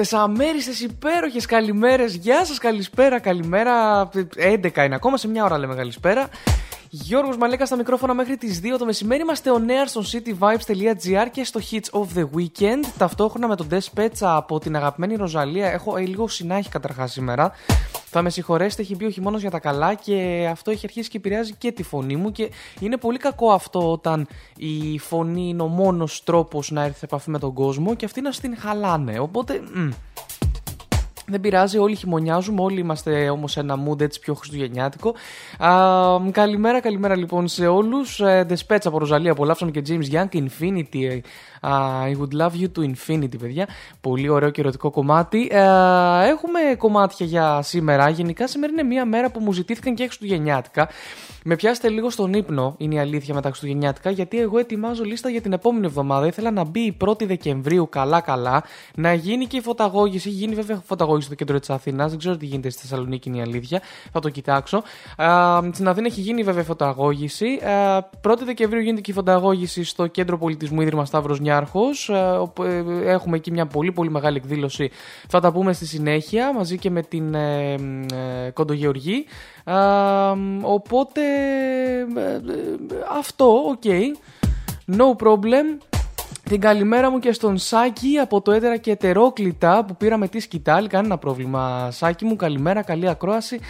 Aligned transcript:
Αμέριστε, 0.00 0.16
αμέριστε, 0.16 0.84
υπέροχες 0.84 1.46
καλημέρες. 1.46 2.14
Γεια 2.14 2.44
σας, 2.44 2.58
καλησπέρα, 2.58 3.18
καλημέρα. 3.18 4.08
11 4.36 4.84
είναι 4.84 4.94
ακόμα, 4.94 5.16
σε 5.16 5.28
μια 5.28 5.44
ώρα 5.44 5.58
λέμε 5.58 5.74
καλησπέρα. 5.74 6.28
Γιώργος 6.90 7.36
Μαλέκας 7.36 7.68
στα 7.68 7.76
μικρόφωνα 7.76 8.14
μέχρι 8.14 8.36
τις 8.36 8.60
2 8.60 8.78
το 8.78 8.84
μεσημέρι. 8.84 9.22
Είμαστε 9.22 9.50
on 9.54 9.60
air 9.60 9.86
στο 9.86 10.02
cityvibes.gr 10.12 11.26
και 11.32 11.44
στο 11.44 11.60
Hits 11.70 12.00
of 12.00 12.18
the 12.18 12.24
Weekend. 12.36 12.84
Ταυτόχρονα 12.98 13.48
με 13.48 13.56
τον 13.56 13.68
Des 13.70 14.08
από 14.20 14.58
την 14.58 14.76
αγαπημένη 14.76 15.14
Ροζαλία. 15.14 15.72
Έχω 15.72 15.96
ε, 15.96 16.00
λίγο 16.00 16.28
συνάχη 16.28 16.68
καταρχάς 16.68 17.12
σήμερα. 17.12 17.52
Θα 18.12 18.22
με 18.22 18.30
συγχωρέσετε, 18.30 18.82
έχει 18.82 18.96
μπει 18.96 19.04
ο 19.04 19.10
χειμώνας 19.10 19.40
για 19.40 19.50
τα 19.50 19.58
καλά 19.58 19.94
και 19.94 20.48
αυτό 20.50 20.70
έχει 20.70 20.80
αρχίσει 20.84 21.08
και 21.08 21.16
επηρεάζει 21.16 21.54
και 21.54 21.72
τη 21.72 21.82
φωνή 21.82 22.16
μου. 22.16 22.32
Και 22.32 22.50
είναι 22.80 22.96
πολύ 22.96 23.18
κακό 23.18 23.50
αυτό 23.50 23.90
όταν 23.92 24.26
η 24.56 24.98
φωνή 24.98 25.48
είναι 25.48 25.62
ο 25.62 25.66
μόνος 25.66 26.24
τρόπος 26.24 26.70
να 26.70 26.82
έρθει 26.82 26.98
σε 26.98 27.04
επαφή 27.04 27.30
με 27.30 27.38
τον 27.38 27.52
κόσμο 27.52 27.94
και 27.94 28.04
αυτοί 28.04 28.20
να 28.20 28.32
στην 28.32 28.56
χαλάνε. 28.56 29.18
Οπότε. 29.18 29.60
μ, 29.74 29.88
δεν 31.26 31.40
πειράζει, 31.40 31.78
όλοι 31.78 31.94
χειμωνιάζουμε, 31.94 32.62
όλοι 32.62 32.80
είμαστε 32.80 33.30
όμως 33.30 33.52
σε 33.52 33.60
ένα 33.60 33.78
mood 33.88 34.00
έτσι 34.00 34.20
πιο 34.20 34.34
χριστουγεννιάτικο. 34.34 35.14
Α, 35.58 36.30
καλημέρα, 36.30 36.80
καλημέρα 36.80 37.16
λοιπόν 37.16 37.48
σε 37.48 37.66
όλους. 37.66 38.20
Δεσπέτσα 38.46 38.88
από 38.88 38.98
Ροζαλία, 38.98 39.32
απολαύσαμε 39.32 39.70
και 39.70 39.82
James 39.88 40.14
Young, 40.14 40.28
Infinity. 40.32 41.20
Ε, 41.60 41.68
α, 41.68 42.02
I 42.06 42.16
would 42.16 42.40
love 42.40 42.60
you 42.60 42.68
to 42.76 42.90
infinity, 42.90 43.38
παιδιά. 43.38 43.68
Πολύ 44.00 44.28
ωραίο 44.28 44.50
και 44.50 44.60
ερωτικό 44.60 44.90
κομμάτι. 44.90 45.48
Ε, 45.50 45.58
έχουμε 46.28 46.60
κομμάτια 46.78 47.26
για 47.26 47.62
σήμερα. 47.62 48.08
Γενικά 48.08 48.46
σήμερα 48.46 48.72
είναι 48.72 48.82
μια 48.82 49.04
μέρα 49.04 49.30
που 49.30 49.40
μου 49.40 49.52
ζητήθηκαν 49.52 49.94
και 49.94 50.04
χριστουγεννιάτικα. 50.04 50.88
Με 51.44 51.56
πιάσετε 51.56 51.88
λίγο 51.88 52.10
στον 52.10 52.32
ύπνο, 52.32 52.74
είναι 52.78 52.94
η 52.94 52.98
αλήθεια 52.98 53.34
με 53.34 53.40
τα 53.40 53.48
Χριστουγεννιάτικα, 53.48 54.10
γιατί 54.10 54.40
εγώ 54.40 54.58
ετοιμάζω 54.58 55.04
λίστα 55.04 55.28
για 55.28 55.40
την 55.40 55.52
επόμενη 55.52 55.86
εβδομάδα. 55.86 56.26
Ήθελα 56.26 56.50
να 56.50 56.64
μπει 56.64 56.80
η 56.80 56.96
1η 57.04 57.26
Δεκεμβρίου 57.26 57.88
καλά-καλά, 57.88 58.64
να 58.94 59.14
γίνει 59.14 59.46
και 59.46 59.56
η 59.56 59.60
φωταγώγηση. 59.60 60.28
Γίνει 60.28 60.54
βέβαια 60.54 60.82
φωταγώγηση 60.86 61.26
στο 61.26 61.34
κέντρο 61.34 61.58
της 61.58 61.70
Αθήνας. 61.70 62.10
Δεν 62.10 62.18
ξέρω 62.18 62.36
τι 62.36 62.46
γίνεται 62.46 62.70
στη 62.70 62.80
Θεσσαλονίκη, 62.80 63.28
είναι 63.28 63.38
η 63.38 63.40
αλήθεια. 63.40 63.80
Θα 64.12 64.20
το 64.20 64.28
κοιτάξω. 64.28 64.82
Α, 65.16 65.58
στην 65.72 65.88
Αθήνα 65.88 66.06
έχει 66.06 66.20
γίνει 66.20 66.42
βέβαια 66.42 66.62
φωταγώγηση. 66.62 67.46
Α, 67.46 68.10
1η 68.22 68.44
Δεκεμβρίου 68.44 68.80
γίνεται 68.80 69.00
και 69.00 69.10
η 69.10 69.14
φωταγώγηση 69.14 69.84
στο 69.84 70.06
κέντρο 70.06 70.38
πολιτισμού 70.38 70.80
Ίδρυμα 70.80 71.04
Σταύρος 71.04 71.40
Νιάρχος. 71.50 71.82
Έχουμε 73.04 73.36
εκεί 73.36 73.50
μια 73.50 73.66
πολύ 73.66 73.92
πολύ 73.92 74.10
μεγάλη 74.10 74.36
εκδήλωση. 74.36 74.90
Θα 75.28 75.40
τα 75.40 75.52
πούμε 75.52 75.72
στη 75.72 75.86
συνέχεια 75.86 76.54
μαζί 76.54 76.78
και 76.78 76.90
με 76.90 77.02
την 77.02 77.34
ε, 77.34 77.72
ε, 77.72 78.50
Κοντογεωργή. 78.52 79.24
Α, 79.64 79.76
οπότε 80.62 81.20
ε, 82.16 82.30
ε, 82.30 82.40
αυτό, 83.18 83.62
οκ. 83.68 83.82
No 84.96 85.26
problem. 85.26 85.89
Την 86.50 86.60
καλημέρα 86.60 87.10
μου 87.10 87.18
και 87.18 87.32
στον 87.32 87.58
Σάκη 87.58 88.18
από 88.18 88.40
το 88.40 88.52
έδερα 88.52 88.76
και 88.76 88.90
ετερόκλητα 88.90 89.84
που 89.84 89.96
πήραμε 89.96 90.28
τη 90.28 90.40
σκητάλη. 90.40 90.88
Κανένα 90.88 91.18
πρόβλημα, 91.18 91.90
Σάκη 91.90 92.24
μου. 92.24 92.36
Καλημέρα, 92.36 92.82
καλή 92.82 93.08
ακρόαση. 93.08 93.60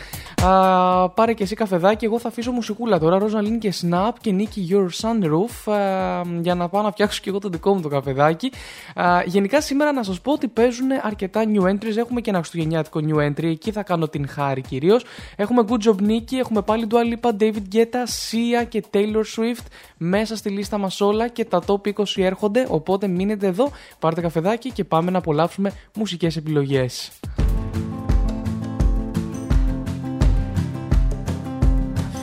Α, 0.42 1.08
πάρε 1.08 1.32
και 1.32 1.42
εσύ 1.42 1.54
καφεδάκι. 1.54 2.04
Εγώ 2.04 2.18
θα 2.18 2.28
αφήσω 2.28 2.52
μουσικούλα 2.52 2.98
τώρα. 2.98 3.18
Ροζαλίν 3.18 3.58
και 3.58 3.74
Snap 3.80 4.10
και 4.20 4.34
Nicky 4.38 4.72
Your 4.72 4.86
Sunroof. 5.00 5.72
Α, 5.72 6.22
για 6.40 6.54
να 6.54 6.68
πάω 6.68 6.82
να 6.82 6.90
φτιάξω 6.90 7.20
και 7.22 7.28
εγώ 7.28 7.38
το 7.38 7.48
δικό 7.48 7.74
μου 7.74 7.80
το 7.80 7.88
καφεδάκι. 7.88 8.52
Α, 8.94 9.22
γενικά 9.24 9.60
σήμερα 9.60 9.92
να 9.92 10.02
σας 10.02 10.20
πω 10.20 10.32
ότι 10.32 10.48
παίζουν 10.48 10.88
αρκετά 11.02 11.42
new 11.54 11.62
entries. 11.62 11.96
Έχουμε 11.96 12.20
και 12.20 12.30
ένα 12.30 12.38
χριστουγεννιάτικο 12.38 13.00
new 13.02 13.28
entry. 13.28 13.44
Εκεί 13.44 13.72
θα 13.72 13.82
κάνω 13.82 14.08
την 14.08 14.28
χάρη 14.28 14.60
κυρίως. 14.60 15.04
Έχουμε 15.36 15.64
Good 15.68 15.88
Job 15.88 16.08
Nicky. 16.08 16.38
Έχουμε 16.38 16.62
πάλι 16.62 16.86
Dua 16.90 17.14
Lipa, 17.14 17.30
David 17.40 17.74
Guetta, 17.74 18.02
Sia 18.30 18.66
και 18.68 18.84
Taylor 18.92 19.24
Swift 19.36 19.66
μέσα 19.96 20.36
στη 20.36 20.48
λίστα 20.48 20.78
μας 20.78 21.00
όλα 21.00 21.28
και 21.28 21.44
τα 21.44 21.62
top 21.66 21.88
20 21.88 22.04
έρχονται. 22.16 22.68
Οπότε 22.70 23.06
μείνετε 23.06 23.46
εδώ, 23.46 23.70
πάρτε 23.98 24.20
καφεδάκι 24.20 24.70
και 24.70 24.84
πάμε 24.84 25.10
να 25.10 25.18
απολαύσουμε 25.18 25.72
μουσικές 25.94 26.36
επιλογές. 26.36 27.10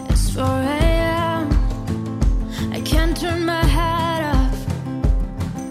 It's 0.10 0.30
4 0.36 0.44
a.m. 0.80 1.44
I 2.78 2.80
can't 2.92 3.16
turn 3.24 3.42
my 3.54 3.66
head 3.78 4.22
off. 4.36 4.58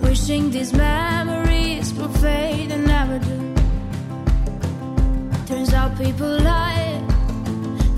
Wishing 0.07 0.45
these 0.57 0.73
memories 0.89 1.87
will 1.97 2.15
fade 2.25 2.71
and 2.77 2.85
never 2.95 3.19
do. 3.29 3.39
Turns 5.51 5.73
out 5.79 5.91
people 6.05 6.33
lie. 6.51 6.93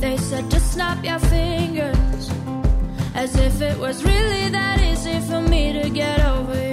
They 0.03 0.17
said 0.29 0.45
just 0.55 0.69
snap 0.75 0.99
your 1.11 1.21
fingers. 1.37 2.23
As 3.23 3.31
if 3.47 3.55
it 3.71 3.77
was 3.85 3.97
really 4.13 4.45
that 4.59 4.79
easy 4.91 5.19
for 5.29 5.41
me 5.53 5.63
to 5.79 5.85
get 6.03 6.19
over 6.35 6.57
you. 6.63 6.68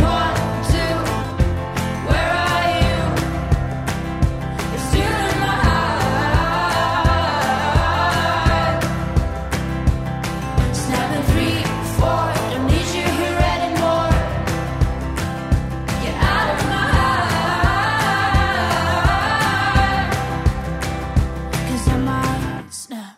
One, 0.00 0.36
two. 0.72 0.94
Where 2.08 2.30
are 2.46 2.64
you? 2.80 2.98
You're 4.70 4.86
three, 11.30 11.58
four. 11.96 12.24
Don't 12.50 12.66
need 12.72 12.88
you 12.96 13.06
here 13.20 13.40
anymore. 13.56 14.10
Get 16.02 16.16
out 16.32 16.48
of 16.54 16.60
my 16.72 16.86
I 21.88 21.96
might 21.98 22.70
snap. 22.72 23.16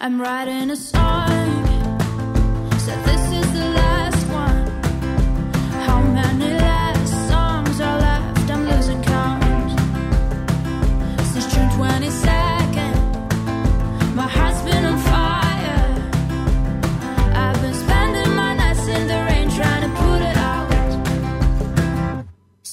I'm 0.00 0.20
writing 0.20 0.70
a 0.70 0.76
song. 0.76 1.35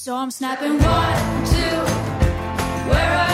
So 0.04 0.14
I'm 0.14 0.30
snapping 0.30 0.72
one, 0.72 1.46
two. 1.46 1.76
Where 2.90 3.10
are 3.16 3.33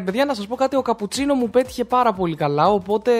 Παιδιά, 0.00 0.24
να 0.24 0.34
σας 0.34 0.46
πω 0.46 0.54
κάτι. 0.56 0.76
Ο 0.76 0.82
καπουτσίνο 0.82 1.34
μου 1.34 1.50
πέτυχε 1.50 1.84
πάρα 1.84 2.12
πολύ 2.12 2.36
καλά. 2.36 2.70
Οπότε 2.70 3.12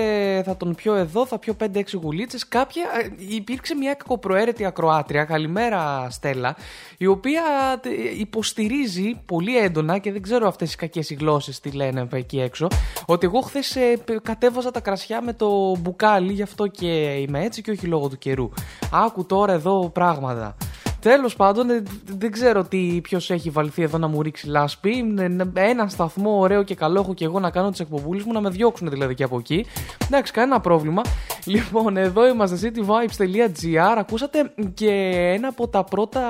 θα 0.45 0.57
τον 0.57 0.75
πιω 0.75 0.95
εδώ, 0.95 1.27
θα 1.27 1.39
πιω 1.39 1.57
5-6 1.61 1.83
γουλίτσες. 2.03 2.49
Κάποια. 2.49 2.83
ε, 3.03 3.35
υπήρξε 3.35 3.75
μια 3.75 3.95
κακοπροαίρετη 3.95 4.65
ακροάτρια. 4.65 5.25
Καλημέρα, 5.25 6.07
Στέλλα. 6.11 6.57
Η 6.99 7.07
οποία 7.07 7.43
ε, 7.83 8.19
υποστηρίζει 8.19 9.21
πολύ 9.27 9.59
έντονα 9.59 9.99
και 9.99 10.13
δεν 10.13 10.23
ξέρω 10.23 10.49
αυτές 10.49 10.73
οι 10.73 10.77
κακές 10.77 11.13
γλώσσες 11.19 11.61
τι 11.61 11.71
λένε 11.71 12.09
εκεί 12.13 12.41
έξω. 12.41 12.69
Ότι 13.07 13.27
εγώ 13.27 13.41
χθες 13.41 13.77
κατέβαζα 14.23 14.71
τα 14.71 14.81
κρασιά 14.81 15.23
με 15.23 15.33
το 15.33 15.77
μπουκάλι, 15.79 16.33
γι' 16.33 16.43
αυτό 16.43 16.67
και 16.67 16.87
είμαι 16.87 17.45
έτσι 17.45 17.63
και 17.63 17.71
όχι 17.71 17.87
λόγω 17.87 18.09
του 18.09 18.19
καιρού. 18.19 18.51
Άκου 18.93 19.27
τώρα 19.27 19.53
εδώ 19.53 19.91
πράγματα. 19.95 20.57
Τέλος 21.01 21.37
πάντων, 21.37 21.71
ε, 21.71 21.83
δεν 22.19 22.31
ξέρω 22.33 22.65
τι 22.65 23.01
ποιος 23.03 23.31
έχει 23.31 23.51
βαλθεί 23.51 23.83
εδώ 23.83 23.99
να 23.99 24.07
μου 24.07 24.23
ρίξει 24.23 24.47
λάσπη. 24.47 25.15
Ε, 25.55 25.69
Ένα 25.69 25.89
σταθμό 25.89 26.39
ωραίο 26.39 26.63
και 26.63 26.75
καλό 26.75 27.01
έχω 27.01 27.15
και 27.15 27.25
εγώ 27.25 27.41
να 27.41 27.51
κάνω 27.51 27.71
τις 27.71 27.81
εκπομπούλες 27.81 28.25
μου, 28.25 28.33
να 28.33 28.41
με 28.41 28.51
διώξουν 28.51 28.89
δηλαδή 28.91 29.15
και 29.15 29.25
από 29.25 29.39
εκεί. 29.39 29.67
Εντάξει, 30.07 30.33
κανένα 30.33 30.61
πρόβλημα. 30.61 31.03
Λοιπόν, 31.45 31.97
εδώ 31.97 32.29
είμαστε 32.29 32.73
cityvibes.gr. 32.75 33.95
Ακούσατε 33.99 34.53
και 34.75 34.91
ένα 35.35 35.49
από 35.49 35.69
τα 35.69 35.85
πρώτα 35.85 36.23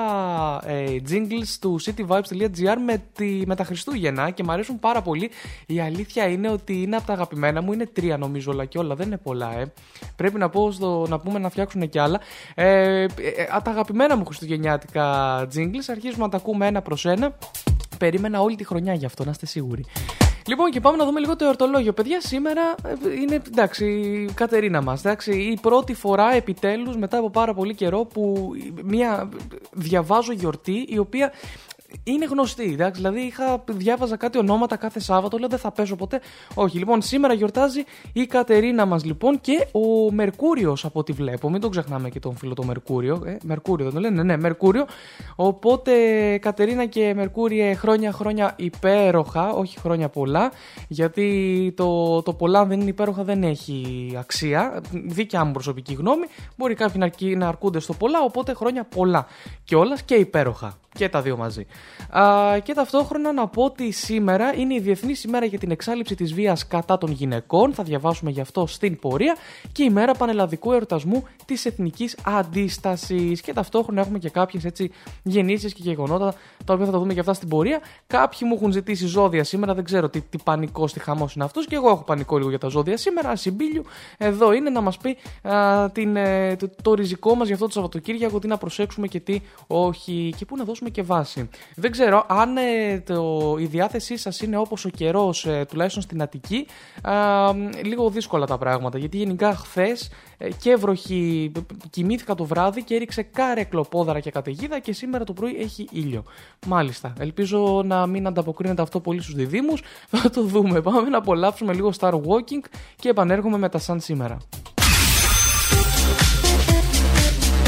ε, 0.65 0.95
jingles 1.09 1.57
του 1.61 1.79
cityvibes.gr 1.81 2.77
με, 2.85 3.03
τη, 3.13 3.41
με 3.45 3.55
τα 3.55 3.63
Χριστούγεννα 3.63 4.29
και 4.29 4.43
μου 4.43 4.51
αρέσουν 4.51 4.79
πάρα 4.79 5.01
πολύ. 5.01 5.29
Η 5.65 5.79
αλήθεια 5.79 6.27
είναι 6.27 6.49
ότι 6.49 6.81
είναι 6.81 6.95
από 6.95 7.05
τα 7.05 7.13
αγαπημένα 7.13 7.61
μου. 7.61 7.73
Είναι 7.73 7.85
τρία 7.85 8.17
νομίζω 8.17 8.51
όλα 8.51 8.65
και 8.65 8.77
όλα. 8.77 8.95
Δεν 8.95 9.07
είναι 9.07 9.17
πολλά, 9.17 9.59
ε. 9.59 9.71
Πρέπει 10.15 10.37
να, 10.37 10.49
πω 10.49 10.71
στο, 10.71 11.05
να 11.09 11.19
πούμε 11.19 11.39
να 11.39 11.49
φτιάξουν 11.49 11.89
και 11.89 11.99
άλλα. 11.99 12.19
Ε, 12.55 13.03
ε, 13.03 13.03
ε, 13.03 13.45
τα 13.63 13.71
αγαπημένα 13.71 14.17
μου 14.17 14.23
χριστουγεννιάτικα 14.59 15.47
jingles 15.53 15.85
αρχίζουμε 15.89 16.23
να 16.23 16.29
τα 16.29 16.37
ακούμε 16.37 16.67
ένα 16.67 16.81
προς 16.81 17.05
ένα. 17.05 17.37
Περίμενα 17.97 18.41
όλη 18.41 18.55
τη 18.55 18.63
χρονιά 18.63 18.93
γι' 18.93 19.05
αυτό, 19.05 19.23
να 19.23 19.31
είστε 19.31 19.45
σίγουροι. 19.45 19.85
Λοιπόν, 20.47 20.71
και 20.71 20.79
πάμε 20.79 20.97
να 20.97 21.05
δούμε 21.05 21.19
λίγο 21.19 21.35
το 21.35 21.45
εορτολόγιο. 21.45 21.93
Παιδιά, 21.93 22.21
σήμερα 22.21 22.75
ε, 22.85 23.13
είναι 23.21 23.41
εντάξει, 23.47 23.85
η 23.85 24.31
Κατερίνα 24.33 24.81
μας. 24.81 25.03
Η 25.25 25.57
πρώτη 25.61 25.93
φορά 25.93 26.33
επιτέλους 26.33 26.97
μετά 26.97 27.17
από 27.17 27.29
πάρα 27.29 27.53
πολύ 27.53 27.75
καιρό 27.75 28.05
που 28.05 28.51
μια 28.83 29.29
διαβάζω 29.71 30.31
γιορτή 30.31 30.85
η 30.87 30.97
οποία 30.97 31.31
είναι 32.03 32.25
γνωστή. 32.25 32.69
Εντάξει, 32.73 33.01
δηλαδή 33.01 33.19
είχα, 33.19 33.63
διάβαζα 33.69 34.17
κάτι 34.17 34.37
ονόματα 34.37 34.75
κάθε 34.75 34.99
Σάββατο, 34.99 35.37
λέω 35.37 35.47
δεν 35.47 35.59
θα 35.59 35.71
παίζω 35.71 35.95
ποτέ. 35.95 36.21
Όχι, 36.53 36.77
λοιπόν, 36.77 37.01
σήμερα 37.01 37.33
γιορτάζει 37.33 37.83
η 38.13 38.25
Κατερίνα 38.25 38.85
μας 38.85 39.05
λοιπόν 39.05 39.41
και 39.41 39.67
ο 39.71 40.11
Μερκούριος 40.11 40.85
από 40.85 40.99
ό,τι 40.99 41.11
βλέπω. 41.11 41.49
Μην 41.49 41.61
τον 41.61 41.71
ξεχνάμε 41.71 42.09
και 42.09 42.19
τον 42.19 42.35
φίλο 42.35 42.53
το 42.53 42.63
Μερκούριο. 42.63 43.21
Ε, 43.25 43.37
Μερκούριο 43.43 43.85
δεν 43.85 43.93
το 43.93 43.99
λένε, 43.99 44.15
ναι, 44.15 44.23
ναι, 44.23 44.37
Μερκούριο. 44.37 44.85
Οπότε 45.35 45.91
Κατερίνα 46.37 46.85
και 46.85 47.13
Μερκούριε 47.15 47.73
χρόνια 47.73 48.11
χρόνια 48.11 48.53
υπέροχα, 48.55 49.49
όχι 49.49 49.79
χρόνια 49.79 50.09
πολλά, 50.09 50.51
γιατί 50.87 51.73
το, 51.75 52.21
το 52.21 52.33
πολλά 52.33 52.65
δεν 52.65 52.79
είναι 52.79 52.89
υπέροχα 52.89 53.23
δεν 53.23 53.43
έχει 53.43 54.09
αξία. 54.17 54.81
Δίκια 54.91 55.43
μου 55.43 55.51
προσωπική 55.51 55.93
γνώμη. 55.93 56.25
Μπορεί 56.57 56.73
κάποιοι 56.73 57.01
να, 57.19 57.35
να 57.37 57.47
αρκούνται 57.47 57.79
στο 57.79 57.93
πολλά, 57.93 58.21
οπότε 58.21 58.53
χρόνια 58.53 58.83
πολλά 58.83 59.25
κιόλας 59.63 60.03
και 60.03 60.15
υπέροχα. 60.15 60.77
Και 60.93 61.09
τα 61.09 61.21
δύο 61.21 61.37
μαζί. 61.37 61.65
Α, 62.09 62.59
και 62.63 62.73
ταυτόχρονα 62.73 63.33
να 63.33 63.47
πω 63.47 63.63
ότι 63.63 63.91
σήμερα 63.91 64.53
είναι 64.55 64.73
η 64.73 64.79
Διεθνή 64.79 65.15
ημέρα 65.25 65.45
για 65.45 65.59
την 65.59 65.71
εξάλληψη 65.71 66.15
της 66.15 66.33
βίας 66.33 66.67
κατά 66.67 66.97
των 66.97 67.11
γυναικών. 67.11 67.73
Θα 67.73 67.83
διαβάσουμε 67.83 68.31
γι' 68.31 68.41
αυτό 68.41 68.67
στην 68.67 68.99
πορεία. 68.99 69.35
Και 69.71 69.83
η 69.83 69.89
μέρα 69.89 70.13
πανελλαδικού 70.13 70.71
εορτασμού 70.71 71.23
της 71.45 71.65
εθνικής 71.65 72.17
αντίστασης. 72.23 73.41
Και 73.41 73.53
ταυτόχρονα 73.53 74.01
έχουμε 74.01 74.19
και 74.19 74.29
κάποιες 74.29 74.65
έτσι 74.65 74.91
γεννήσεις 75.23 75.73
και 75.73 75.81
γεγονότα 75.83 76.33
τα 76.65 76.73
οποία 76.73 76.85
θα 76.85 76.91
τα 76.91 76.99
δούμε 76.99 77.13
και 77.13 77.19
αυτά 77.19 77.33
στην 77.33 77.47
πορεία. 77.47 77.79
Κάποιοι 78.07 78.39
μου 78.41 78.55
έχουν 78.55 78.71
ζητήσει 78.71 79.05
ζώδια 79.05 79.43
σήμερα. 79.43 79.73
Δεν 79.73 79.83
ξέρω 79.83 80.09
τι, 80.09 80.21
τι 80.21 80.37
πανικός 80.43 80.89
στη 80.89 80.99
χαμός 80.99 81.33
είναι 81.35 81.43
αυτός. 81.43 81.65
Και 81.65 81.75
εγώ 81.75 81.89
έχω 81.89 82.03
πανικό 82.03 82.37
λίγο 82.37 82.49
για 82.49 82.59
τα 82.59 82.67
ζώδια 82.67 82.97
σήμερα. 82.97 83.29
Ασυμπίλιου 83.29 83.83
εδώ 84.17 84.53
είναι 84.53 84.69
να 84.69 84.81
μας 84.81 84.97
πει 84.97 85.17
α, 85.41 85.89
την, 85.91 86.15
ε, 86.15 86.55
το, 86.55 86.69
το, 86.81 86.93
ριζικό 86.93 87.35
μας 87.35 87.45
για 87.45 87.55
αυτό 87.55 87.67
το 87.67 87.73
Σαββατοκύριακο. 87.73 88.39
Τι 88.39 88.47
να 88.47 88.57
προσέξουμε 88.57 89.07
και 89.07 89.19
τι 89.19 89.41
όχι. 89.67 90.33
Και 90.37 90.45
πού 90.45 90.55
να 90.55 90.63
δώσουμε 90.63 90.89
και 90.89 91.01
βάση. 91.01 91.49
Δεν 91.75 91.91
ξέρω 91.91 92.25
αν 92.27 92.57
ε, 92.57 92.99
το, 93.05 93.55
η 93.59 93.65
διάθεσή 93.65 94.17
σας 94.17 94.41
είναι 94.41 94.57
όπως 94.57 94.85
ο 94.85 94.89
καιρός, 94.89 95.45
ε, 95.45 95.65
τουλάχιστον 95.69 96.03
στην 96.03 96.21
Αττική, 96.21 96.67
λίγο 97.83 98.09
δύσκολα 98.09 98.45
τα 98.45 98.57
πράγματα. 98.57 98.97
Γιατί 98.97 99.17
γενικά 99.17 99.55
χθες 99.55 100.09
ε, 100.37 100.49
και 100.51 100.75
βροχή, 100.75 101.51
κοιμήθηκα 101.89 102.35
το 102.35 102.45
βράδυ 102.45 102.83
και 102.83 102.95
έριξε 102.95 103.21
κάρεκλο 103.21 103.81
πόδαρα 103.83 104.19
και 104.19 104.31
καταιγίδα 104.31 104.79
και 104.79 104.93
σήμερα 104.93 105.23
το 105.23 105.33
πρωί 105.33 105.55
έχει 105.59 105.87
ήλιο. 105.91 106.23
Μάλιστα. 106.67 107.13
Ελπίζω 107.19 107.81
να 107.85 108.05
μην 108.05 108.27
ανταποκρίνεται 108.27 108.81
αυτό 108.81 108.99
πολύ 108.99 109.21
στους 109.21 109.35
διδήμου. 109.35 109.73
Θα 110.11 110.29
το 110.29 110.43
δούμε. 110.43 110.81
Πάμε 110.81 111.09
να 111.09 111.17
απολαύσουμε 111.17 111.73
λίγο 111.73 111.91
Star 111.99 112.13
Walking 112.13 112.63
και 112.95 113.09
επανέρχομαι 113.09 113.57
με 113.57 113.69
τα 113.69 113.77
σαν 113.77 113.99
σήμερα. 113.99 114.37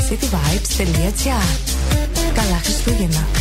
cityvibes.gr 0.09 1.49
Καλά 2.33 2.57
Χριστούγεννα. 2.63 3.40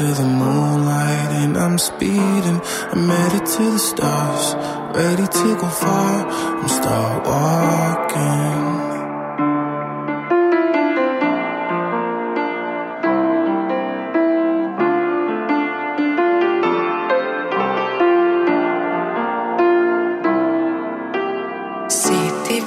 to 0.00 0.06
the 0.14 0.24
moonlight 0.24 1.30
and 1.42 1.58
I'm 1.58 1.76
speeding. 1.76 2.60
I'm 2.92 3.06
headed 3.06 3.44
to 3.44 3.64
the 3.72 3.78
stars, 3.78 4.54
ready 4.96 5.26
to 5.26 5.56
go 5.60 5.68
far. 5.68 6.26
I'm 6.26 6.68
start 6.68 7.26
walking. 7.26 8.80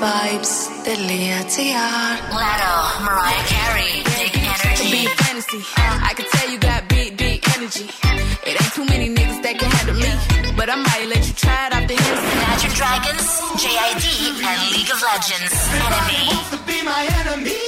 Vibes.gr 0.04 0.84
Lano, 2.38 2.74
Mariah 3.06 3.46
Carey, 3.48 4.04
Big 4.04 4.36
Energy. 4.36 4.68
energy. 4.68 4.92
be 4.92 5.06
a 5.06 5.10
fantasy. 5.24 5.62
Uh, 5.78 6.10
I 6.10 6.14
can 6.14 6.23
Dragons, 12.84 13.40
JID, 13.64 14.44
and 14.44 14.72
League 14.76 14.92
of 14.92 15.02
Legends. 15.02 15.54
Enemy. 15.72 16.28
wants 16.28 16.50
to 16.52 16.60
be 16.68 16.84
my 16.84 17.08
enemy. 17.22 17.64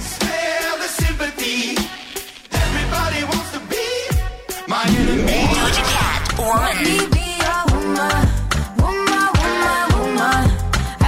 Spare 0.00 0.72
the 0.82 0.88
sympathy. 1.00 1.78
Everybody 2.50 3.22
wants 3.30 3.52
to 3.52 3.60
be 3.70 3.86
my 4.66 4.82
enemy. 4.98 5.46
Doja 5.54 5.84
Cat, 5.94 6.22
Woman. 6.40 6.76
be 7.14 7.28
a 7.38 7.58
woman, 7.70 8.22
woman, 8.82 9.30
woman, 9.38 9.86
woman. 9.94 10.44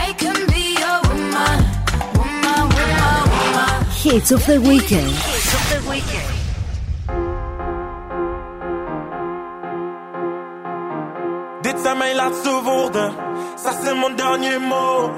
I 0.06 0.14
can 0.16 0.38
be 0.46 0.78
a 0.78 0.94
woman, 1.10 1.58
woman, 2.20 2.62
woman, 2.76 3.22
woman. 3.34 3.84
Hits 3.90 4.30
of 4.30 4.46
the 4.46 4.60
weekend. 4.60 5.33
C'est 13.94 14.00
mon 14.00 14.10
dernier 14.10 14.58
mot. 14.58 15.10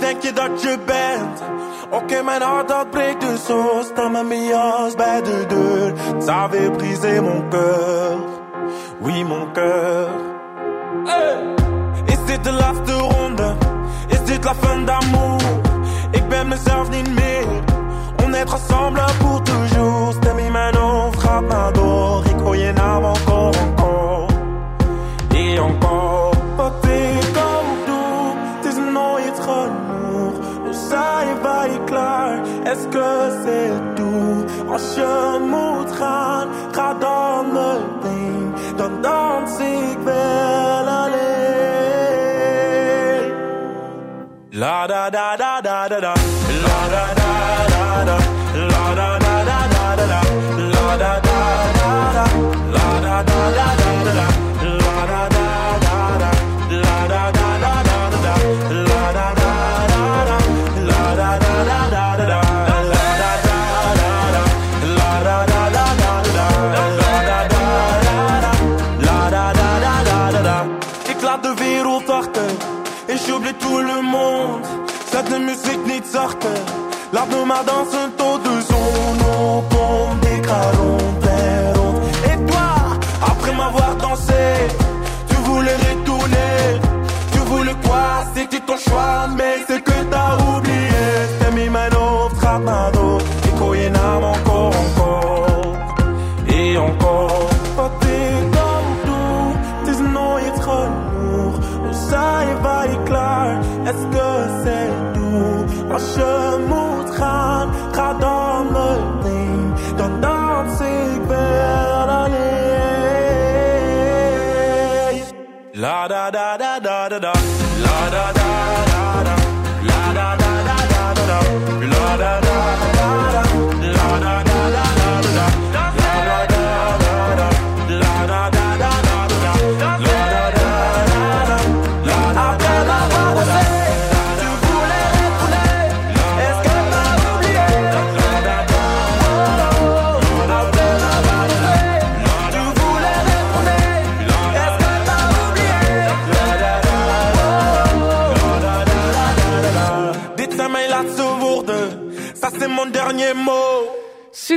Denk 0.00 0.22
je 0.22 0.32
dat 0.32 0.62
je 0.62 0.78
bent? 0.86 1.42
Oké, 1.90 2.22
mijn 2.22 2.42
hart 2.42 2.68
dat 2.68 2.90
breekt 2.90 3.20
dus 3.20 3.44
zo. 3.46 3.82
Sta 3.82 4.08
met 4.08 4.28
mijn 4.28 4.44
jas 4.44 4.94
bij 4.94 5.22
de 5.22 5.46
deur. 5.46 5.92
Ça 6.18 6.42
avait 6.42 6.70
brisé 6.70 7.20
mon 7.20 7.48
cœur. 7.48 8.16
Oui, 9.00 9.24
mon 9.24 9.52
cœur. 9.52 10.08
Is 12.06 12.24
dit 12.26 12.44
de 12.44 12.52
laatste 12.52 12.92
ronde? 12.92 13.54
Is 14.08 14.24
dit 14.24 14.44
la 14.44 14.54
fin 14.54 14.84
d'amour? 14.84 15.40
Ik 16.10 16.28
ben 16.28 16.48
mezelf 16.48 16.90
niet 16.90 17.14
meer. 17.14 17.46
On 18.24 18.34
est 18.34 18.52
ensemble 18.52 19.04
pour 19.18 19.42
toujours. 19.42 20.12
Stem 20.12 20.38
in 20.38 20.52
mijn 20.52 20.74
hoofd 20.74 21.20
gaat 21.20 21.48
maar 21.48 21.72
door. 21.72 22.24
Ik 22.24 22.38
hoor 22.42 22.56
je 22.56 22.72
naam 22.72 23.04
encore, 23.04 23.58
encore. 23.58 24.26
Et 25.32 25.58
encore, 25.58 26.29
est-ce 32.70 32.86
que 32.96 33.10
c'est 33.44 33.72
tout? 33.96 34.36
Als 34.72 34.84
je 34.96 35.38
moet 35.52 35.90
gaan, 35.98 36.46
ga 36.72 36.94
dans 37.00 37.20
ik. 39.60 39.98
La 44.52 44.86
da 44.86 45.10
da 45.10 45.36
da 45.36 45.60
da 45.62 45.88
da 45.88 45.98
la 45.98 46.14
da 46.94 47.04
da 47.20 47.32
da 47.72 48.04
da, 48.04 48.16
la 48.72 48.84
da 48.94 49.18
da 49.18 49.19
sortent, 76.20 76.46
l'art 77.12 77.26
nomade 77.28 77.70
en 77.70 77.84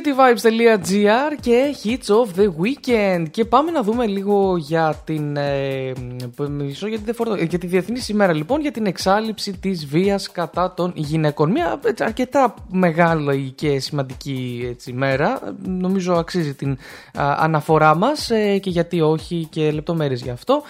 cityvibes.gr 0.04 1.36
και 1.42 1.76
Hits 1.84 2.16
of 2.16 2.40
the 2.40 2.48
Weekend. 2.48 3.26
Και 3.32 3.46
πάμε 3.46 3.72
να 3.72 3.84
δούμε 3.84 4.06
λίγο 4.06 4.58
για 4.58 5.02
την. 5.04 5.38
Ε, 5.38 5.92
μισό, 6.50 6.88
γιατί 6.88 7.04
δεν 7.04 7.16
φορτώ- 7.16 7.36
για 7.36 7.60
τη 7.60 7.68
Διεθνή 7.68 8.00
ημέρα 8.08 8.34
λοιπόν 8.34 8.62
για 8.62 8.72
την 8.72 8.86
εξάλληψη 8.86 9.58
της 9.58 9.86
βίας 9.86 10.32
κατά 10.32 10.74
των 10.74 10.92
γυναικών. 10.96 11.52
Μια 11.52 11.80
έτσι, 11.86 12.04
αρκετά 12.04 12.54
μεγάλη 12.72 13.52
και 13.56 13.80
σημαντική 13.80 14.68
έτσι, 14.70 14.94
μέρα. 14.94 15.56
Νομίζω 15.66 16.14
αξίζει 16.14 16.54
την 16.54 16.72
α, 16.72 17.36
αναφορά 17.38 17.96
μας 17.96 18.32
και 18.62 18.70
γιατί 18.70 19.02
όχι 19.02 19.48
και 19.50 19.72
λεπτομέρειες 19.72 20.22
γι' 20.22 20.30
αυτό. 20.30 20.64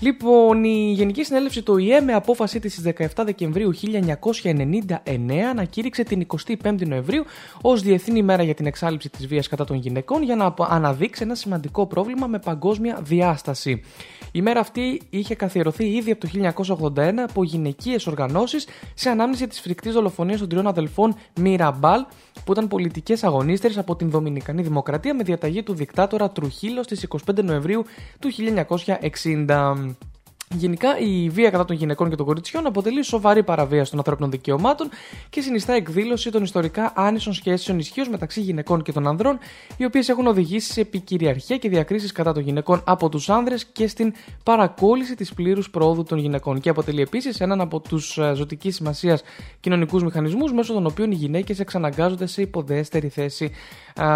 Λοιπόν, 0.00 0.64
η 0.64 0.92
Γενική 0.96 1.24
Συνέλευση 1.24 1.62
του 1.62 1.78
ΙΕ 1.78 2.00
με 2.00 2.12
απόφασή 2.12 2.58
της 2.60 2.72
στις 2.72 2.92
17 3.16 3.22
Δεκεμβρίου 3.24 3.70
1999 3.74 4.98
ανακήρυξε 5.50 6.02
την 6.02 6.26
25η 6.62 6.86
Νοεμβρίου 6.86 7.24
ως 7.62 7.82
Διεθνή 7.82 8.18
ημέρα 8.18 8.42
για 8.42 8.54
την 8.54 8.66
εξάλληψη 8.66 9.10
της 9.10 9.26
βίας 9.26 9.48
κατά 9.48 9.64
των 9.64 9.76
γυναικών 9.76 10.22
για 10.22 10.36
να 10.36 10.44
απο- 10.44 10.66
αναδείξει 10.70 11.22
ένα 11.22 11.34
σημαντικό 11.34 11.86
πρόβλημα 11.86 12.26
με 12.26 12.38
παγκόσμια 12.38 12.98
διάσταση. 13.02 13.82
Η 14.36 14.42
μέρα 14.42 14.60
αυτή 14.60 15.00
είχε 15.10 15.34
καθιερωθεί 15.34 15.84
ήδη 15.84 16.10
από 16.10 16.26
το 16.26 16.54
1981 16.96 17.12
από 17.28 17.44
γυναικείες 17.44 18.06
οργανώσεις 18.06 18.66
σε 18.94 19.10
ανάμνηση 19.10 19.46
της 19.46 19.60
φρικτής 19.60 19.92
δολοφονίας 19.92 20.38
των 20.38 20.48
τριών 20.48 20.66
αδελφών 20.66 21.16
Μιραμπάλ 21.40 22.04
που 22.44 22.52
ήταν 22.52 22.68
πολιτικές 22.68 23.24
αγωνίστερες 23.24 23.78
από 23.78 23.96
την 23.96 24.10
Δομινικανή 24.10 24.62
Δημοκρατία 24.62 25.14
με 25.14 25.22
διαταγή 25.22 25.62
του 25.62 25.74
δικτάτορα 25.74 26.30
Τρουχίλο 26.30 26.82
στις 26.82 27.06
25 27.26 27.42
Νοεμβρίου 27.42 27.84
του 28.18 28.30
1960. 29.46 29.94
Γενικά, 30.54 30.98
η 30.98 31.28
βία 31.28 31.50
κατά 31.50 31.64
των 31.64 31.76
γυναικών 31.76 32.10
και 32.10 32.16
των 32.16 32.26
κοριτσιών 32.26 32.66
αποτελεί 32.66 33.02
σοβαρή 33.02 33.42
παραβίαση 33.42 33.90
των 33.90 33.98
ανθρώπινων 33.98 34.30
δικαιωμάτων 34.30 34.88
και 35.30 35.40
συνιστά 35.40 35.72
εκδήλωση 35.72 36.30
των 36.30 36.42
ιστορικά 36.42 36.92
άνισων 36.96 37.32
σχέσεων 37.32 37.78
ισχύως 37.78 38.08
μεταξύ 38.08 38.40
γυναικών 38.40 38.82
και 38.82 38.92
των 38.92 39.06
ανδρών, 39.06 39.38
οι 39.76 39.84
οποίες 39.84 40.08
έχουν 40.08 40.26
οδηγήσει 40.26 40.72
σε 40.72 40.80
επικυριαρχία 40.80 41.56
και 41.56 41.68
διακρίσεις 41.68 42.12
κατά 42.12 42.32
των 42.32 42.42
γυναικών 42.42 42.82
από 42.86 43.08
τους 43.08 43.28
άνδρες 43.30 43.64
και 43.64 43.88
στην 43.88 44.12
παρακόλληση 44.42 45.14
της 45.14 45.34
πλήρους 45.34 45.70
πρόοδου 45.70 46.02
των 46.02 46.18
γυναικών. 46.18 46.60
Και 46.60 46.68
αποτελεί 46.68 47.00
επίσης 47.00 47.40
έναν 47.40 47.60
από 47.60 47.80
τους 47.80 48.18
ζωτικής 48.34 48.74
σημασίας 48.74 49.22
κοινωνικούς 49.60 50.02
μηχανισμούς, 50.02 50.52
μέσω 50.52 50.72
των 50.72 50.86
οποίων 50.86 51.10
οι 51.10 51.14
γυναίκες 51.14 51.60
εξαναγκάζονται 51.60 52.26
σε 52.26 52.42
υποδέστερη 52.42 53.08
θέση 53.08 53.44
α, 53.44 53.50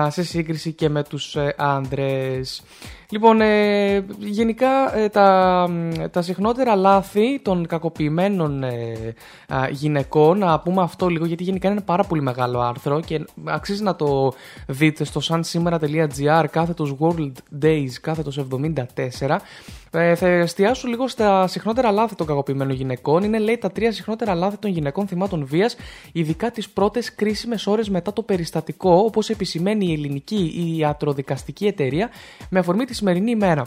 σε 0.09 0.23
σύγκριση 0.23 0.73
και 0.73 0.89
με 0.89 1.03
τους 1.03 1.37
άνδρε. 1.57 2.41
Λοιπόν, 3.11 3.41
ε, 3.41 4.05
γενικά 4.19 4.97
ε, 4.97 5.09
τα, 5.09 5.69
τα 6.11 6.23
συχνότερα 6.23 6.75
λάθη 6.75 7.41
των 7.43 7.67
κακοποιημένων 7.67 8.63
ε, 8.63 9.15
α, 9.49 9.69
γυναικών, 9.71 10.39
να 10.39 10.61
πούμε 10.61 10.83
αυτό 10.83 11.09
λίγο 11.09 11.25
γιατί 11.25 11.43
γενικά 11.43 11.69
είναι 11.69 11.77
ένα 11.77 11.87
πάρα 11.87 12.05
πολύ 12.05 12.23
μεγάλο 12.23 12.61
άρθρο 12.61 13.01
και 13.01 13.25
αξίζει 13.45 13.83
να 13.83 13.97
το 13.97 14.33
δείτε 14.67 15.05
στο 15.05 15.21
sansimera.gr 15.29 16.45
κάθετος 16.51 16.97
World 17.01 17.33
Days 17.63 17.91
κάθετος 18.01 18.47
74 18.51 19.37
Ε, 19.93 20.15
θα 20.15 20.29
εστιάσω 20.29 20.89
λίγο 20.89 21.09
στα 21.09 21.47
συχνότερα 21.47 21.91
λάθη 21.91 22.15
των 22.15 22.27
κακοποιημένων 22.27 22.75
γυναικών. 22.75 23.23
Είναι, 23.23 23.39
λέει, 23.39 23.59
τα 23.59 23.71
τρία 23.71 23.93
συχνότερα 23.93 24.35
λάθη 24.35 24.57
των 24.57 24.71
γυναικών 24.71 25.07
θυμάτων 25.07 25.47
βίας, 25.47 25.77
ειδικά 26.13 26.51
τις 26.51 26.69
πρώτες 26.69 27.15
κρίσιμες 27.15 27.67
ώρες 27.67 27.89
μετά 27.89 28.13
το 28.13 28.23
περιστατικό, 28.23 28.95
όπως 28.95 29.31
επισημαίνει 29.31 29.87
η 29.87 29.93
ελληνική 29.93 30.75
ιατροδικαστική 30.79 31.67
εταιρεία, 31.67 32.11
με 32.51 32.59
αφορμή 32.59 32.85
τη 32.85 32.95
σημερινή 32.95 33.31
ημέρα. 33.31 33.67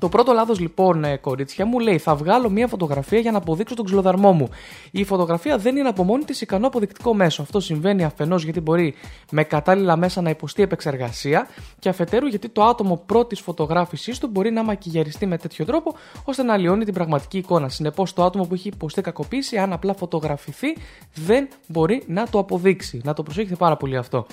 Το 0.00 0.08
πρώτο 0.08 0.32
λάθος 0.32 0.58
λοιπόν, 0.58 1.04
ε, 1.04 1.16
κορίτσια 1.16 1.66
μου, 1.66 1.78
λέει: 1.78 1.98
Θα 1.98 2.14
βγάλω 2.14 2.50
μία 2.50 2.68
φωτογραφία 2.68 3.18
για 3.18 3.30
να 3.30 3.38
αποδείξω 3.38 3.74
τον 3.74 3.84
ξυλοδαρμό 3.84 4.32
μου. 4.32 4.48
Η 4.90 5.04
φωτογραφία 5.04 5.58
δεν 5.58 5.76
είναι 5.76 5.88
από 5.88 6.04
μόνη 6.04 6.24
της 6.24 6.40
ικανό 6.40 6.66
αποδεικτικό 6.66 7.14
μέσο. 7.14 7.42
Αυτό 7.42 7.60
συμβαίνει 7.60 8.04
αφενός 8.04 8.44
γιατί 8.44 8.60
μπορεί 8.60 8.94
με 9.30 9.44
κατάλληλα 9.44 9.96
μέσα 9.96 10.20
να 10.20 10.30
υποστεί 10.30 10.62
επεξεργασία 10.62 11.48
και 11.78 11.88
αφετέρου 11.88 12.26
γιατί 12.26 12.48
το 12.48 12.62
άτομο 12.62 13.02
πρώτης 13.06 13.40
φωτογράφησής 13.40 14.18
του 14.18 14.28
μπορεί 14.28 14.50
να 14.50 14.64
μακιγιαριστεί 14.64 15.26
με 15.26 15.36
τέτοιο 15.38 15.64
τρόπο 15.64 15.94
ώστε 16.24 16.42
να 16.42 16.52
αλλοιώνει 16.52 16.84
την 16.84 16.94
πραγματική 16.94 17.38
εικόνα. 17.38 17.68
Συνεπώς, 17.68 18.12
το 18.12 18.24
άτομο 18.24 18.44
που 18.44 18.54
έχει 18.54 18.68
υποστεί 18.68 19.02
κακοποίηση, 19.02 19.56
αν 19.56 19.72
απλά 19.72 19.94
φωτογραφηθεί, 19.94 20.76
δεν 21.14 21.48
μπορεί 21.66 22.02
να 22.06 22.28
το 22.28 22.38
αποδείξει. 22.38 23.00
Να 23.04 23.12
το 23.12 23.22
προσέχετε 23.22 23.54
πάρα 23.54 23.76
πολύ 23.76 23.96
αυτό. 23.96 24.26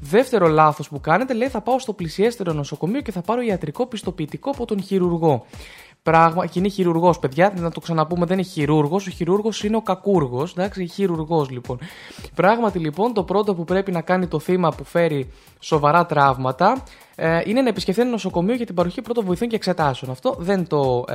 Δεύτερο 0.00 0.46
λάθος 0.48 0.88
που 0.88 1.00
κάνετε, 1.00 1.34
λέει 1.34 1.48
θα 1.48 1.60
πάω 1.60 1.78
στο 1.78 1.92
πλησιέστερο 1.92 2.52
νοσοκομείο 2.52 3.00
και 3.00 3.12
θα 3.12 3.20
πάρω 3.20 3.40
ιατρικό 3.40 3.86
πιστοποιητικό 3.86 4.50
από 4.50 4.64
τον 4.64 4.82
χειρουργό. 4.82 5.46
Πράγμα, 6.02 6.46
και 6.46 6.58
είναι 6.58 6.68
χειρουργός, 6.68 7.18
παιδιά, 7.18 7.52
να 7.56 7.70
το 7.70 7.80
ξαναπούμε, 7.80 8.26
δεν 8.26 8.38
είναι 8.38 8.46
χειρούργος. 8.46 9.06
Ο 9.06 9.10
χειρούργος 9.10 9.64
είναι 9.64 9.76
ο 9.76 9.82
κακούργος. 9.82 10.52
Εντάξει, 10.52 10.86
χειρουργός 10.86 11.50
λοιπόν. 11.50 11.78
Πράγματι 12.34 12.78
λοιπόν, 12.78 13.12
το 13.12 13.22
πρώτο 13.22 13.54
που 13.54 13.64
πρέπει 13.64 13.92
να 13.92 14.00
κάνει 14.00 14.26
το 14.26 14.38
θύμα 14.38 14.68
που 14.68 14.84
φέρει 14.84 15.30
σοβαρά 15.58 16.06
τραύματα 16.06 16.82
ε, 17.14 17.40
είναι 17.44 17.62
να 17.62 17.68
επισκεφθεί 17.68 18.00
ένα 18.00 18.10
νοσοκομείο 18.10 18.54
για 18.54 18.66
την 18.66 18.74
παροχή 18.74 19.02
πρώτων 19.02 19.24
βοηθών 19.24 19.48
και 19.48 19.56
εξετάσεων. 19.56 20.10
Αυτό 20.10 20.36
δεν 20.38 20.66
το. 20.66 21.04
Ε, 21.08 21.14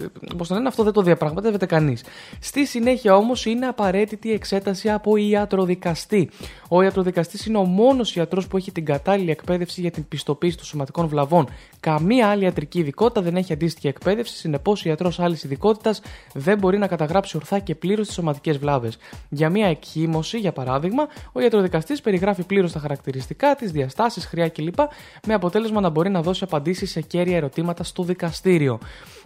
ε, 0.00 0.06
πώς 0.36 0.48
το 0.48 0.54
λένε, 0.54 0.68
αυτό 0.68 0.82
δεν 0.82 0.92
το 0.92 1.02
διαπραγματεύεται 1.02 1.66
κανείς. 1.66 2.04
Στη 2.40 2.66
συνέχεια 2.66 3.16
όμως 3.16 3.46
είναι 3.46 3.66
απαραίτητη 3.66 4.28
η 4.28 4.32
εξέταση 4.32 4.90
από 4.90 5.16
ιατροδικαστή. 5.16 6.30
Ο 6.76 6.82
ιατροδικαστής 6.82 7.46
είναι 7.46 7.58
ο 7.58 7.64
μόνος 7.64 8.16
ιατρός 8.16 8.46
που 8.46 8.56
έχει 8.56 8.72
την 8.72 8.84
κατάλληλη 8.84 9.30
εκπαίδευση 9.30 9.80
για 9.80 9.90
την 9.90 10.08
πιστοποίηση 10.08 10.56
των 10.56 10.66
σωματικών 10.66 11.06
βλαβών. 11.06 11.48
Καμία 11.80 12.28
άλλη 12.28 12.44
ιατρική 12.44 12.78
ειδικότητα 12.78 13.22
δεν 13.22 13.36
έχει 13.36 13.52
αντίστοιχη 13.52 13.88
εκπαίδευση, 13.88 14.36
συνεπώς 14.36 14.84
ο 14.84 14.88
ιατρός 14.88 15.20
άλλης 15.20 15.44
ειδικότητας 15.44 16.00
δεν 16.32 16.58
μπορεί 16.58 16.78
να 16.78 16.86
καταγράψει 16.86 17.36
ορθά 17.36 17.58
και 17.58 17.74
πλήρως 17.74 18.06
τις 18.06 18.14
σωματικές 18.14 18.58
βλάβες. 18.58 18.98
Για 19.28 19.50
μια 19.50 19.66
εκχύμωση, 19.66 20.38
για 20.38 20.52
παράδειγμα, 20.52 21.06
ο 21.32 21.40
ιατροδικαστής 21.40 22.00
περιγράφει 22.00 22.42
πλήρως 22.42 22.72
τα 22.72 22.78
χαρακτηριστικά, 22.78 23.54
τις 23.54 23.72
διαστάσεις, 23.72 24.24
χρειά 24.26 24.48
κλπ. 24.48 24.78
με 25.26 25.34
αποτέλεσμα 25.34 25.80
να 25.80 25.88
μπορεί 25.88 26.10
να 26.10 26.22
δώσει 26.22 26.44
απαντήσεις 26.44 26.90
σε 26.90 27.00
κέρια 27.00 27.36
ερωτήματα 27.36 27.84
στο 27.84 28.02
δικαστήριο. 28.02 28.78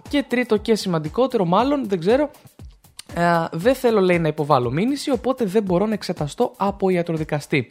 Και 0.08 0.24
τρίτο 0.28 0.56
και 0.56 0.74
σημαντικότερο, 0.74 1.44
μάλλον 1.44 1.88
δεν 1.88 1.98
ξέρω, 1.98 2.30
ε, 3.14 3.44
δεν 3.53 3.75
θέλω 3.75 4.01
λέει 4.01 4.18
να 4.18 4.29
υποβάλω 4.29 4.71
μήνυση, 4.71 5.11
οπότε 5.11 5.44
δεν 5.44 5.62
μπορώ 5.62 5.87
να 5.87 5.94
εξεταστώ 5.94 6.53
από 6.57 6.88
ιατροδικαστή. 6.88 7.68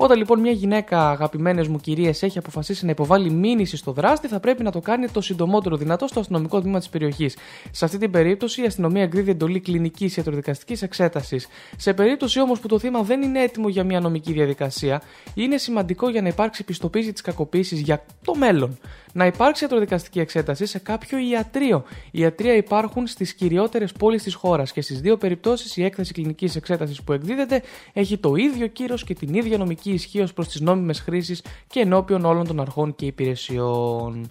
Όταν 0.00 0.18
λοιπόν 0.18 0.40
μια 0.40 0.52
γυναίκα, 0.52 1.10
αγαπημένες 1.10 1.68
μου 1.68 1.78
κυρίες, 1.78 2.22
έχει 2.22 2.38
αποφασίσει 2.38 2.84
να 2.84 2.90
υποβάλει 2.90 3.30
μήνυση 3.30 3.76
στο 3.76 3.92
δράστη, 3.92 4.28
θα 4.28 4.40
πρέπει 4.40 4.62
να 4.62 4.70
το 4.70 4.80
κάνει 4.80 5.08
το 5.08 5.20
συντομότερο 5.20 5.76
δυνατό 5.76 6.06
στο 6.06 6.20
αστυνομικό 6.20 6.60
τμήμα 6.60 6.78
της 6.78 6.88
περιοχής. 6.88 7.36
Σε 7.70 7.84
αυτή 7.84 7.98
την 7.98 8.10
περίπτωση, 8.10 8.62
η 8.62 8.66
αστυνομία 8.66 9.02
εκδίδει 9.02 9.30
εντολή 9.30 9.60
κλινικής 9.60 10.16
ιατροδικαστικής 10.16 10.82
εξέτασης. 10.82 11.48
Σε 11.76 11.94
περίπτωση 11.94 12.40
όμως 12.40 12.60
που 12.60 12.68
το 12.68 12.78
θύμα 12.78 13.02
δεν 13.02 13.22
είναι 13.22 13.42
έτοιμο 13.42 13.68
για 13.68 13.84
μια 13.84 14.00
νομική 14.00 14.32
διαδικασία, 14.32 15.02
είναι 15.34 15.56
σημαντικό 15.56 16.08
για 16.08 16.22
να 16.22 16.28
υπάρξει 16.28 16.64
πιστοποίηση 16.64 17.12
της 17.12 17.20
κακοποίησης 17.20 17.80
για 17.80 18.04
το 18.24 18.34
μέλλον. 18.34 18.78
Να 19.12 19.26
υπάρξει 19.26 19.64
ιατροδικαστική 19.64 20.20
εξέταση 20.20 20.66
σε 20.66 20.78
κάποιο 20.78 21.18
ιατρείο. 21.18 21.84
Οι 22.10 22.20
ιατρεία 22.20 22.54
υπάρχουν 22.54 23.06
στις 23.06 23.34
κυριότερες 23.34 23.92
πόλεις 23.92 24.22
της 24.22 24.34
χώρας 24.34 24.72
και 24.72 24.80
στις 24.80 25.00
δύο 25.00 25.16
περιπτώσεις 25.16 25.76
η 25.76 25.84
έκθεση 25.84 26.12
κλινικής 26.12 26.56
εξέτασης 26.56 27.02
που 27.02 27.12
εκδίδεται 27.12 27.62
έχει 27.92 28.18
το 28.18 28.34
ίδιο 28.34 28.66
κύρος 28.66 29.04
και 29.04 29.14
την 29.14 29.34
ίδια 29.34 29.58
νομική 29.58 29.87
ισχύω 29.92 30.28
προς 30.34 30.48
τις 30.48 30.60
νόμιμες 30.60 31.00
χρήσεις 31.00 31.42
και 31.66 31.80
ενώπιον 31.80 32.24
όλων 32.24 32.46
των 32.46 32.60
αρχών 32.60 32.94
και 32.94 33.06
υπηρεσιών. 33.06 34.30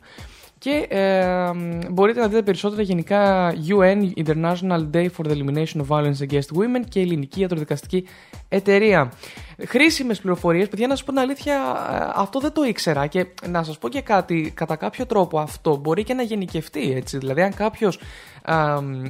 Και 0.59 0.85
ε, 0.89 1.51
μπορείτε 1.91 2.19
να 2.19 2.27
δείτε 2.27 2.41
περισσότερα 2.41 2.81
γενικά 2.81 3.53
UN 3.67 4.11
International 4.25 4.89
Day 4.93 5.07
for 5.17 5.25
the 5.25 5.31
Elimination 5.31 5.81
of 5.81 5.87
Violence 5.87 6.29
Against 6.29 6.57
Women 6.57 6.83
και 6.89 6.99
Ελληνική 6.99 7.39
Ιατροδικαστική 7.39 8.07
Εταιρεία. 8.49 9.11
Χρήσιμες 9.65 10.19
πληροφορίες, 10.19 10.67
παιδιά, 10.67 10.87
να 10.87 10.95
σας 10.95 11.05
πω 11.05 11.11
την 11.11 11.19
αλήθεια, 11.19 11.53
ε, 11.91 12.11
αυτό 12.15 12.39
δεν 12.39 12.51
το 12.51 12.63
ήξερα. 12.63 13.07
Και 13.07 13.25
να 13.47 13.63
σας 13.63 13.77
πω 13.77 13.89
και 13.89 14.01
κάτι, 14.01 14.51
κατά 14.55 14.75
κάποιο 14.75 15.05
τρόπο 15.05 15.39
αυτό 15.39 15.75
μπορεί 15.75 16.03
και 16.03 16.13
να 16.13 16.21
γενικευτεί 16.21 16.91
έτσι. 16.91 17.17
Δηλαδή, 17.17 17.41
αν 17.41 17.53
κάποιος 17.53 17.99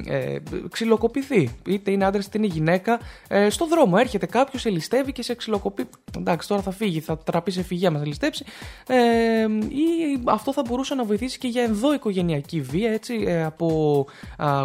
ε, 0.06 0.36
ξυλοκοπηθεί, 0.70 1.50
είτε 1.66 1.90
είναι 1.90 2.04
άντρας 2.04 2.26
είτε 2.26 2.38
είναι 2.38 2.46
γυναίκα, 2.46 3.00
ε, 3.28 3.50
στο 3.50 3.66
δρόμο 3.66 3.96
έρχεται 3.98 4.26
κάποιος, 4.26 4.62
σε 4.62 4.70
ληστεύει 4.70 5.12
και 5.12 5.22
σε 5.22 5.34
ξυλοκοπεί. 5.34 5.88
Εντάξει, 6.16 6.48
τώρα 6.48 6.62
θα 6.62 6.70
φύγει, 6.70 7.00
θα 7.00 7.18
τραπεί 7.18 7.50
σε 7.50 7.62
φυγεία, 7.62 7.90
μας 7.90 8.06
ληστέψει. 8.06 8.44
Ε, 8.86 8.96
ή 9.68 10.20
αυτό 10.24 10.52
θα 10.52 10.62
μπορούσε 10.68 10.94
να 10.94 11.04
βοηθήσει 11.04 11.38
και 11.38 11.48
για 11.48 11.62
ενδοοικογενειακή 11.62 12.60
βία, 12.60 12.90
έτσι, 12.90 13.24
ε, 13.26 13.44
από 13.44 14.06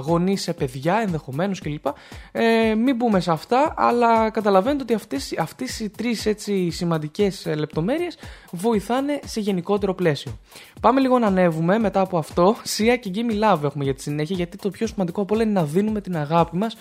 γονείς 0.03 0.41
σε 0.41 0.53
παιδιά 0.53 0.95
ενδεχομένως 0.95 1.59
κλπ. 1.59 1.85
Ε, 2.31 2.75
μην 2.75 2.95
μπούμε 2.95 3.19
σε 3.19 3.31
αυτά, 3.31 3.73
αλλά 3.77 4.29
καταλαβαίνετε 4.29 4.83
ότι 4.83 4.93
αυτές, 4.93 5.37
αυτές 5.37 5.79
οι 5.79 5.89
τρεις 5.89 6.25
έτσι 6.25 6.69
σημαντικές 6.69 7.45
ε, 7.45 7.55
λεπτομέρειες 7.55 8.17
βοηθάνε 8.51 9.19
σε 9.25 9.39
γενικότερο 9.39 9.93
πλαίσιο. 9.93 10.39
Πάμε 10.81 10.99
λίγο 10.99 11.19
να 11.19 11.27
ανέβουμε 11.27 11.79
μετά 11.79 11.99
από 11.99 12.17
αυτό. 12.17 12.55
Σία 12.63 12.97
και 12.97 13.11
Gimme 13.15 13.43
Love 13.43 13.63
έχουμε 13.63 13.83
για 13.83 13.93
τη 13.93 14.01
συνέχεια, 14.01 14.35
γιατί 14.35 14.57
το 14.63 14.69
πιο 14.69 14.87
σημαντικό 14.87 15.21
από 15.21 15.33
όλα 15.33 15.43
είναι 15.43 15.51
να 15.51 15.63
δίνουμε 15.63 16.01
την 16.01 16.17
αγάπη 16.17 16.57
μας 16.57 16.75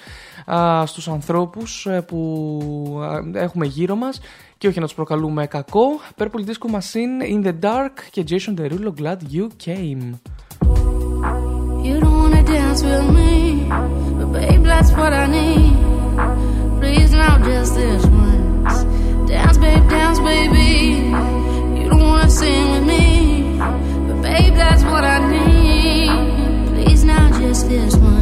α, 0.53 0.87
στους 0.87 1.09
ανθρώπους 1.09 1.87
ε, 1.87 2.01
που 2.01 2.19
έχουμε 3.35 3.67
γύρω 3.67 3.95
μας 3.95 4.21
και 4.59 4.69
όχι 4.69 4.79
να 4.81 4.85
τους 4.85 4.95
προκαλούμε 4.95 5.47
κακό. 5.47 5.85
Purple 6.19 6.45
Disco 6.47 6.75
Machine, 6.75 7.35
In 7.35 7.47
the 7.47 7.55
Dark 7.61 7.95
και 8.11 8.25
Jason 8.29 8.61
Derulo, 8.61 8.93
Glad 9.01 9.19
You 9.35 9.47
Came. 9.67 10.03
You 11.87 11.97
don't 12.03 12.17
wanna 12.23 12.43
dance 12.55 12.81
with 12.89 13.07
me, 13.19 13.33
but 14.19 14.29
babe, 14.37 14.63
that's 14.71 14.91
what 14.99 15.13
I 15.23 15.27
need. 15.39 15.75
Please 16.79 17.11
now, 17.23 17.35
just 17.49 17.73
this 17.79 18.05
once. 18.25 18.77
Dance, 19.31 19.59
babe, 19.65 19.85
dance, 19.97 20.21
baby. 20.33 20.73
You 21.79 21.87
don't 21.91 22.07
wanna 22.13 22.31
sing 22.41 22.65
with 22.75 22.87
me, 22.93 23.05
but 24.07 24.19
babe, 24.27 24.55
that's 24.63 24.85
what 24.91 25.05
I 25.15 25.19
need. 25.33 25.52
is 27.53 27.69
this 27.69 27.97
one? 27.97 28.22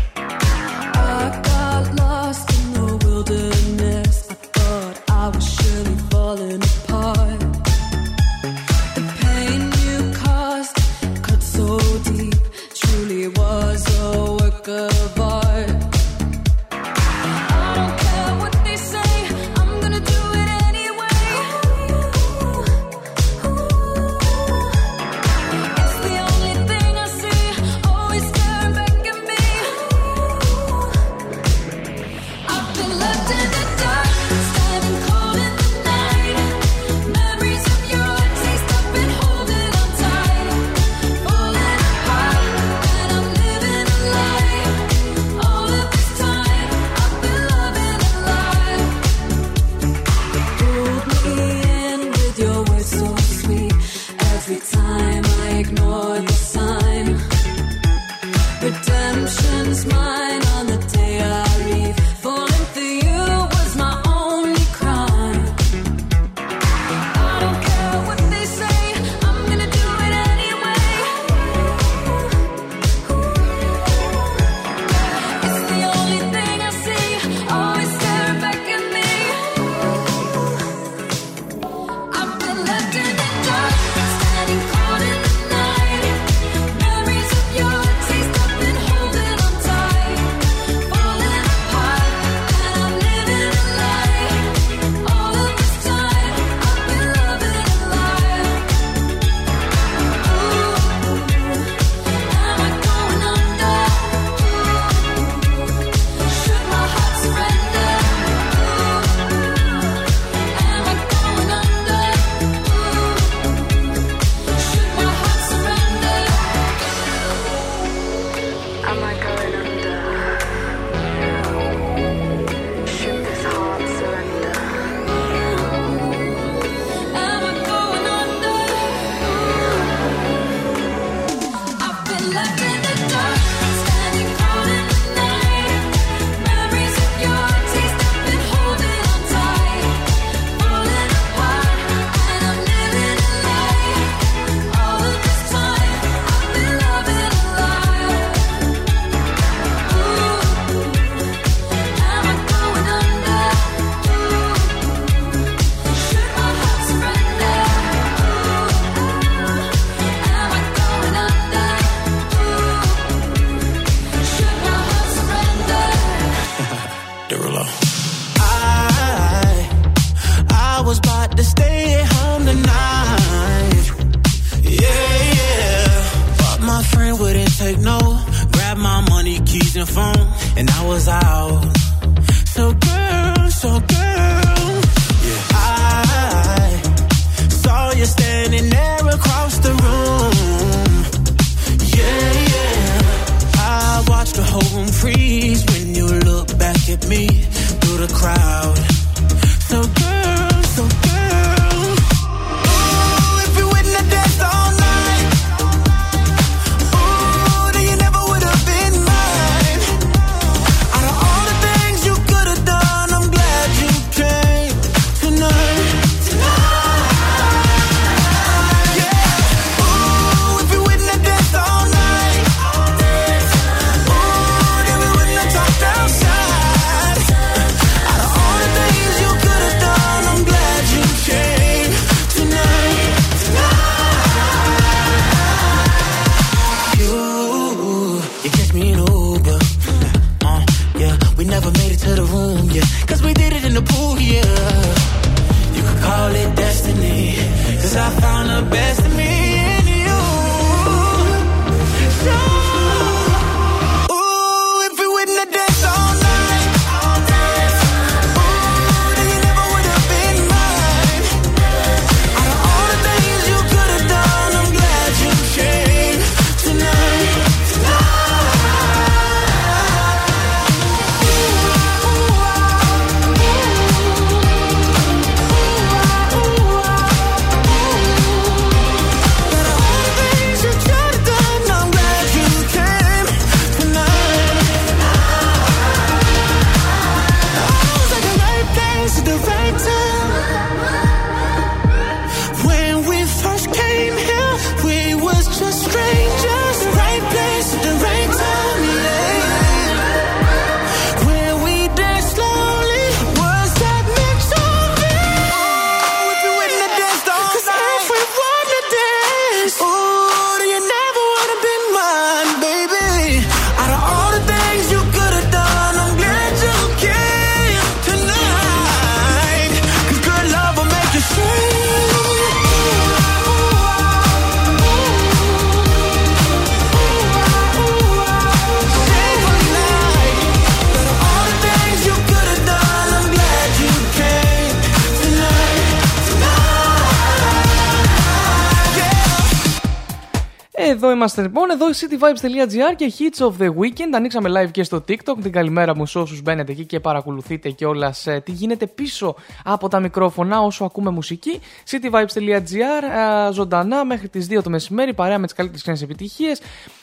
cityvibes.gr 341.93 342.95
και 342.95 343.13
hits 343.17 343.45
of 343.45 343.51
the 343.61 343.67
weekend. 343.67 344.13
Ανοίξαμε 344.13 344.49
live 344.61 344.71
και 344.71 344.83
στο 344.83 345.03
TikTok. 345.07 345.35
Την 345.41 345.51
καλημέρα 345.51 345.95
μου 345.95 346.05
σε 346.05 346.19
όσους 346.19 346.41
μπαίνετε 346.41 346.71
εκεί 346.71 346.85
και 346.85 346.99
παρακολουθείτε 346.99 347.69
κιόλας 347.69 348.27
ε, 348.27 348.41
τι 348.45 348.51
γίνεται 348.51 348.87
πίσω 348.87 349.35
από 349.63 349.87
τα 349.87 349.99
μικρόφωνα 349.99 350.61
όσο 350.61 350.83
ακούμε 350.83 351.09
μουσική. 351.09 351.59
cityvibes.gr 351.89 353.03
ε, 353.49 353.51
ζωντανά 353.53 354.05
μέχρι 354.05 354.29
τις 354.29 354.47
2 354.51 354.63
το 354.63 354.69
μεσημέρι, 354.69 355.13
παρέα 355.13 355.37
με 355.39 355.45
τις 355.45 355.53
καλύτερες 355.55 355.81
ξένες 355.81 356.01
επιτυχίες. 356.01 356.61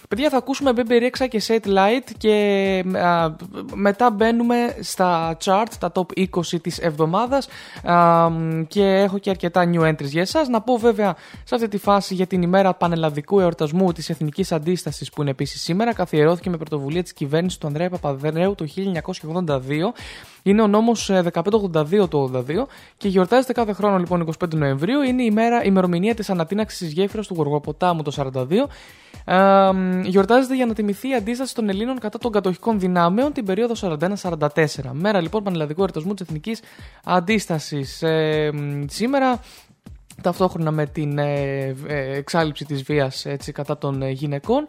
Παιδιά, 0.09 0.31
θα 0.31 0.37
ακούσουμε 0.37 0.73
Baby 0.77 1.03
Rexha 1.03 1.27
και 1.29 1.43
Set 1.47 1.67
Light 1.67 2.11
και 2.19 2.85
α, 2.97 3.31
μετά 3.81 4.11
μπαίνουμε 4.11 4.77
στα 4.81 5.37
chart, 5.45 5.67
τα 5.79 5.93
top 5.95 6.27
20 6.29 6.61
της 6.63 6.79
εβδομάδας 6.79 7.49
α, 7.83 8.29
και 8.69 8.85
έχω 8.85 9.19
και 9.19 9.31
αρκετά 9.31 9.71
new 9.73 9.81
entries 9.81 10.05
για 10.05 10.21
εσάς. 10.21 10.49
Να 10.49 10.61
πω 10.61 10.77
βέβαια 10.77 11.17
σε 11.45 11.55
αυτή 11.55 11.69
τη 11.69 11.79
φάση 11.79 12.15
για 12.15 12.27
την 12.27 12.43
ημέρα 12.43 12.75
πανελλαδικού 12.75 13.41
εορτασμού 13.41 13.93
της 13.93 14.11
Εθνικής 14.11 14.53
Αντίστασης 14.53 15.11
που 15.11 15.21
είναι 15.21 15.31
επίσης 15.31 15.63
σήμερα. 15.63 15.95
Καθιερώθηκε 15.95 16.51
με 16.51 16.57
πρωτοβουλία 16.57 17.03
της 17.03 17.13
κυβέρνησης 17.13 17.59
του 17.59 17.67
Ανδρέα 17.67 17.91
Παπαδρέου 17.91 18.55
το 18.55 18.67
1982. 19.45 19.61
Είναι 20.43 20.63
ο 20.63 20.67
νόμος 20.67 21.11
ε, 21.11 21.23
1582 21.33 22.09
το 22.09 22.31
82 22.35 22.43
και 22.97 23.09
γιορτάζεται 23.09 23.53
κάθε 23.53 23.73
χρόνο 23.73 23.99
λοιπόν 23.99 24.29
25 24.39 24.55
Νοεμβρίου. 24.55 25.03
Είναι 25.03 25.23
η 25.23 25.29
ημέρα, 25.31 25.65
ημερομηνία 25.65 26.15
της 26.15 26.31
ανατείναξης 26.31 26.79
της 26.79 26.93
γέφυρας 26.93 27.27
του 27.27 27.35
Γοργοποτάμου 27.35 28.03
το 28.03 28.13
42 28.17 28.69
ε, 29.25 29.71
γιορτάζεται 30.03 30.55
για 30.55 30.67
να 30.67 30.75
τιμηθεί 30.75 31.09
η 31.09 31.15
αντίσταση 31.15 31.55
των 31.55 31.69
Ελλήνων 31.69 31.99
κατά 31.99 32.19
των 32.19 32.33
κατοχικών 32.33 32.79
δυνάμεων 32.79 33.33
την 33.33 33.45
περίοδο 33.45 33.97
41-44. 34.23 34.49
Μέρα 34.93 35.21
λοιπόν 35.21 35.43
πανελλαδικού 35.43 35.81
εορτασμού 35.81 36.15
της 36.15 36.27
Εθνικής 36.27 36.61
Αντίστασης. 37.05 38.03
Ε, 38.03 38.51
σήμερα 38.87 39.41
ταυτόχρονα 40.23 40.71
με 40.71 40.87
την 40.87 41.19
ε, 41.19 41.75
ε, 41.87 42.17
εξάλληψη 42.17 42.65
της 42.65 42.83
βίας 42.83 43.27
έτσι, 43.27 43.53
κατά 43.53 43.79
των 43.79 44.03
ε, 44.03 44.11
γυναικών. 44.11 44.67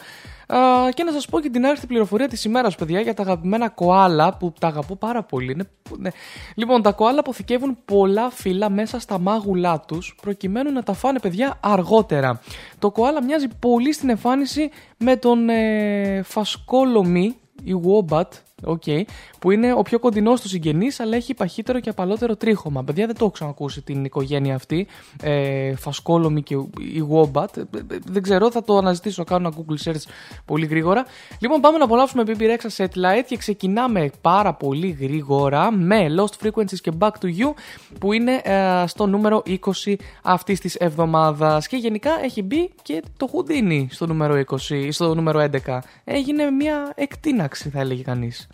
Α, 0.47 0.57
και 0.93 1.03
να 1.03 1.11
σας 1.11 1.25
πω 1.25 1.39
και 1.39 1.49
την 1.49 1.65
άριστη 1.65 1.87
πληροφορία 1.87 2.27
της 2.27 2.43
ημέρας 2.43 2.75
παιδιά 2.75 2.99
για 2.99 3.13
τα 3.13 3.21
αγαπημένα 3.21 3.69
κοάλα 3.69 4.37
που 4.37 4.53
τα 4.59 4.67
αγαπώ 4.67 4.95
πάρα 4.95 5.23
πολύ. 5.23 5.51
Είναι, 5.51 5.69
ναι. 5.97 6.09
λοιπόν 6.55 6.81
τα 6.81 6.91
κοάλα 6.91 7.19
αποθηκεύουν 7.19 7.77
πολλά 7.85 8.29
φύλλα 8.29 8.69
μέσα 8.69 8.99
στα 8.99 9.19
μάγουλά 9.19 9.79
τους 9.79 10.15
προκειμένου 10.21 10.71
να 10.71 10.83
τα 10.83 10.93
φάνε 10.93 11.19
παιδιά 11.19 11.57
αργότερα. 11.59 12.41
Το 12.79 12.91
κοάλα 12.91 13.23
μοιάζει 13.23 13.47
πολύ 13.59 13.93
στην 13.93 14.09
εμφάνιση 14.09 14.69
με 14.97 15.15
τον 15.15 15.49
ε, 15.49 16.21
φασκόλομη 16.23 17.35
η 17.63 17.73
Wombat, 17.83 18.27
okay, 18.65 19.01
που 19.39 19.51
είναι 19.51 19.73
ο 19.73 19.81
πιο 19.81 19.99
κοντινός 19.99 20.41
του 20.41 20.47
συγγενή, 20.47 20.87
αλλά 20.97 21.15
έχει 21.15 21.33
παχύτερο 21.33 21.79
και 21.79 21.89
απαλότερο 21.89 22.35
τρίχωμα. 22.35 22.83
Παιδιά, 22.83 23.05
δεν 23.05 23.15
το 23.15 23.23
έχω 23.23 23.33
ξανακούσει 23.33 23.81
την 23.81 24.05
οικογένεια 24.05 24.55
αυτή. 24.55 24.87
Ε, 25.21 25.75
φασκόλομη 25.75 26.43
και 26.43 26.55
η 26.77 27.07
Wombat. 27.11 27.57
Ε, 27.57 27.61
ε, 27.61 27.99
δεν 28.05 28.21
ξέρω, 28.21 28.51
θα 28.51 28.63
το 28.63 28.77
αναζητήσω. 28.77 29.23
Κάνω 29.23 29.47
ένα 29.47 29.57
Google 29.57 29.89
search 29.89 30.03
πολύ 30.45 30.65
γρήγορα. 30.65 31.05
Λοιπόν, 31.39 31.61
πάμε 31.61 31.77
να 31.77 31.83
απολαύσουμε 31.83 32.23
BB 32.27 32.41
Rexa 32.41 32.85
Satellite 32.85 33.23
και 33.27 33.37
ξεκινάμε 33.37 34.09
πάρα 34.21 34.53
πολύ 34.53 34.97
γρήγορα 34.99 35.71
με 35.71 36.07
Lost 36.17 36.45
Frequencies 36.47 36.79
και 36.81 36.91
Back 36.99 37.11
to 37.21 37.25
You, 37.25 37.53
που 37.99 38.13
είναι 38.13 38.41
ε, 38.43 38.83
στο 38.87 39.05
νούμερο 39.05 39.43
20 39.85 39.95
αυτής 40.23 40.59
της 40.59 40.75
εβδομάδας. 40.75 41.67
Και 41.67 41.77
γενικά 41.77 42.11
έχει 42.23 42.41
μπει 42.41 42.69
και 42.81 43.03
το 43.17 43.29
Houdini 43.33 43.85
στο 43.89 44.07
νούμερο 44.07 44.43
20, 44.69 44.87
στο 44.89 45.15
νούμερο 45.15 45.49
11. 45.65 45.79
Έγινε 46.03 46.49
μια 46.49 46.91
εκτείναξη, 46.95 47.69
θα 47.69 47.79
έλεγε 47.79 48.01
κανείς. 48.01 48.48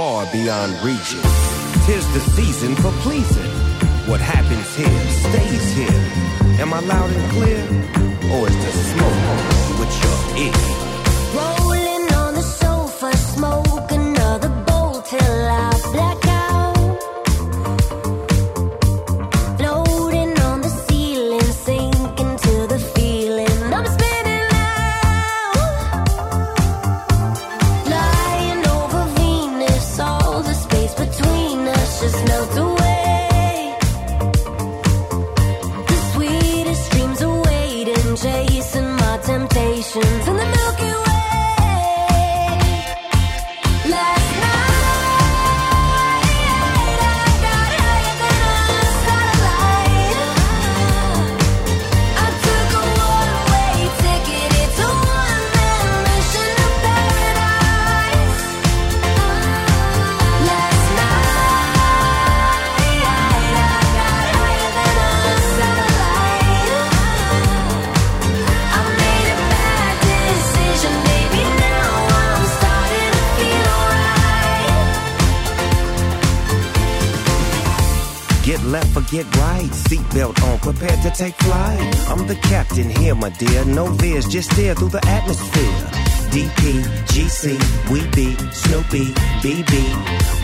Far 0.00 0.24
beyond 0.32 0.72
reaching. 0.82 1.26
Tis 1.84 2.04
the 2.16 2.22
season 2.36 2.74
for 2.76 2.90
pleasing. 3.04 3.52
What 4.10 4.18
happens 4.18 4.68
here 4.74 5.02
stays 5.24 5.66
here. 5.80 6.02
Am 6.62 6.72
I 6.72 6.80
loud 6.92 7.10
and 7.18 7.26
clear? 7.34 7.62
Or 8.32 8.48
is 8.48 8.58
the 8.64 8.72
smoke 8.92 9.24
with 9.80 9.92
your 10.02 10.18
ear? 10.44 10.60
Rolling 11.36 12.04
on 12.22 12.32
the 12.38 12.46
sofa, 12.60 13.14
smoke 13.34 13.79
Seatbelt 79.90 80.40
on, 80.46 80.56
prepared 80.60 81.02
to 81.02 81.10
take 81.10 81.34
flight. 81.34 82.08
I'm 82.08 82.24
the 82.28 82.36
captain 82.36 82.88
here, 82.88 83.16
my 83.16 83.30
dear. 83.30 83.64
No 83.64 83.86
veers, 83.86 84.28
just 84.28 84.52
steer 84.52 84.72
through 84.72 84.90
the 84.90 85.04
atmosphere. 85.04 85.82
DP, 86.30 86.78
GC, 87.10 87.58
we 87.90 88.06
be 88.14 88.38
Snoopy, 88.54 89.10
BB. 89.42 89.74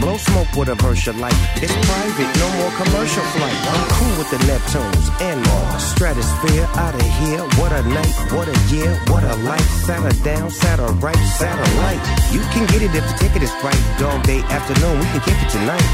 Blow 0.00 0.16
smoke 0.16 0.50
with 0.56 0.68
a 0.68 0.74
Versha 0.82 1.16
light. 1.20 1.38
It's 1.62 1.70
private, 1.86 2.30
no 2.42 2.48
more 2.58 2.72
commercial 2.74 3.22
flight. 3.38 3.54
I'm 3.70 3.86
cool 3.94 4.18
with 4.18 4.30
the 4.34 4.40
Neptunes 4.50 5.06
and 5.22 5.40
Mars. 5.46 5.84
Stratosphere 5.94 6.66
out 6.74 6.96
of 6.96 7.06
here. 7.22 7.38
What 7.62 7.70
a 7.70 7.82
night, 7.86 8.14
what 8.34 8.48
a 8.48 8.74
year, 8.74 8.98
what 9.06 9.22
a 9.22 9.36
life. 9.46 9.70
Satter 9.86 10.24
down, 10.24 10.50
satter 10.50 10.90
right, 11.00 11.22
satellite. 11.38 12.02
You 12.34 12.40
can 12.50 12.66
get 12.66 12.82
it 12.82 12.92
if 12.92 13.06
the 13.06 13.16
ticket 13.22 13.44
is 13.44 13.52
right. 13.62 13.78
Dog 14.00 14.24
day 14.24 14.40
afternoon, 14.50 14.98
we 14.98 15.06
can 15.06 15.20
kick 15.20 15.38
it 15.38 15.50
tonight. 15.50 15.86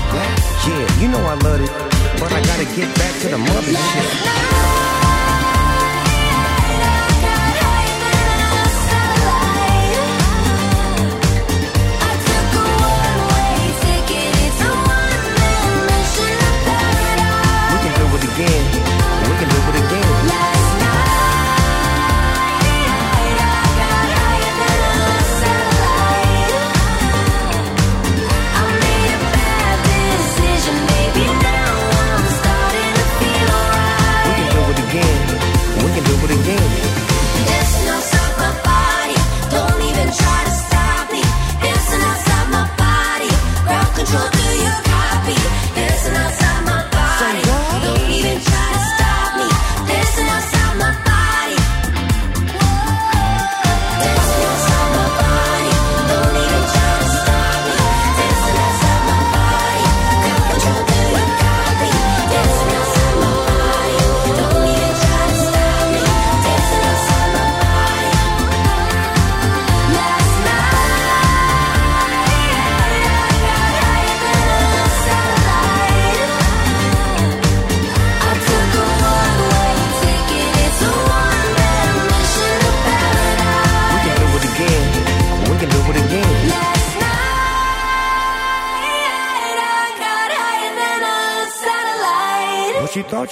Yeah, 0.64 1.03
you 1.03 1.09
know 1.09 1.20
I 1.20 1.34
love 1.34 1.61
it, 1.61 1.91
but 2.22 2.32
I 2.32 2.40
gotta 2.40 2.64
get 2.76 2.94
back 2.94 3.20
to 3.22 3.28
the 3.30 3.36
mothership. 3.36 4.72
We 4.76 4.82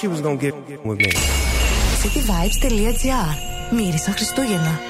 she 0.00 0.08
was 0.08 0.20
gonna 0.24 0.42
get 0.46 0.54
with 0.88 0.98
me. 1.04 1.12
cityvibes.gr 2.02 3.30
Μύρισα 3.70 4.12
Χριστούγεννα. 4.12 4.80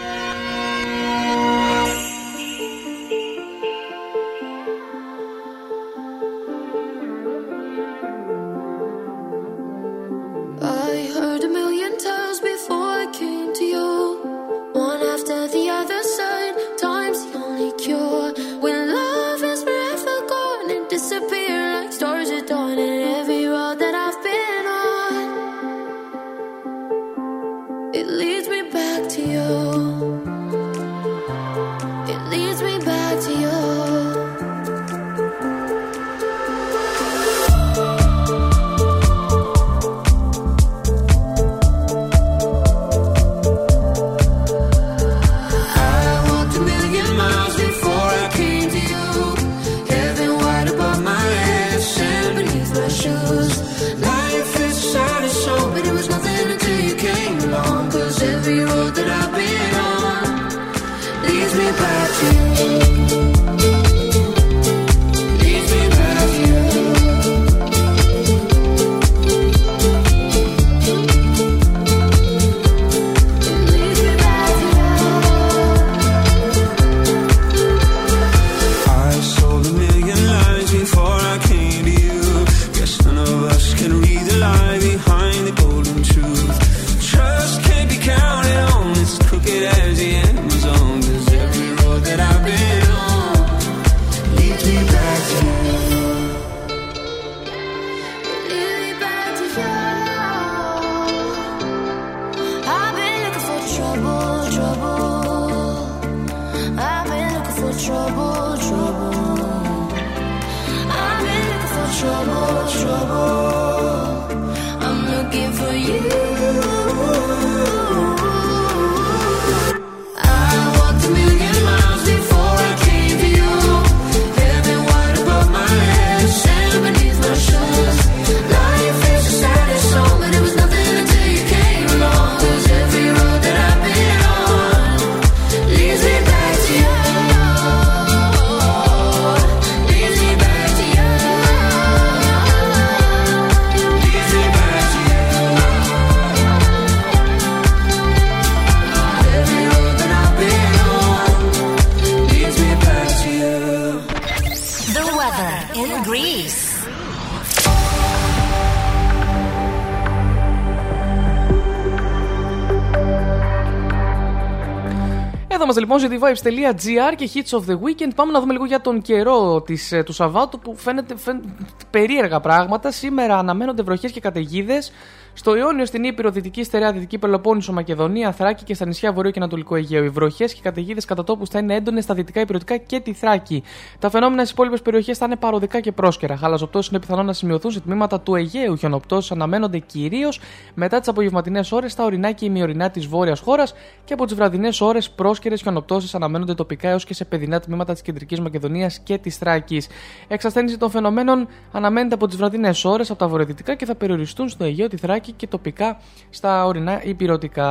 Λοιπόν 165.99 166.35
cityvibes.gr 166.35 167.15
και 167.15 167.29
hits 167.33 167.59
of 167.59 167.71
the 167.71 167.75
weekend. 167.75 168.11
Πάμε 168.15 168.31
να 168.31 168.39
δούμε 168.39 168.51
λίγο 168.51 168.65
για 168.65 168.81
τον 168.81 169.01
καιρό 169.01 169.61
της, 169.61 169.91
ε, 169.91 170.03
του 170.03 170.13
Σαββάτου 170.13 170.59
που 170.59 170.75
φαίνεται, 170.75 171.17
φαίνεται 171.17 171.47
περίεργα 171.89 172.39
πράγματα. 172.39 172.91
Σήμερα 172.91 173.37
αναμένονται 173.37 173.83
βροχές 173.83 174.11
και 174.11 174.19
καταιγίδες 174.19 174.91
στο 175.34 175.55
Ιόνιο, 175.55 175.86
στην 175.86 176.03
Ήπειρο, 176.03 176.32
Δυτική 176.32 176.63
Στερεά, 176.63 176.91
Δυτική 176.91 177.17
Πελοπόννησο, 177.17 177.73
Μακεδονία, 177.73 178.32
Θράκη 178.32 178.63
και 178.63 178.73
στα 178.73 178.86
νησιά 178.86 179.13
Βορείου 179.13 179.32
και 179.32 179.39
Ανατολικού 179.39 179.75
Αιγαίου. 179.75 180.03
Οι 180.03 180.09
βροχές 180.09 180.53
και 180.53 180.59
καταιγίδες 180.63 181.05
κατά 181.05 181.23
τόπους 181.23 181.49
θα 181.49 181.59
είναι 181.59 181.75
έντονες 181.75 182.03
στα 182.03 182.13
δυτικά 182.13 182.41
υπηρετικά 182.41 182.77
και 182.77 182.99
τη 182.99 183.13
Θράκη. 183.13 183.63
Τα 183.99 184.09
φαινόμενα 184.09 184.41
στις 184.41 184.51
υπόλοιπες 184.51 184.82
περιοχές 184.82 185.17
θα 185.17 185.25
είναι 185.25 185.36
παροδικά 185.36 185.79
και 185.79 185.91
πρόσκαιρα. 185.91 186.38
Χαλαζοπτώσει 186.38 186.89
είναι 186.91 186.99
πιθανό 186.99 187.23
να 187.23 187.34
σημειωθούν 187.34 187.71
σε 187.71 187.79
τμήματα 187.79 188.19
του 188.19 188.36
Αιγαίου. 188.36 188.75
Χιονοπτώσεις 188.77 189.32
αναμένονται 189.32 189.77
κυρίως 189.77 190.39
μετά 190.73 190.99
τις 190.99 191.07
απογευματινές 191.07 191.71
ώρες 191.71 191.91
στα 191.91 192.03
ορεινά 192.03 192.32
και 192.32 192.45
ημιορεινά 192.45 192.89
της 192.89 193.05
βόρειας 193.07 193.39
χώρας 193.39 193.73
και 194.05 194.13
από 194.13 194.25
τις 194.25 194.36
βραδινές 194.36 194.82
ώρες 194.82 195.09
πρόσκαιρες 195.09 195.61
χιονοπτώσεις 195.61 196.15
αναμένονται 196.15 196.53
τοπικά 196.53 196.89
έως 196.89 197.05
και 197.05 197.13
σε 197.13 197.25
παιδινά 197.25 197.59
τμήματα 197.59 197.93
της 197.93 198.01
κεντρικής 198.01 198.39
Μακεδονίας 198.39 198.99
και 198.99 199.17
της 199.17 199.38
Θράκης. 199.38 199.88
Εξασθένηση 200.27 200.77
των 200.77 200.89
φαινομένων 200.89 201.47
αναμένεται 201.71 202.15
από 202.15 202.27
τις 202.27 202.38
βραδινές 202.38 202.86
ώρες 202.86 203.09
από 203.09 203.19
τα 203.19 203.27
βορειοδυτικά 203.27 203.75
και 203.75 203.86
θα 203.86 203.95
περιοριστούν 203.95 204.49
στο 204.49 204.63
Αιγαίο, 204.63 204.88
τη 204.88 204.97
Θράκη 204.97 205.20
και 205.36 205.47
τοπικά 205.47 205.97
στα 206.30 206.65
ορεινά 206.65 207.03
υπηρετικά. 207.03 207.69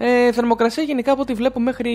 Ε, 0.00 0.32
θερμοκρασία 0.32 0.82
γενικά 0.82 1.12
από 1.12 1.20
ό,τι 1.20 1.34
βλέπω 1.34 1.60
μέχρι 1.60 1.92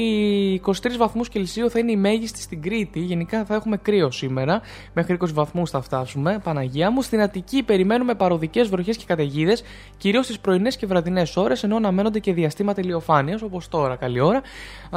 23 0.66 0.72
βαθμούς 0.98 1.30
Κελσίου 1.30 1.70
θα 1.70 1.80
είναι 1.80 1.91
η 1.91 1.96
μέγιστη 1.96 2.41
στην 2.41 2.62
Κρήτη. 2.62 3.00
Γενικά 3.00 3.46
θα 3.46 3.56
έχουμε 3.56 3.78
κρύο 3.78 4.12
σήμερα. 4.12 4.62
Μέχρι 4.94 5.18
20 5.22 5.34
βαθμούς 5.34 5.70
θα 5.70 5.82
φτάσουμε. 5.82 6.39
Παναγία 6.44 6.91
μου. 6.91 7.02
Στην 7.02 7.22
Αττική 7.22 7.64
περιμένουμε 7.64 8.16
παροδικές 8.16 8.70
βροχές 8.70 8.98
και 8.98 9.04
καταιγίδες, 9.08 9.64
κυρίως 9.98 10.26
στις 10.26 10.39
πρωινές 10.39 10.78
και 10.78 10.86
βραδινές 10.86 11.38
ώρες, 11.38 11.64
ενώ 11.64 11.76
αναμένονται 11.76 12.20
και 12.20 12.34
διαστήματα 12.34 12.82
ηλιοφάνειας, 12.82 13.41
όπως 13.41 13.68
τώρα, 13.68 13.96
καλή 13.96 14.20
ώρα. 14.20 14.41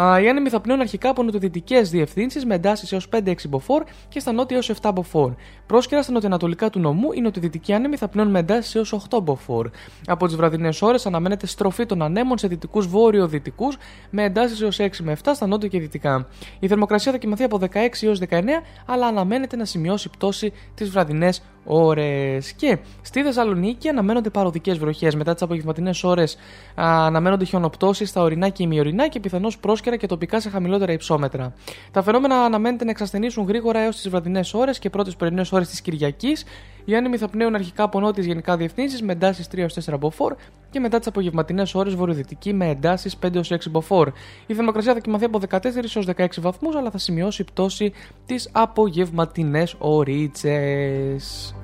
Α, 0.01 0.21
οι 0.21 0.29
άνεμοι 0.29 0.49
θα 0.49 0.61
πνέουν 0.61 0.81
αρχικά 0.81 1.09
από 1.11 1.23
νοτιοδυτικές 1.23 1.91
διευθύνσεις 1.91 2.45
με 2.45 2.55
εντάσεις 2.55 2.93
έως 2.93 3.09
5-6 3.09 3.49
μποφόρ 3.49 3.83
και 4.09 4.21
στα 4.21 4.33
νότια 4.33 4.57
έως 4.57 4.71
7 4.83 4.91
μποφόρ. 4.95 5.33
Πρόσκαιρα 5.67 6.03
στα 6.03 6.13
νοτιοανατολικά 6.13 6.71
του 6.71 6.81
νομού, 6.81 7.13
οι 7.13 7.21
νοτιοδυτικοί 7.21 7.73
άνεμοι 7.73 7.97
θα 7.97 8.09
πνέουν 8.09 8.31
με 8.31 8.39
εντάσεις 8.39 8.75
έως 8.75 8.93
8 9.11 9.23
μποφόρ. 9.23 9.71
Από 10.07 10.27
τις 10.27 10.37
βραδινές 10.37 10.83
ώρες 10.83 11.07
αναμένεται 11.07 11.47
στροφή 11.47 11.87
των 11.87 12.03
ανέμων 12.03 12.39
σε 12.39 12.49
δυτικούς 12.49 12.87
βόρειο-δυτικούς 12.87 13.77
με 14.11 14.25
εντάσεις 14.25 14.61
έως 14.61 14.79
6 14.81 14.89
με 15.03 15.17
7 15.25 15.31
στα 15.35 15.47
νότια 15.47 15.69
και 15.69 15.81
δυτικά. 15.81 16.27
Η 16.59 16.69
θερμοκρασία 16.69 17.13
θα 17.13 17.19
κοιμαθεί 17.19 17.43
από 17.43 17.59
16 17.59 18.07
έως 18.07 18.19
19, 18.19 18.43
αλλά 18.87 19.07
αναμένεται 19.07 19.57
να 19.57 19.65
σημειώσει 19.65 20.11
πτώση 20.11 20.53
τις 20.75 20.91
βραδινές 20.91 21.43
ώρες. 21.67 22.53
Και 22.53 22.79
στη 23.03 23.23
Θεσσαλονίκη 23.23 23.89
αναμένονται 23.89 24.31
παροδικές 24.31 24.79
βροχές. 24.79 25.15
Μετά 25.15 25.33
τις 25.33 25.43
απογευματινές 25.43 26.05
ώρες 26.05 26.37
αναμένονται 26.75 27.45
χιονοπτώσεις 27.45 28.09
στα 28.09 28.23
ορεινά 28.23 28.49
και 28.49 28.63
ημιορεινά 28.63 29.09
και 29.09 29.21
πιθανώς 29.21 29.59
πρόσκαιρα 29.59 29.97
και 29.97 30.07
τοπικά 30.07 30.41
σε 30.41 30.51
χαμηλότερα 30.51 30.93
υψόμετρα. 30.93 31.55
Τα 31.91 32.03
φαινόμενα 32.03 32.35
αναμένεται 32.37 32.85
να 32.85 32.91
εξασθενήσουν 32.91 33.47
γρήγορα 33.47 33.79
έως 33.81 33.97
τις 33.97 34.09
βραδινές 34.09 34.55
ώρες 34.55 34.79
και 34.79 34.91
πρώτες 34.91 35.17
πρωινές 35.17 35.53
ώρες 35.53 35.69
της 35.69 35.81
Κυριακής. 35.81 36.45
Οι 36.89 36.97
άνεμοι 36.97 37.17
θα 37.17 37.29
πνέουν 37.29 37.55
αρχικά 37.55 37.83
από 37.83 38.01
νότιες 38.01 38.27
γενικά 38.27 38.57
διευθύνσεις 38.57 39.03
με 39.03 39.13
εντάσεις 39.13 39.47
3 39.53 39.59
έως 39.59 39.75
4 39.85 39.99
μποφόρ 39.99 40.35
και 40.71 40.81
μετά 40.81 40.99
τις 40.99 41.07
απογευματινές 41.07 41.75
ώρες 41.75 41.95
βορειοδυτική 41.95 42.53
με 42.53 42.69
εντάσεις 42.69 43.19
5 43.23 43.35
έως 43.35 43.51
6 43.51 43.71
μποφόρ. 43.71 44.13
Η 44.47 44.55
θερμοκρασία 44.55 44.93
θα 44.93 45.01
κοιμαθεί 45.01 45.25
από 45.25 45.39
14 45.39 45.95
έως 45.95 46.07
16 46.17 46.41
βαθμούς, 46.41 46.77
αλλά 46.77 46.91
θα 46.91 46.99
σημειώσει 46.99 47.45
πτώση 47.45 47.93
τις 48.27 48.51
απογευματινές 48.53 49.75
ωρίτσες. 49.79 51.55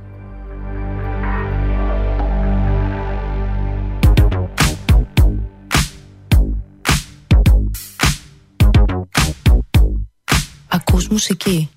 Ακούς 10.68 11.09
μουσική. 11.09 11.70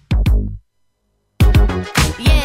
Yeah, 2.28 2.45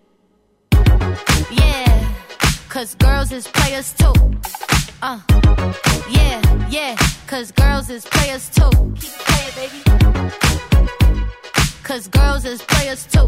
Yeah, 1.51 2.13
cause 2.69 2.95
girls 2.95 3.31
is 3.31 3.47
players 3.47 3.93
too. 3.93 4.13
Uh, 5.01 5.19
yeah, 6.09 6.67
yeah, 6.69 6.95
cause 7.27 7.51
girls 7.51 7.89
is 7.89 8.05
players 8.05 8.49
too. 8.49 8.69
Keep 8.99 9.13
playing, 9.27 9.53
baby. 9.55 9.81
Cause 11.83 12.07
girls 12.07 12.45
is 12.45 12.61
players 12.61 13.05
too. 13.07 13.27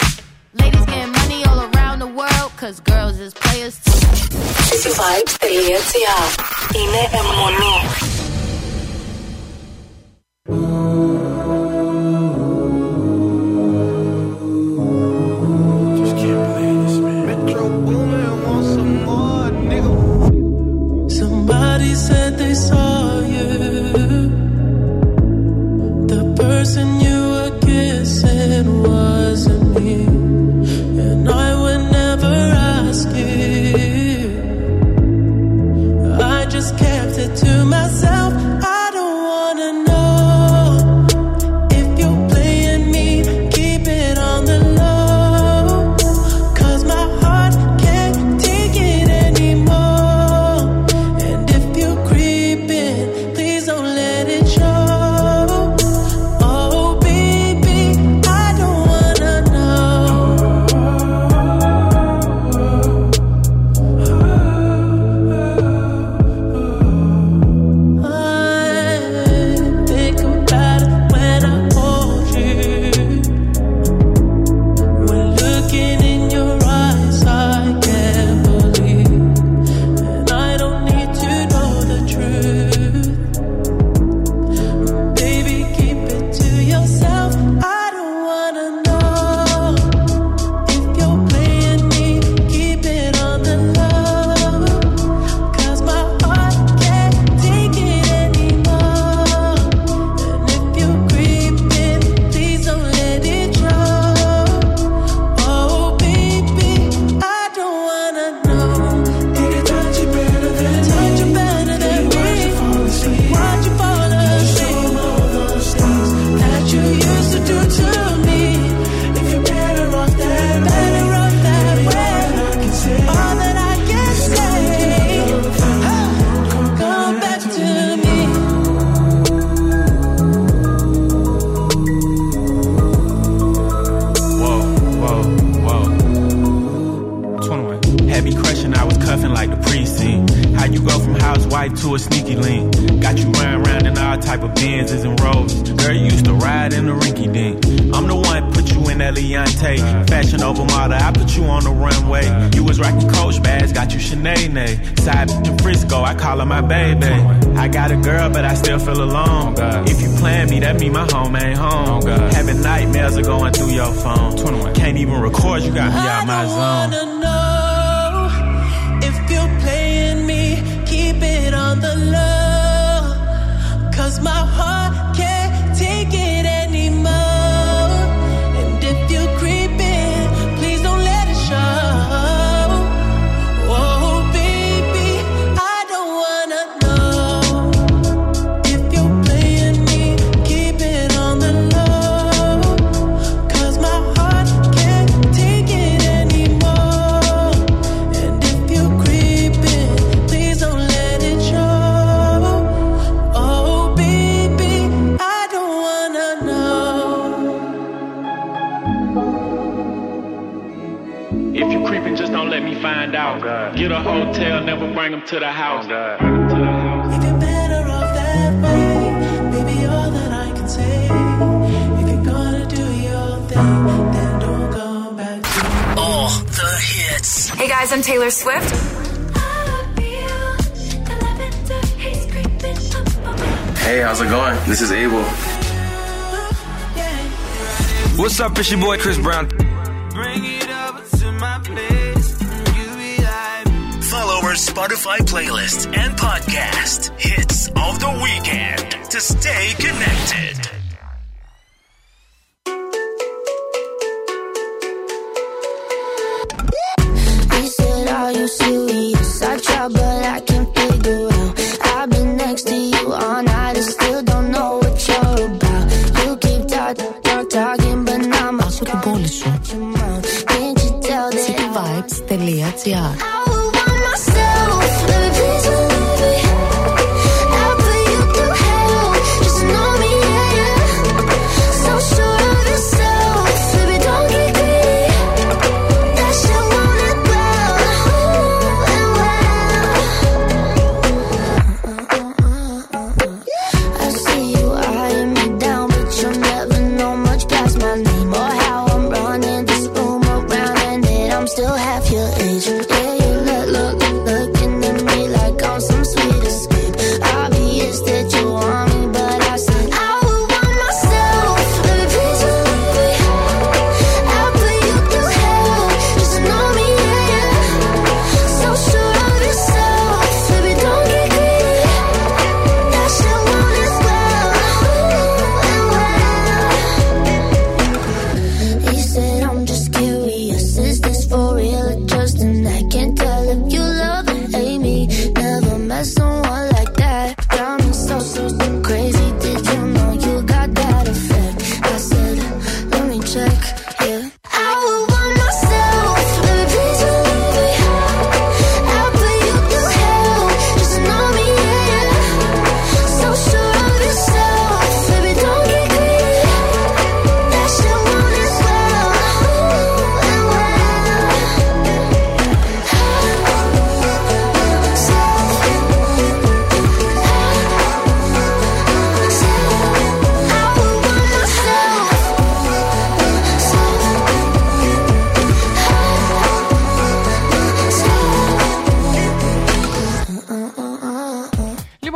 Ladies 0.60 0.84
getting 0.86 1.12
money 1.12 1.44
all 1.44 1.60
around 1.70 1.98
the 1.98 2.06
world, 2.06 2.50
cause 2.56 2.80
girls 2.80 3.18
is 3.20 3.32
players 3.34 3.74
too. 3.84 3.92
cityvibes.gr 4.68 6.26
Είναι 6.80 7.02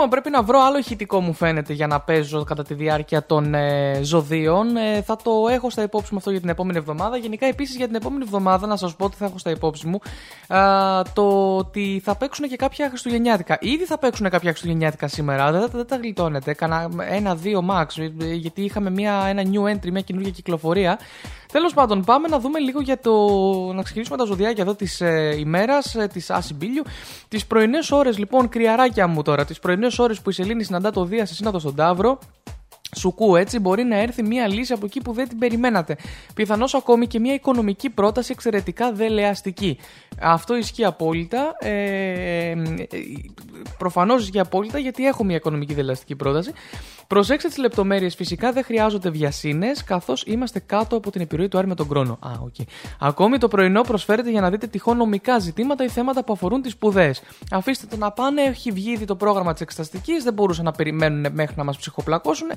Λοιπόν, 0.06 0.22
πρέπει 0.22 0.38
να 0.38 0.44
βρω 0.44 0.60
άλλο 0.60 0.78
ηχητικό 0.78 1.20
μου 1.20 1.34
φαίνεται 1.34 1.74
για 1.74 1.88
να 1.88 2.00
παίζω 2.00 2.44
κατά 2.44 2.64
τη 2.64 2.74
διάρκεια 2.74 3.26
των 3.26 3.54
ε, 3.54 4.00
ζωδίων. 4.04 4.78
Ε, 4.78 5.02
θα 5.02 5.16
το 5.24 5.32
έχω 5.50 5.70
στα 5.70 5.82
υπόψη 5.82 6.10
μου 6.12 6.18
αυτό 6.18 6.32
για 6.32 6.40
την 6.40 6.50
επόμενη 6.50 6.78
εβδομάδα. 6.78 7.18
Γενικά, 7.18 7.46
επίσης 7.46 7.76
για 7.76 7.86
την 7.86 7.96
επόμενη 7.96 8.24
εβδομάδα, 8.24 8.68
να 8.68 8.76
σας 8.76 8.96
πω 8.96 9.06
ότι 9.06 9.16
θα 9.16 9.26
έχω 9.26 9.38
στα 9.38 9.50
υπόψη 9.50 9.88
μου 9.88 10.00
α, 10.48 11.02
το 11.14 11.58
ότι 11.58 12.02
θα 12.04 12.16
παίξουν 12.16 12.48
και 12.48 12.56
κάποια 12.56 12.88
Χριστουγεννιάτικα. 12.88 13.58
Ήδη 13.62 13.84
θα 13.86 13.98
παίξουν 13.98 14.30
κάποια 14.30 14.50
Χριστουγεννιάτικα 14.50 15.08
σήμερα, 15.08 15.52
δεν, 15.52 15.70
δεν 15.72 15.88
τα 15.88 15.96
γλιτώνετε. 15.96 16.54
Κάνα 16.54 16.90
ένα-δύο 17.10 17.66
max, 17.72 17.86
ε, 18.22 18.34
γιατί 18.34 18.62
είχαμε 18.62 18.90
μια, 18.90 19.24
ένα 19.28 19.42
new 19.46 19.74
entry, 19.74 19.92
μια 19.92 20.02
καινούργια 20.02 20.32
κυκλοφορία. 20.32 21.00
Τέλος 21.56 21.74
πάντων, 21.74 22.04
πάμε 22.04 22.28
να 22.28 22.40
δούμε 22.40 22.60
λίγο 22.60 22.82
για 22.82 23.00
το. 23.00 23.12
να 23.74 23.84
ξεκινήσουμε 23.84 24.18
τα 24.18 24.26
ζωδιάκια 24.26 24.64
εδώ 24.64 24.76
της 24.76 25.02
ε, 25.02 25.36
ημέρας, 25.38 25.96
ε, 25.96 26.08
της 26.08 26.30
Άση 26.30 26.54
Μπίλιου. 26.54 26.84
Τις 27.28 27.46
πρωινές 27.46 27.92
ώρες, 27.92 28.18
λοιπόν, 28.18 28.50
κρυαράκια 28.50 29.08
μου 29.08 29.22
τώρα, 29.22 29.46
τις 29.46 29.60
πρωινές 29.60 29.95
ώρες 30.00 30.22
που 30.22 30.30
η 30.30 30.34
Σελήνη 30.34 30.64
συναντά 30.64 30.92
το 30.92 31.06
Δία 31.06 31.26
σε 31.26 31.34
σύνοδο 31.34 31.60
στον 31.60 31.76
Ταύρο. 31.76 32.20
Σουκού, 32.96 33.36
έτσι 33.36 33.60
μπορεί 33.60 33.84
να 33.84 33.98
έρθει 33.98 34.24
μια 34.24 34.48
λύση 34.48 34.74
από 34.74 34.86
εκεί 34.86 35.02
που 35.02 35.14
δεν 35.14 35.28
την 35.28 35.38
περιμένατε. 35.38 35.98
Πιθανώς 36.36 36.74
ακόμη 36.74 37.08
και 37.08 37.20
μια 37.20 37.34
οικονομική 37.34 37.90
πρόταση 37.90 38.32
εξαιρετικά 38.32 38.92
δελεαστική. 38.92 39.78
Αυτό 40.22 40.56
ισχύει 40.56 40.86
απόλυτα. 40.86 41.56
Ε, 41.60 41.70
ε, 41.70 42.56
Προφανώς 43.78 44.24
ισχύει 44.24 44.40
απόλυτα 44.40 44.80
γιατί 44.80 45.06
έχω 45.06 45.24
μια 45.24 45.36
οικονομική 45.36 45.74
δελεαστική 45.74 46.16
πρόταση. 46.16 46.52
Προσέξτε 47.08 47.48
τις 47.48 47.58
λεπτομέρειες. 47.58 48.16
Φυσικά 48.16 48.52
δεν 48.52 48.64
χρειάζονται 48.64 49.10
βιασύνες, 49.10 49.84
καθώς 49.84 50.24
είμαστε 50.26 50.60
κάτω 50.60 50.96
από 50.96 51.12
την 51.12 51.22
επιρροή 51.22 51.48
του 51.48 51.58
Άρη 51.58 51.68
με 51.68 51.76
τον 51.76 51.88
χρόνο. 51.88 52.18
Α, 52.22 52.30
okay. 52.44 52.64
Ακόμη 53.00 53.38
το 53.38 53.48
πρωινό 53.48 53.82
προσφέρεται 53.82 54.30
για 54.30 54.42
να 54.42 54.50
δείτε 54.50 54.68
τυχόν 54.68 54.98
νομικά 54.98 55.40
ζητήματα 55.40 55.84
ή 55.84 55.90
θέματα 55.90 56.24
που 56.24 56.34
αφορούν 56.34 56.62
τις 56.62 56.72
σπουδές. 56.72 57.22
Αφήστε 57.52 57.86
το 57.90 57.98
να 57.98 58.12
πάνε, 58.12 58.42
έχει 58.42 58.72
βγει 58.72 58.92
ήδη 58.92 59.06
το 59.06 59.16
πρόγραμμα 59.16 59.52
της 59.54 59.62
εξεταστική, 59.62 60.20
δεν 60.20 60.34
μπορούσαν 60.34 60.66
να 60.66 60.72
περιμένουν 60.72 61.34
μέχρι 61.34 61.54
να 61.58 61.64
μας 61.64 61.78
ψυχοπλακώσουν. 61.78 62.48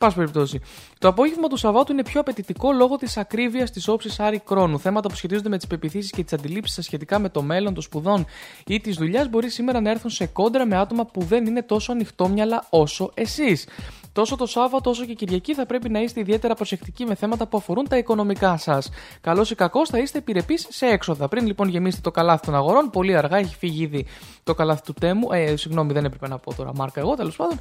Πάση 0.00 0.16
περιπτώσει. 0.16 0.60
Το 0.98 1.08
απόγευμα 1.08 1.48
του 1.48 1.56
Σαββάτου 1.56 1.92
είναι 1.92 2.02
πιο 2.02 2.20
απαιτητικό 2.20 2.72
λόγω 2.72 2.96
της 2.96 3.16
ακρίβειας 3.16 3.70
της 3.70 3.88
όψης 3.88 4.20
Άρη 4.20 4.38
Κρόνου. 4.38 4.78
Θέματα 4.78 5.08
που 5.08 5.14
σχετίζονται 5.14 5.48
με 5.48 5.56
τις 5.56 5.66
πεπιθήσεις 5.66 6.10
και 6.10 6.22
τις 6.22 6.32
αντιλήψεις 6.32 6.74
σα 6.74 6.82
σχετικά 6.82 7.03
με 7.18 7.28
το 7.28 7.42
μέλλον 7.42 7.74
των 7.74 7.82
σπουδών 7.82 8.26
ή 8.66 8.80
της 8.80 8.96
δουλειάς 8.96 9.28
μπορεί 9.28 9.50
σήμερα 9.50 9.80
να 9.80 9.90
έρθουν 9.90 10.10
σε 10.10 10.26
κόντρα 10.26 10.66
με 10.66 10.76
άτομα 10.76 11.06
που 11.06 11.22
δεν 11.22 11.46
είναι 11.46 11.62
τόσο 11.62 11.92
ανοιχτόμυαλα 11.92 12.66
όσο 12.70 13.10
εσείς. 13.14 13.66
Τόσο 14.14 14.36
το 14.36 14.46
Σάββατο 14.46 14.90
όσο 14.90 15.04
και 15.04 15.14
Κυριακή 15.14 15.54
θα 15.54 15.66
πρέπει 15.66 15.88
να 15.88 16.00
είστε 16.00 16.20
ιδιαίτερα 16.20 16.54
προσεκτικοί 16.54 17.04
με 17.04 17.14
θέματα 17.14 17.46
που 17.46 17.56
αφορούν 17.56 17.88
τα 17.88 17.96
οικονομικά 17.96 18.56
σας. 18.56 18.90
Καλό 19.20 19.46
ή 19.50 19.54
κακό 19.54 19.86
θα 19.86 19.98
είστε 19.98 20.18
επιρρεπείς 20.18 20.66
σε 20.70 20.86
έξοδα. 20.86 21.28
Πριν 21.28 21.46
λοιπόν 21.46 21.68
γεμίσετε 21.68 22.02
το 22.02 22.10
καλάθι 22.10 22.44
των 22.44 22.54
αγορών, 22.54 22.90
πολύ 22.90 23.16
αργά 23.16 23.36
έχει 23.36 23.56
φύγει 23.56 23.82
ήδη 23.82 24.06
το 24.44 24.54
καλάθι 24.54 24.82
του 24.82 24.92
τέμου. 24.92 25.28
Ε, 25.32 25.56
συγγνώμη, 25.56 25.92
δεν 25.92 26.04
έπρεπε 26.04 26.28
να 26.28 26.38
πω 26.38 26.54
τώρα 26.54 26.70
μάρκα 26.74 27.00
εγώ 27.00 27.14
τέλος 27.14 27.36
πάντων. 27.36 27.58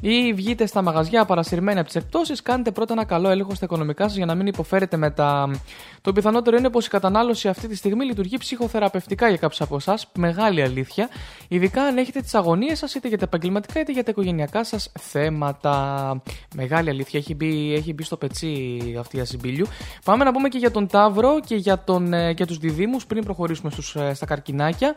Ή 0.00 0.32
βγείτε 0.32 0.66
στα 0.66 0.82
μαγαζιά 0.82 1.24
παρασυρμένα 1.24 1.80
από 1.80 1.88
τις 1.88 1.96
εκπτώσεις, 1.96 2.42
κάντε 2.42 2.70
πρώτα 2.70 2.92
ένα 2.92 3.04
καλό 3.04 3.28
έλεγχο 3.30 3.54
στα 3.54 3.64
οικονομικά 3.64 4.04
σας 4.08 4.16
για 4.16 4.26
να 4.26 4.34
μην 4.34 4.46
υποφέρετε 4.46 4.96
μετά. 4.96 5.50
Το 6.00 6.12
πιθανότερο 6.12 6.56
είναι 6.56 6.70
πως 6.70 6.86
η 6.86 6.88
κατανάλωση 6.88 7.48
αυτή 7.48 7.68
τη 7.68 7.76
στιγμή 7.76 8.04
λειτουργεί 8.04 8.36
ψυχοθεραπευτικά 8.36 9.28
για 9.28 9.36
κάποιους 9.36 9.60
από 9.60 9.76
εσάς. 9.76 10.06
Μεγάλη 10.18 10.62
αλήθεια. 10.62 11.08
Ειδικά 11.48 11.82
αν 11.82 11.96
έχετε 11.96 12.20
τις 12.20 12.34
αγωνίες 12.34 12.78
σας 12.78 12.94
είτε 12.94 13.08
για 13.08 13.18
τα 13.18 13.24
επαγγελματικά 13.24 13.80
είτε 13.80 13.92
για 13.92 14.04
τα 14.04 14.10
οικογενειακά 14.10 14.64
σας 14.64 14.92
θέματα. 14.98 15.95
Μεγάλη 16.54 16.90
αλήθεια. 16.90 17.18
Έχει 17.18 17.34
μπει, 17.34 17.74
έχει 17.74 17.92
μπει 17.92 18.02
στο 18.02 18.16
πετσί 18.16 18.78
αυτή 18.98 19.16
η 19.16 19.20
ασυμπίλιου. 19.20 19.66
Πάμε 20.04 20.24
να 20.24 20.32
πούμε 20.32 20.48
και 20.48 20.58
για 20.58 20.70
τον 20.70 20.86
Ταύρο 20.86 21.40
και 21.46 21.54
για, 21.56 21.84
τον, 21.84 22.12
ε, 22.12 22.30
για 22.30 22.46
τους 22.46 22.58
διδήμους 22.58 23.06
πριν 23.06 23.24
προχωρήσουμε 23.24 23.70
στους, 23.70 23.96
ε, 23.96 24.14
στα 24.14 24.26
καρκινάκια. 24.26 24.94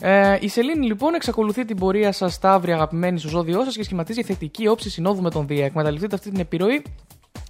Ε, 0.00 0.36
η 0.40 0.48
Σελήνη 0.48 0.86
λοιπόν 0.86 1.14
εξακολουθεί 1.14 1.64
την 1.64 1.76
πορεία 1.76 2.12
σας, 2.12 2.38
Ταύρη, 2.38 2.72
αγαπημένη 2.72 3.18
στο 3.18 3.28
ζώδιό 3.28 3.64
σας 3.64 3.76
και 3.76 3.82
σχηματίζει 3.82 4.22
θετική 4.22 4.66
όψη 4.66 4.90
συνόδου 4.90 5.22
με 5.22 5.30
τον 5.30 5.46
Δία. 5.46 5.64
Εκμεταλλευτείτε 5.64 6.14
αυτή 6.14 6.30
την 6.30 6.40
επιρροή 6.40 6.82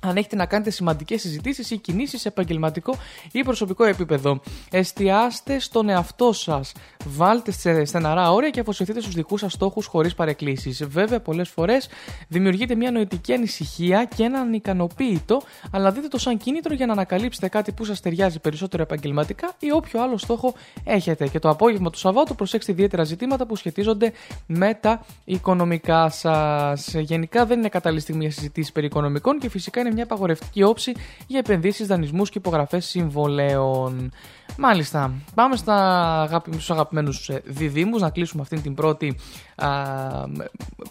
αν 0.07 0.17
έχετε 0.17 0.37
να 0.37 0.47
κάνετε 0.47 0.71
σημαντικές 0.71 1.21
συζητήσεις 1.21 1.71
ή 1.71 1.77
κινήσεις 1.77 2.21
σε 2.21 2.29
επαγγελματικό 2.29 2.97
ή 3.33 3.43
προσωπικό 3.43 3.85
επίπεδο. 3.85 4.41
Εστιάστε 4.71 5.59
στον 5.59 5.89
εαυτό 5.89 6.33
σας. 6.33 6.73
Βάλτε 7.05 7.51
σε 7.51 7.85
στεναρά 7.85 8.33
όρια 8.33 8.51
και 8.51 8.61
αφοσιωθείτε 8.61 9.01
στους 9.01 9.15
δικούς 9.15 9.41
σας 9.41 9.53
στόχους 9.53 9.87
χωρίς 9.87 10.15
παρεκκλήσεις. 10.15 10.85
Βέβαια, 10.85 11.21
πολλές 11.21 11.49
φορές 11.49 11.89
δημιουργείται 12.29 12.75
μια 12.75 12.91
νοητική 12.91 13.33
ανησυχία 13.33 14.05
και 14.05 14.23
έναν 14.23 14.53
ικανοποίητο, 14.53 15.43
αλλά 15.71 15.91
δείτε 15.91 16.09
το 16.09 16.19
σαν 16.19 16.37
κίνητρο 16.37 16.75
για 16.75 16.87
να 16.87 16.93
ανακαλύψετε 16.93 17.49
κάτι 17.49 17.73
που 17.73 17.85
σας 17.85 18.01
ταιριάζει 18.01 18.39
περισσότερο 18.39 18.83
επαγγελματικά 18.83 19.55
ή 19.59 19.73
όποιο 19.73 20.03
άλλο 20.03 20.19
στόχο 20.19 20.55
έχετε. 20.85 21.29
Και 21.29 21.39
το 21.39 21.49
απόγευμα 21.49 21.91
του 21.91 21.99
Σαββάτου 21.99 22.35
προσέξτε 22.35 22.73
ιδιαίτερα 22.73 23.05
ζητήματα 23.05 23.47
που 23.47 23.57
σχετίζονται 23.57 24.13
με 24.47 24.75
τα 24.75 25.05
οικονομικά 25.25 26.09
σας. 26.11 26.95
Γενικά 26.95 27.47
δεν 27.47 27.59
είναι 27.59 27.69
κατάλληλη 27.69 28.01
στιγμή 28.01 28.23
για 28.23 28.33
συζητήσεις 28.33 28.73
περί 28.73 28.87
οικονομικών 28.87 29.39
και 29.39 29.49
φυσικά 29.49 29.74
είναι 29.81 29.93
μια 29.93 30.05
απαγορευτική 30.05 30.63
όψη 30.63 30.93
για 31.27 31.39
επενδύσεις, 31.39 31.87
δανεισμούς 31.87 32.31
και 32.31 32.39
υπογραφές 32.39 32.85
συμβολέων. 32.87 34.13
Μάλιστα. 34.59 35.13
Πάμε 35.35 35.57
στα 35.57 35.77
αγάπη, 36.23 36.53
στους 36.53 36.71
αγαπημένους 36.71 37.29
ε, 37.29 37.43
διδήμους 37.45 38.01
να 38.01 38.11
κλείσουμε 38.11 38.43
αυτήν 38.43 38.63
την 38.63 38.75
πρώτη 38.75 39.17
α, 39.57 39.69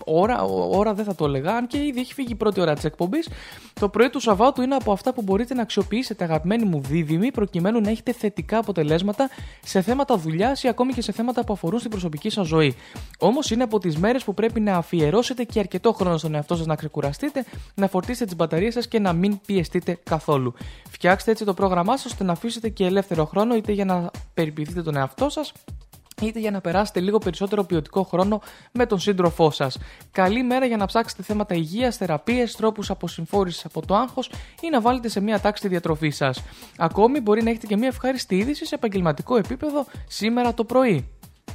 ώρα. 0.05 0.43
Ο- 0.43 0.77
Ώρα 0.77 0.93
δεν 0.93 1.05
θα 1.05 1.15
το 1.15 1.25
έλεγα, 1.25 1.55
αν 1.55 1.67
και 1.67 1.77
ήδη 1.77 1.99
έχει 1.99 2.13
φύγει 2.13 2.31
η 2.31 2.35
πρώτη 2.35 2.61
ώρα 2.61 2.73
της 2.73 2.83
εκπομπής. 2.83 3.29
Το 3.79 3.89
πρωί 3.89 4.09
του 4.09 4.19
Σαββάτου 4.19 4.61
είναι 4.61 4.75
από 4.75 4.91
αυτά 4.91 5.13
που 5.13 5.21
μπορείτε 5.21 5.53
να 5.53 5.61
αξιοποιήσετε 5.61 6.23
αγαπημένοι 6.23 6.65
μου 6.65 6.81
δίδυμοι 6.81 7.31
προκειμένου 7.31 7.81
να 7.81 7.89
έχετε 7.89 8.11
θετικά 8.11 8.57
αποτελέσματα 8.57 9.29
σε 9.63 9.81
θέματα 9.81 10.17
δουλειάς 10.17 10.63
ή 10.63 10.67
ακόμη 10.67 10.93
και 10.93 11.01
σε 11.01 11.11
θέματα 11.11 11.43
που 11.43 11.53
αφορούν 11.53 11.79
στην 11.79 11.91
προσωπική 11.91 12.29
σας 12.29 12.47
ζωή. 12.47 12.75
Όμως 13.19 13.51
είναι 13.51 13.63
από 13.63 13.79
τις 13.79 13.97
μέρες 13.97 14.23
που 14.23 14.33
πρέπει 14.33 14.59
να 14.59 14.75
αφιερώσετε 14.77 15.43
και 15.43 15.59
αρκετό 15.59 15.93
χρόνο 15.93 16.17
στον 16.17 16.35
εαυτό 16.35 16.55
σας 16.55 16.65
να 16.65 16.75
ξεκουραστείτε, 16.75 17.45
να 17.75 17.87
φορτίσετε 17.87 18.25
τις 18.25 18.35
μπαταρίες 18.35 18.73
σας 18.73 18.87
και 18.87 18.99
να 18.99 19.13
μην 19.13 19.39
πιεστείτε 19.45 19.97
καθόλου. 20.03 20.53
Φτιάξτε 20.89 21.31
έτσι 21.31 21.45
το 21.45 21.53
πρόγραμμά 21.53 21.97
σας 21.97 22.11
ώστε 22.11 22.23
να 22.23 22.31
αφήσετε 22.31 22.69
και 22.69 22.85
ελεύθερο 22.85 23.25
χρόνο 23.25 23.55
είτε 23.55 23.71
για 23.71 23.85
να 23.85 24.11
περιποιηθείτε 24.33 24.81
τον 24.81 24.95
εαυτό 24.95 25.29
σας 25.29 25.51
είτε 26.21 26.39
για 26.39 26.51
να 26.51 26.61
περάσετε 26.61 26.99
λίγο 26.99 27.17
περισσότερο 27.17 27.63
ποιοτικό 27.63 28.03
χρόνο 28.03 28.41
με 28.71 28.85
τον 28.85 28.99
σύντροφό 28.99 29.51
σας. 29.51 29.77
Καλή 30.11 30.43
μέρα 30.43 30.65
για 30.65 30.77
να 30.77 30.85
ψάξετε 30.85 31.23
θέματα 31.23 31.55
υγείας, 31.55 31.97
θεραπείες, 31.97 32.55
τρόπους 32.55 32.89
αποσυμφόρησης 32.89 33.65
από 33.65 33.85
το 33.85 33.95
άγχος 33.95 34.29
ή 34.61 34.69
να 34.69 34.81
βάλετε 34.81 35.09
σε 35.09 35.19
μία 35.19 35.39
τάξη 35.39 35.61
τη 35.61 35.67
διατροφή 35.67 36.09
σας. 36.09 36.43
Ακόμη 36.77 37.19
μπορεί 37.19 37.43
να 37.43 37.49
έχετε 37.49 37.67
και 37.67 37.77
μία 37.77 37.87
ευχάριστη 37.87 38.37
είδηση 38.37 38.65
σε 38.65 38.75
επαγγελματικό 38.75 39.35
επίπεδο 39.35 39.85
σήμερα 40.07 40.53
το 40.53 40.63
πρωί. 40.63 41.07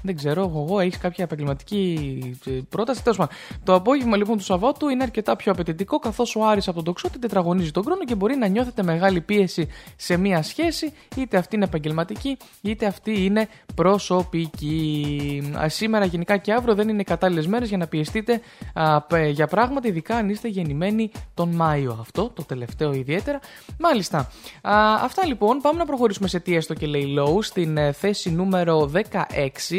Δεν 0.02 0.16
ξέρω, 0.16 0.42
εγώ 0.42 0.80
έχεις 0.80 0.98
κάποια 0.98 1.24
επαγγελματική 1.24 2.18
ε, 2.46 2.50
πρόταση; 2.68 3.02
Τέλος 3.02 3.18
πάντων, 3.18 3.34
το 3.64 3.74
απόγευμα 3.74 4.16
λοιπόν 4.16 4.36
του 4.36 4.44
Σαββάτου 4.44 4.88
είναι 4.88 5.02
αρκετά 5.02 5.36
πιο 5.36 5.52
απαιτητικό, 5.52 5.98
καθώς 5.98 6.36
ο 6.36 6.46
Άρης 6.46 6.68
από 6.68 6.76
τον 6.76 6.84
τοξότη 6.84 7.18
τετραγωνίζει 7.18 7.70
τον 7.70 7.82
χρόνο 7.82 8.04
και 8.04 8.14
μπορεί 8.14 8.36
να 8.36 8.46
νιώθετε 8.46 8.82
μεγάλη 8.82 9.20
πίεση 9.20 9.68
σε 9.96 10.16
μία 10.16 10.42
σχέση, 10.42 10.92
είτε 11.16 11.36
αυτή 11.36 11.56
είναι 11.56 11.64
επαγγελματική, 11.64 12.36
είτε 12.60 12.86
αυτή 12.86 13.24
είναι 13.24 13.48
προσωπική. 13.74 15.52
Α, 15.58 15.68
σήμερα, 15.68 16.04
γενικά 16.04 16.36
και 16.36 16.52
αύριο 16.52 16.74
δεν 16.74 16.88
είναι 16.88 17.02
κατάλληλες 17.02 17.46
μέρες 17.46 17.68
για 17.68 17.78
να 17.78 17.86
πιεστείτε 17.86 18.40
α, 18.74 19.02
π- 19.02 19.26
για 19.30 19.46
πράγματα, 19.46 19.88
ειδικά 19.88 20.16
αν 20.16 20.28
είστε 20.28 20.48
γεννημένοι 20.48 21.10
τον 21.34 21.48
Μάιο. 21.48 21.96
Αυτό, 22.00 22.30
το 22.34 22.44
τελευταίο 22.44 22.92
ιδιαίτερα. 22.92 23.38
Μάλιστα. 23.78 24.18
Α, 24.62 24.94
αυτά 25.02 25.26
λοιπόν. 25.26 25.58
Πάμε 25.60 25.78
να 25.78 25.84
προχωρήσουμε 25.86 26.28
σε 26.28 26.40
τι 26.40 26.54
έστω 26.54 26.74
και 26.74 26.86
λέει 26.86 27.14
low 27.18 27.42
στην 27.42 27.76
ε, 27.76 27.92
θέση 27.92 28.30
νούμερο 28.30 28.90
16. 28.94 29.77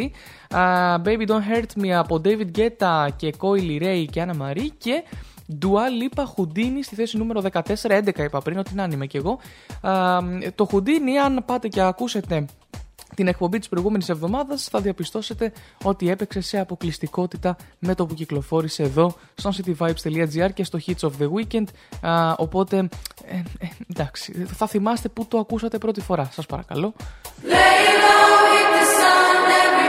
Α, 0.49 1.01
Baby 1.05 1.27
Don't 1.27 1.53
Hurt 1.53 1.83
Me 1.83 1.89
από 1.89 2.21
David 2.25 2.47
Guetta 2.57 3.07
και 3.15 3.33
Coily 3.39 3.81
Ray 3.83 4.05
και 4.11 4.25
Anna 4.27 4.41
Marie 4.41 4.69
και 4.77 5.03
Dua 5.61 5.83
Lipa 6.01 6.23
Houdini 6.23 6.79
στη 6.81 6.95
θέση 6.95 7.17
νούμερο 7.17 7.43
14, 7.51 7.61
11 7.85 8.17
είπα 8.17 8.39
πριν 8.39 8.57
ότι 8.57 8.75
να 8.75 8.87
είμαι 8.91 9.05
κι 9.05 9.17
εγώ. 9.17 9.39
Α, 9.81 10.19
το 10.55 10.67
Houdini, 10.71 11.15
αν 11.25 11.43
πάτε 11.45 11.67
και 11.67 11.81
ακούσετε 11.81 12.45
την 13.15 13.27
εκπομπή 13.27 13.59
της 13.59 13.69
προηγούμενης 13.69 14.09
εβδομάδας 14.09 14.67
θα 14.71 14.79
διαπιστώσετε 14.79 15.51
ότι 15.83 16.09
έπαιξε 16.09 16.41
σε 16.41 16.59
αποκλειστικότητα 16.59 17.55
με 17.79 17.95
το 17.95 18.05
που 18.05 18.13
κυκλοφόρησε 18.13 18.83
εδώ 18.83 19.15
στο 19.35 19.51
cityvibes.gr 19.57 20.49
και 20.53 20.63
στο 20.63 20.79
Hits 20.85 21.09
of 21.09 21.11
the 21.19 21.29
Weekend. 21.33 21.65
Α, 22.01 22.33
οπότε 22.37 22.77
ε, 23.25 23.35
ε, 23.35 23.67
εντάξει 23.91 24.45
θα 24.45 24.67
θυμάστε 24.67 25.09
που 25.09 25.27
το 25.27 25.37
ακούσατε 25.37 25.77
πρώτη 25.77 26.01
φορά 26.01 26.29
σας 26.33 26.45
παρακαλώ. 26.45 26.93
Lay 27.43 27.51
low, 28.03 28.29
hit 28.53 28.69
the 28.75 28.85
sun, 28.99 29.88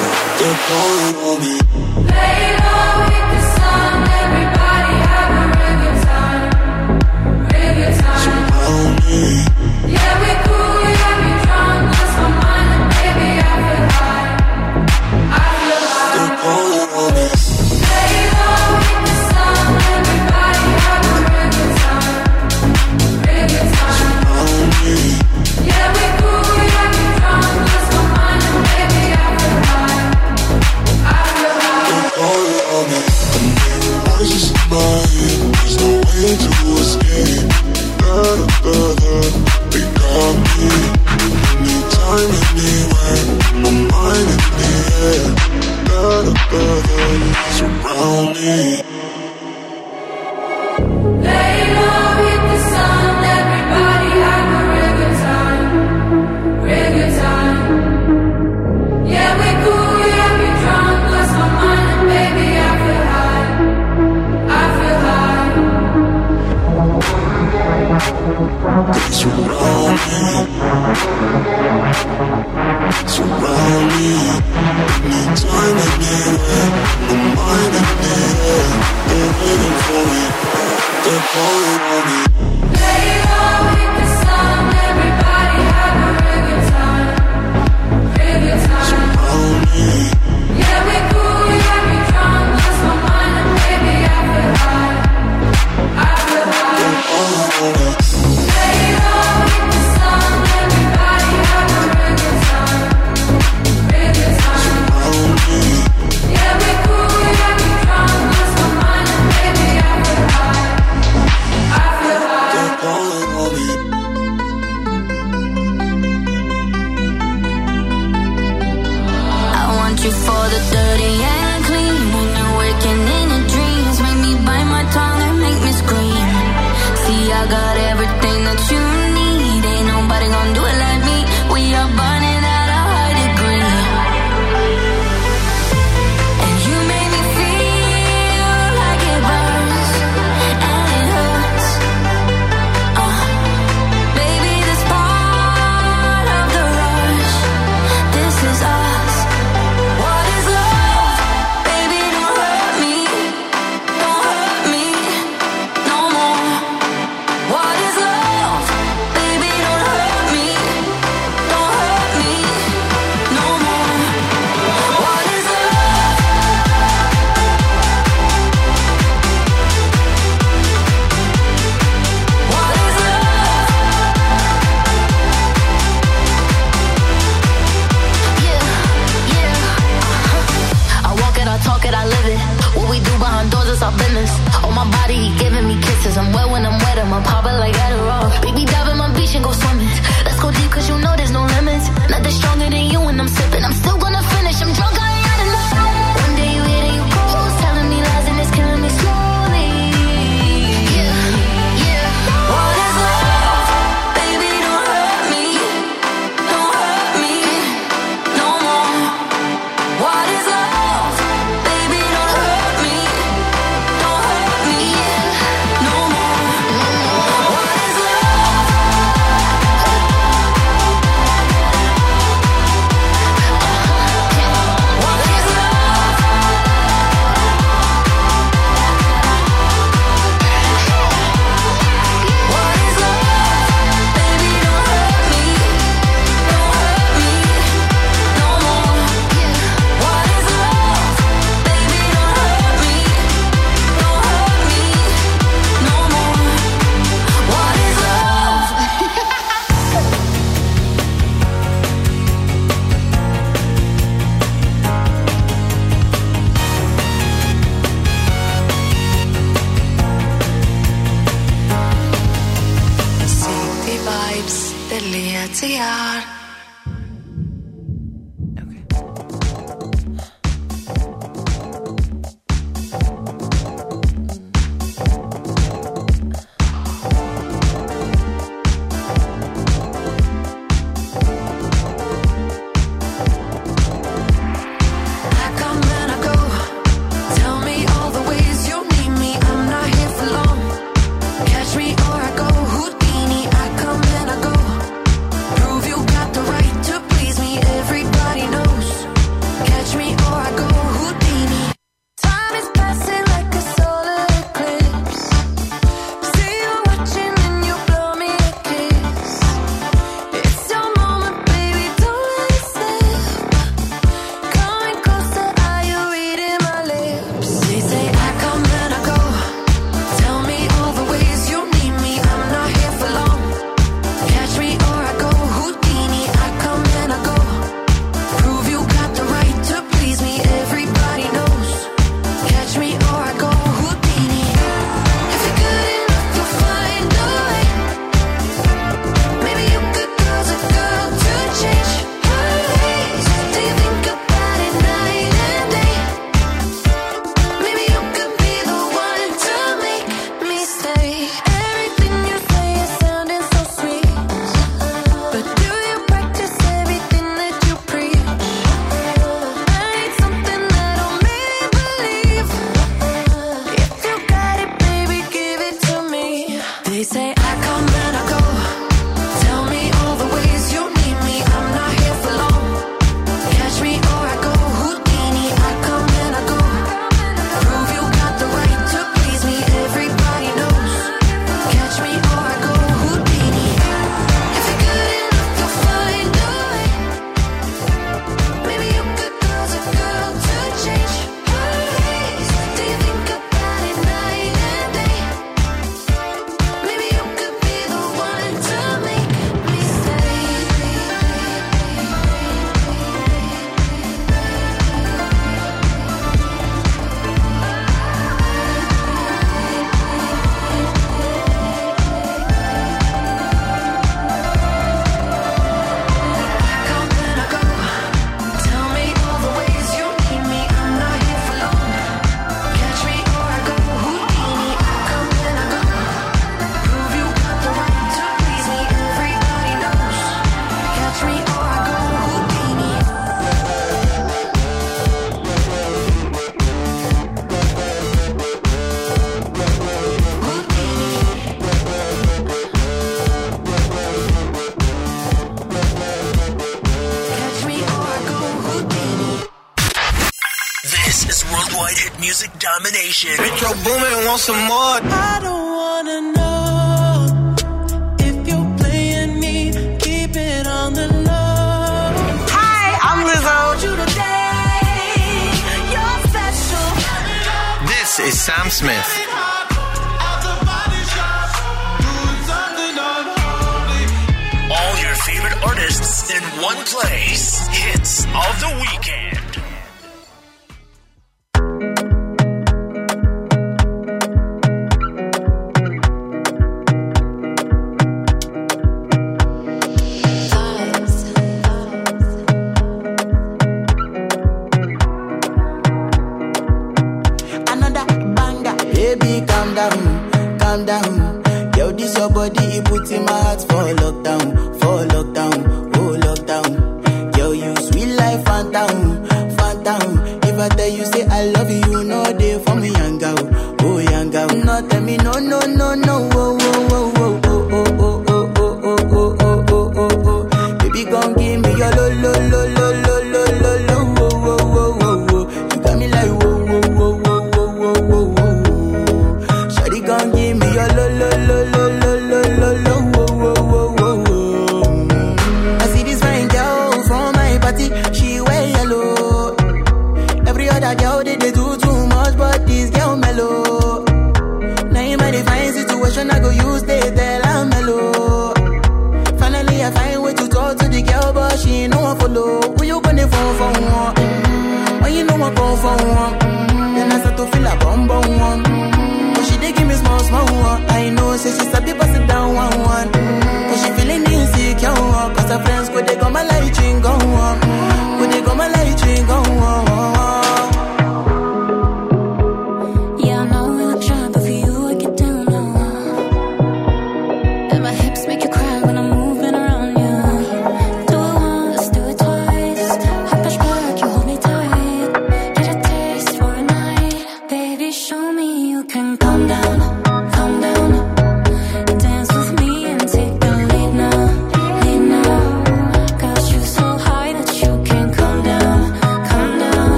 They're 0.41 0.57
calling 0.57 1.15
on 1.17 1.39
me. 1.39 1.55
Lay 2.09 2.57
low, 2.57 3.30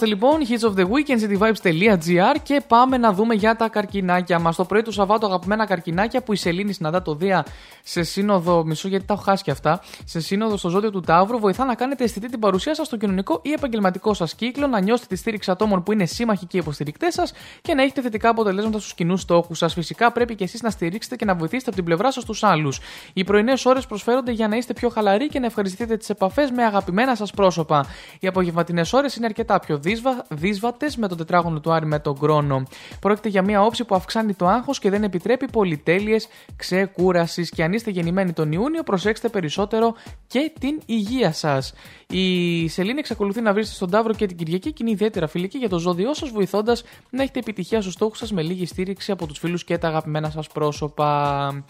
Είμαστε 0.00 0.16
λοιπόν 0.16 0.40
hits 0.48 0.70
of 0.70 0.80
the 0.80 0.86
weekend, 0.90 1.20
cityvibes.gr 1.22 2.36
και 2.42 2.62
πάμε 2.66 2.96
να 2.96 3.12
δούμε 3.12 3.34
για 3.34 3.56
τα 3.56 3.68
καρκινάκια 3.68 4.38
μας. 4.38 4.56
Το 4.56 4.64
πρωί 4.64 4.82
του 4.82 4.92
Σαββάτου, 4.92 5.26
αγαπημένα 5.26 5.66
καρκινάκια 5.66 6.22
που 6.22 6.32
η 6.32 6.36
Σελήνη 6.36 6.72
συναντά 6.72 7.02
το 7.02 7.14
Δία 7.14 7.46
σε 7.82 8.02
σύνοδο. 8.02 8.64
Μισό 8.64 8.88
γιατί 8.88 9.04
τα 9.04 9.14
έχω 9.14 9.22
χάσει 9.22 9.42
και 9.42 9.50
αυτά. 9.50 9.80
Σε 10.04 10.20
σύνοδο 10.20 10.56
στο 10.56 10.68
ζώδιο 10.68 10.90
του 10.90 11.00
Ταύρου 11.00 11.38
βοηθά 11.38 11.64
να 11.64 11.74
κάνετε 11.74 12.04
αισθητή 12.04 12.28
την 12.28 12.38
παρουσία 12.38 12.74
σας 12.74 12.86
στο 12.86 12.96
κοινωνικό 12.96 13.40
ή 13.42 13.52
επαγγελματικό 13.52 14.14
σας 14.14 14.34
κύκλο, 14.34 14.66
να 14.66 14.80
νιώσετε 14.80 15.14
τη 15.14 15.20
στήριξη 15.20 15.50
ατόμων 15.50 15.82
που 15.82 15.92
είναι 15.92 16.06
σύμμαχοι 16.06 16.46
και 16.46 16.58
υποστηρικτές 16.58 17.14
σας 17.14 17.32
και 17.62 17.74
να 17.74 17.82
έχετε 17.82 18.00
θετικά 18.00 18.28
αποτελέσματα 18.28 18.78
στους 18.78 18.94
κοινούς 18.94 19.20
στόχους 19.20 19.58
σας. 19.58 19.72
Φυσικά 19.72 20.12
πρέπει 20.12 20.34
και 20.34 20.44
εσείς 20.44 20.62
να 20.62 20.70
στηρίξετε 20.70 21.16
και 21.16 21.24
να 21.24 21.34
βοηθήσετε 21.34 21.66
από 21.66 21.76
την 21.76 21.84
πλευρά 21.84 22.12
σας 22.12 22.24
τους 22.24 22.42
άλλους. 22.42 22.80
Οι 23.12 23.24
πρωινές 23.24 23.64
ώρες 23.64 23.86
προσφέρονται 23.86 24.32
για 24.32 24.48
να 24.48 24.56
είστε 24.56 24.72
πιο 24.72 24.88
χαλαροί 24.88 25.28
και 25.28 25.38
να 25.38 25.46
ευχαριστηθείτε 25.46 25.96
τις 25.96 26.10
επαφές 26.10 26.50
με 26.50 26.64
αγαπημένα 26.64 27.14
σας 27.14 27.30
πρόσωπα. 27.30 27.86
Οι 28.20 28.26
απογευματινές 28.26 28.92
ώρες 28.92 29.16
είναι 29.16 29.26
αρκετά 29.26 29.58
πιο 29.58 29.78
δύσβα, 30.28 30.76
με 30.96 31.08
το 31.08 31.14
τετράγωνο 31.14 31.60
του 31.60 31.72
Άρη 31.72 31.86
με 31.86 31.98
τον 31.98 32.18
Κρόνο. 32.18 32.62
Πρόκειται 33.00 33.28
για 33.28 33.42
μια 33.42 33.62
όψη 33.62 33.84
που 33.84 33.94
αυξάνει 33.94 34.34
το 34.34 34.46
άγχος 34.46 34.78
και 34.78 34.90
δεν 34.90 35.02
επιτρέπει 35.02 35.46
πολυτέλειες 35.50 36.28
ξεκούρασης. 36.56 37.50
και 37.50 37.62
αν 37.62 37.72
είστε 37.72 37.90
γεννημένοι 37.90 38.32
τον 38.32 38.52
Ιούνιο 38.52 38.82
προσέξτε 38.82 39.28
περισσότερο 39.28 39.94
και 40.26 40.52
την 40.60 40.80
υγεία 40.86 41.32
σας. 41.32 41.74
Η 42.08 42.68
Σελήνη 42.68 42.98
εξακολουθεί 42.98 43.40
να 43.40 43.52
βρίσκεται 43.52 43.76
στον 43.76 43.90
Ταύρο 43.90 44.14
και 44.14 44.26
την 44.26 44.36
Κυριακή 44.36 44.72
και 44.72 44.78
είναι 44.80 44.90
ιδιαίτερα 44.90 45.26
φιλική 45.26 45.58
για 45.58 45.68
το 45.68 45.78
ζώδιό 45.78 46.14
σας 46.14 46.30
βοηθώντας 46.30 46.82
να 47.10 47.22
έχετε 47.22 47.38
επιτυχία 47.38 47.80
στους 47.80 47.92
στόχους 47.92 48.18
σας 48.18 48.32
με 48.32 48.42
λίγη 48.42 48.66
στήριξη 48.66 49.12
από 49.12 49.26
τους 49.26 49.38
φίλους 49.38 49.64
και 49.64 49.78
τα 49.78 49.88
αγαπημένα 49.88 50.30
σας 50.30 50.46
πρόσωπα. 50.46 51.64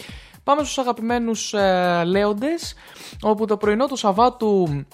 Πάμε 0.44 0.62
στους 0.62 0.78
αγαπημένους 0.78 1.54
ε, 1.54 2.02
λέοντες, 2.06 2.74
όπου 3.22 3.46
το 3.46 3.56
πρωινό 3.56 3.86
του 3.86 3.96
Σαββάτου 3.96 4.84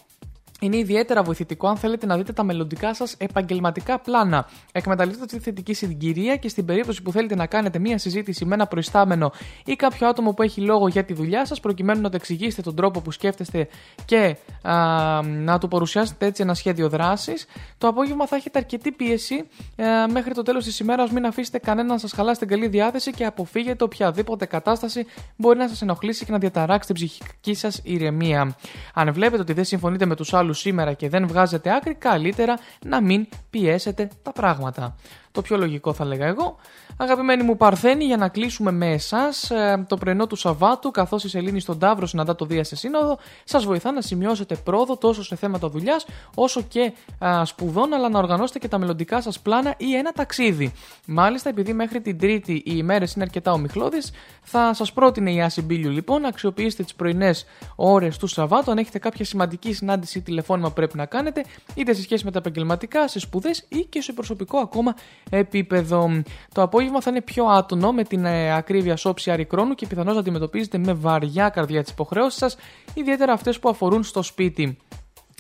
είναι 0.65 0.77
ιδιαίτερα 0.77 1.23
βοηθητικό 1.23 1.69
αν 1.69 1.77
θέλετε 1.77 2.07
να 2.07 2.17
δείτε 2.17 2.33
τα 2.33 2.43
μελλοντικά 2.43 2.95
σας 2.95 3.15
επαγγελματικά 3.19 3.99
πλάνα. 3.99 4.49
Εκμεταλλευτείτε 4.73 5.37
τη 5.37 5.39
θετική 5.39 5.75
συγκυρία 5.75 6.37
και 6.37 6.49
στην 6.49 6.65
περίπτωση 6.65 7.03
που 7.03 7.13
θέλετε 7.13 7.35
να 7.35 7.47
κάνετε 7.47 7.79
μία 7.79 7.99
συζήτηση 7.99 8.45
με 8.45 8.55
ένα 8.55 8.67
προϊστάμενο 8.67 9.33
ή 9.65 9.77
κάποιο 9.77 10.09
άτομο 10.09 10.33
που 10.33 10.43
έχει 10.43 10.61
λόγο 10.61 10.89
για 10.89 11.05
τη 11.05 11.13
δουλειά 11.15 11.47
σας, 11.47 11.61
προκειμένου 11.61 12.01
να 12.01 12.11
το 12.11 12.17
εξηγήσετε 12.17 12.63
τον 12.63 12.75
τρόπο 12.75 13.01
που 13.01 13.11
σκέφτεστε 13.11 13.69
και 14.05 14.37
α, 14.63 15.23
να 15.23 15.59
του 15.59 15.69
παρουσιάσετε 15.69 16.27
έτσι 16.27 16.43
ένα 16.43 16.55
σχέδιο 16.55 16.89
δράσης, 16.89 17.47
το 17.79 17.89
απόγευμα 17.89 18.27
θα 18.27 18.37
έχετε 18.37 18.59
αρκετή 18.59 18.93
πίεση 18.93 19.45
ε, 19.77 19.85
μέχρι 20.11 20.35
το 20.35 20.43
τέλος 20.43 20.65
της 20.65 20.79
ημέρας. 20.79 21.11
Μην 21.11 21.27
αφήσετε 21.27 21.59
κανέναν 21.59 21.87
να 21.87 21.99
σας 21.99 22.13
χαλάσει 22.13 22.39
την 22.39 22.49
καλή 22.49 22.67
διάθεση 22.67 23.11
και 23.11 23.25
αποφύγετε 23.25 23.85
οποιαδήποτε 23.85 24.47
κατάσταση 24.47 25.07
μπορεί 25.37 25.59
να 25.59 25.69
σας 25.69 25.83
ενοχλήσει 25.83 26.25
και 26.25 26.33
να 26.33 26.39
διαταράξει 26.39 26.87
την 26.87 26.95
ψυχική 26.95 27.55
σας 27.55 27.81
ηρεμία. 27.83 28.57
Αν 28.95 29.13
βλέπετε 29.13 29.43
ότι 29.43 29.53
δεν 29.53 29.65
συμφωνείτε 29.65 30.07
με 30.07 30.17
τους 30.17 30.35
άλλους 30.35 30.54
σήμερα 30.55 30.93
και 30.93 31.09
δεν 31.09 31.27
βγάζετε 31.27 31.75
άκρη, 31.75 31.95
καλύτερα 31.95 32.59
να 32.87 33.01
μην 33.01 33.29
πιέσετε 33.51 34.09
τα 34.23 34.33
πράγματα. 34.33 34.97
Το 35.35 35.43
πιο 35.43 35.57
λογικό 35.57 35.93
θα 35.93 36.05
λέγα 36.05 36.27
εγώ. 36.27 36.57
Αγαπημένη 36.97 37.43
μου 37.43 37.57
Παρθένη, 37.57 38.05
για 38.05 38.17
να 38.17 38.29
κλείσουμε 38.29 38.71
με 38.71 38.93
εσάς, 38.93 39.51
το 39.87 39.97
πρωινό 39.97 40.27
του 40.27 40.37
Σαββάτου, 40.37 40.91
καθώς 40.91 41.25
η 41.25 41.29
Σελήνη 41.29 41.61
στον 41.61 41.79
Ταύρο 41.79 42.07
συναντά 42.07 42.35
το 42.35 42.45
Δία 42.45 42.65
σε 42.65 42.77
Σύνοδο, 42.77 43.19
σας 43.45 43.65
βοηθά 43.65 43.93
να 43.93 44.01
σημειώσετε 44.01 44.55
πρόοδο 44.55 44.97
τόσο 44.97 45.23
σε 45.23 45.37
θέματα 45.37 45.69
δουλειάς 45.69 46.07
όσο 46.35 46.63
και 46.63 46.93
α, 47.19 47.45
σπουδών, 47.45 47.93
αλλά 47.93 48.09
να 48.09 48.19
οργανώσετε 48.19 48.59
και 48.59 48.69
τα 48.69 48.79
μελλοντικά 48.79 49.23
σας 49.23 49.41
πλάνα 49.41 49.75
ή 49.77 49.97
ένα 49.97 50.13
ταξίδι. 50.13 50.73
Μάλιστα, 51.07 51.49
επειδή 51.49 51.73
μέχρι 51.73 52.01
την 52.01 52.19
Τρίτη 52.19 52.53
οι 52.53 52.63
ημέρες 52.65 53.15
είναι 53.15 53.25
αρκετά 53.25 53.53
ομιχλώδεις, 53.53 54.13
θα 54.43 54.75
σας 54.75 54.93
πρότεινε 54.93 55.33
η 55.33 55.43
Άση 55.43 55.63
Μπίλιου 55.63 55.91
λοιπόν 55.91 56.21
να 56.21 56.29
αξιοποιήσετε 56.29 56.83
τις 56.83 56.95
πρωινές 56.95 57.45
ώρες 57.77 58.19
του 58.19 58.27
Σαββάτου 58.27 58.71
αν 58.71 58.79
έχετε 58.79 58.99
κάποια 58.99 59.25
σημαντική 59.25 59.73
συνάντηση 59.73 60.19
ή 60.19 60.23
τηλεφώνημα 60.23 60.69
που 60.69 60.75
πρέπει 60.75 60.97
να 60.97 61.07
κάνετε, 61.07 61.45
είτε 61.75 61.95
σε 61.95 62.03
σχέση 62.03 62.25
με 62.25 62.31
τα 62.31 62.39
επαγγελματικά, 62.39 63.09
σε 63.09 63.19
σπουδές 63.19 63.65
ή 63.69 63.87
και 63.89 64.01
σε 64.01 64.13
προσωπικό 64.13 64.59
ακόμα 64.59 64.95
επίπεδο. 65.31 66.23
Το 66.55 66.63
απόγευμα 66.63 67.01
θα 67.01 67.11
είναι 67.11 67.21
πιο 67.21 67.45
άτονο 67.45 67.93
με 67.93 68.05
την 68.05 68.25
ε, 68.25 68.55
ακρίβεια 68.55 68.97
σώψη 68.97 69.31
αρικρόνου 69.31 69.75
και 69.75 69.87
πιθανώς 69.87 70.15
να 70.15 70.21
αντιμετωπίζετε 70.21 70.79
με 70.79 70.93
βαριά 70.93 71.49
καρδιά 71.49 71.85
τι 71.85 71.91
υποχρεώσει 71.91 72.39
σας, 72.39 72.57
ιδιαίτερα 72.95 73.33
αυτές 73.33 73.59
που 73.59 73.69
αφορούν 73.69 74.03
στο 74.03 74.23
σπίτι. 74.23 74.77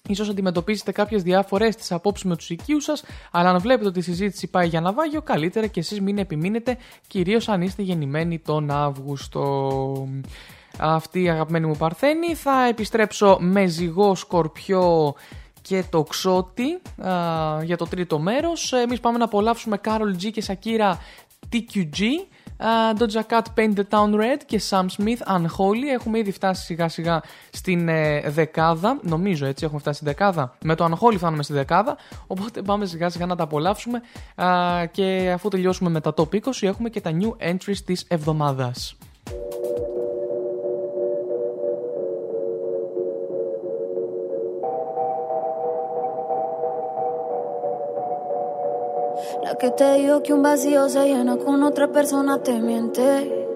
Ίσως 0.09 0.29
αντιμετωπίσετε 0.29 0.93
κάποιες 0.93 1.23
διαφορές 1.23 1.75
στις 1.75 1.93
απόψεις 1.93 2.25
με 2.25 2.37
τους 2.37 2.51
οικείους 2.51 2.85
σας, 2.85 3.05
αλλά 3.31 3.51
αν 3.51 3.59
βλέπετε 3.59 3.89
ότι 3.89 3.99
η 3.99 4.03
συζήτηση 4.03 4.47
πάει 4.47 4.69
για 4.69 4.81
ναυάγιο, 4.81 5.23
καλύτερα 5.23 5.67
και 5.67 5.81
εσείς 5.81 6.01
μην 6.01 6.19
επιμείνετε, 6.19 6.77
κυρίως 7.07 7.49
αν 7.49 7.63
είστε 7.63 7.83
γεννημένοι 7.83 8.39
τον 8.39 8.71
Αύγουστο. 8.71 10.09
Αυτή 10.79 11.23
η 11.23 11.29
αγαπημένη 11.29 11.67
μου 11.67 11.77
Παρθένη. 11.77 12.35
Θα 12.35 12.67
επιστρέψω 12.69 13.37
με 13.41 13.67
ζυγό 13.67 14.15
σκορπιό 14.15 15.15
και 15.69 15.85
το 15.91 16.03
ξότι 16.03 16.81
α, 17.07 17.63
για 17.63 17.77
το 17.77 17.85
τρίτο 17.85 18.19
μέρος. 18.19 18.73
Εμείς 18.73 19.01
πάμε 19.01 19.19
να 19.19 19.25
απολαύσουμε 19.25 19.81
Carol 19.85 20.23
G 20.23 20.31
και 20.33 20.43
Shakira 20.47 20.95
TQG. 21.53 22.01
Uh, 22.59 22.99
Doja 22.99 23.23
Cat 23.31 23.47
Paint 23.57 23.75
the 23.75 23.85
Town 23.91 24.15
Red 24.15 24.41
και 24.47 24.61
Sam 24.69 24.87
Smith 24.97 25.37
Unholy. 25.37 25.87
Έχουμε 25.93 26.19
ήδη 26.19 26.31
φτάσει 26.31 26.65
σιγά 26.65 26.89
σιγά 26.89 27.23
στην 27.51 27.89
ε, 27.89 28.21
δεκάδα. 28.21 28.99
Νομίζω 29.03 29.47
έτσι 29.47 29.65
έχουμε 29.65 29.81
φτάσει 29.81 29.97
στην 29.97 30.09
δεκάδα. 30.09 30.57
Με 30.65 30.75
το 30.75 30.85
Unholy 30.85 31.17
φτάνουμε 31.17 31.43
στη 31.43 31.53
δεκάδα. 31.53 31.97
Οπότε 32.27 32.63
πάμε 32.63 32.87
σιγά 32.87 33.11
σιγά 33.11 33.27
να 33.27 33.37
τα 33.37 33.43
απολαύσουμε. 33.43 34.01
Uh, 34.37 34.85
και 34.91 35.31
αφού 35.35 35.49
τελειώσουμε 35.49 35.91
με 35.91 36.01
τα 36.01 36.15
top 36.17 36.29
20 36.35 36.41
έχουμε 36.61 36.89
και 36.89 37.01
τα 37.01 37.11
new 37.21 37.53
entries 37.53 37.79
της 37.85 38.05
εβδομάδας. 38.09 38.97
La 49.45 49.57
que 49.57 49.71
te 49.73 49.93
dijo 49.97 50.23
que 50.23 50.33
un 50.33 50.43
vacío 50.43 50.89
se 50.89 51.07
llena 51.07 51.37
con 51.37 51.63
otra 51.65 51.89
persona 51.89 52.43
te 52.43 52.63
miente. 52.63 53.47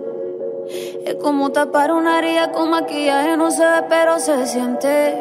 Es 1.06 1.14
como 1.14 1.50
tapar 1.50 1.92
una 1.92 2.18
herida 2.18 2.52
con 2.52 2.68
maquillaje, 2.68 3.38
no 3.38 3.50
se 3.50 3.64
ve, 3.64 3.84
pero 3.88 4.18
se 4.18 4.46
siente. 4.46 5.16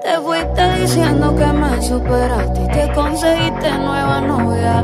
Te 0.00 0.18
fuiste 0.20 0.74
diciendo 0.80 1.36
que 1.36 1.44
me 1.44 1.82
superaste 1.82 2.62
y 2.62 2.68
que 2.68 2.92
conseguiste 2.94 3.70
nueva 3.72 4.22
novia. 4.22 4.80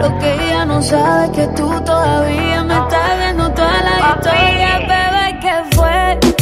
Lo 0.00 0.18
que 0.18 0.34
ella 0.34 0.64
no 0.64 0.82
sabe 0.82 1.26
es 1.26 1.30
que 1.30 1.46
tú 1.54 1.70
todavía 1.84 2.64
me 2.64 2.74
estás 2.74 3.18
viendo 3.20 3.52
toda 3.52 3.82
la 3.82 4.16
historia, 4.16 4.78
bebé, 4.80 5.38
¿qué 5.40 5.76
fue? 5.76 6.35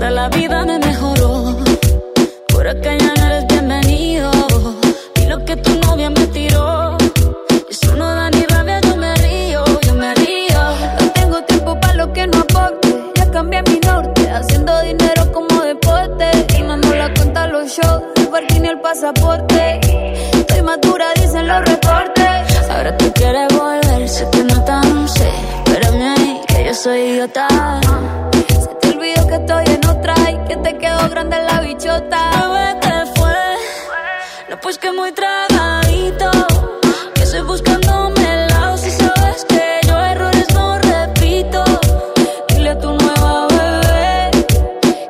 Hasta 0.00 0.10
la 0.12 0.30
vida 0.30 0.64
me 0.64 0.78
mejoró. 0.78 1.56
Por 2.48 2.66
acá 2.66 2.96
ya 2.96 3.12
no 3.18 3.26
eres 3.26 3.46
bienvenido. 3.48 4.30
Y 5.16 5.26
lo 5.26 5.44
que 5.44 5.56
tu 5.56 5.78
novia 5.80 6.08
me 6.08 6.26
tiró. 6.28 6.96
Eso 7.68 7.94
no 7.96 8.06
da 8.06 8.30
ni 8.30 8.42
rabia, 8.46 8.80
yo 8.80 8.96
me 8.96 9.14
río, 9.16 9.62
yo 9.82 9.94
me 9.94 10.14
río. 10.14 10.60
No 11.00 11.10
tengo 11.12 11.42
tiempo 11.42 11.78
para 11.78 11.94
lo 11.96 12.12
que 12.14 12.26
no 12.26 12.38
aporte. 12.38 12.88
Ya 13.14 13.30
cambié 13.30 13.62
mi 13.64 13.78
norte, 13.80 14.30
haciendo 14.30 14.80
dinero 14.80 15.30
como 15.32 15.62
deporte. 15.64 16.30
Y 16.58 16.62
mando 16.62 16.94
la 16.94 17.12
cuenta 17.12 17.46
los 17.48 17.68
shows, 17.68 18.02
el 18.16 18.28
parking 18.28 18.62
y 18.64 18.68
el 18.68 18.80
pasaporte. 18.80 19.80
Estoy 20.32 20.62
madura, 20.62 21.12
dicen 21.16 21.46
los 21.46 21.60
reportes. 21.60 22.70
Ahora 22.70 22.96
tú 22.96 23.12
quieres 23.12 23.48
volver, 23.54 24.08
sé 24.08 24.26
que 24.32 24.44
no 24.44 24.64
tan 24.64 25.06
sé. 25.10 25.30
Espérame 25.66 26.14
ahí, 26.16 26.40
que 26.48 26.64
yo 26.64 26.74
soy 26.74 27.00
idiota. 27.00 27.48
Te 29.30 29.36
que 29.36 29.42
estoy 29.42 29.64
en 29.74 29.86
otra 29.88 30.14
y 30.28 30.48
que 30.48 30.56
te 30.56 30.76
quedó 30.76 31.08
grande 31.08 31.36
la 31.38 31.60
bichota. 31.60 32.30
Bebé, 32.48 32.80
¿qué 32.80 33.12
fue? 33.14 33.32
No, 34.48 34.60
pues 34.60 34.76
que 34.76 34.90
muy 34.90 35.12
tragadito. 35.12 36.30
Que 37.14 37.22
estoy 37.22 37.42
buscándome 37.42 38.20
el 38.34 38.48
lado 38.48 38.76
si 38.76 38.90
sabes 38.90 39.44
que 39.48 39.86
yo 39.86 39.96
errores 40.00 40.52
no 40.52 40.80
repito. 40.80 41.62
Dile 42.48 42.70
a 42.70 42.78
tu 42.80 42.88
nueva 42.92 43.46
bebé 43.46 44.30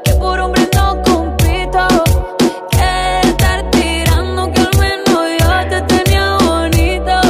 que 0.04 0.12
por 0.16 0.38
hombre 0.38 0.68
no 0.76 1.00
compito. 1.00 1.88
Que 2.72 3.20
estar 3.26 3.70
tirando 3.70 4.52
que 4.52 4.60
al 4.60 4.76
menos 4.80 5.28
yo 5.40 5.68
te 5.70 5.80
tenía 5.94 6.36
bonito. 6.36 7.20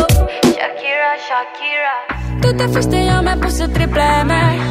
Shakira, 0.42 1.10
Shakira. 1.28 1.94
Tú 2.42 2.56
te 2.56 2.66
fuiste 2.66 3.00
y 3.00 3.06
yo 3.06 3.22
me 3.22 3.36
puse 3.36 3.68
triple 3.68 4.02
M. 4.22 4.69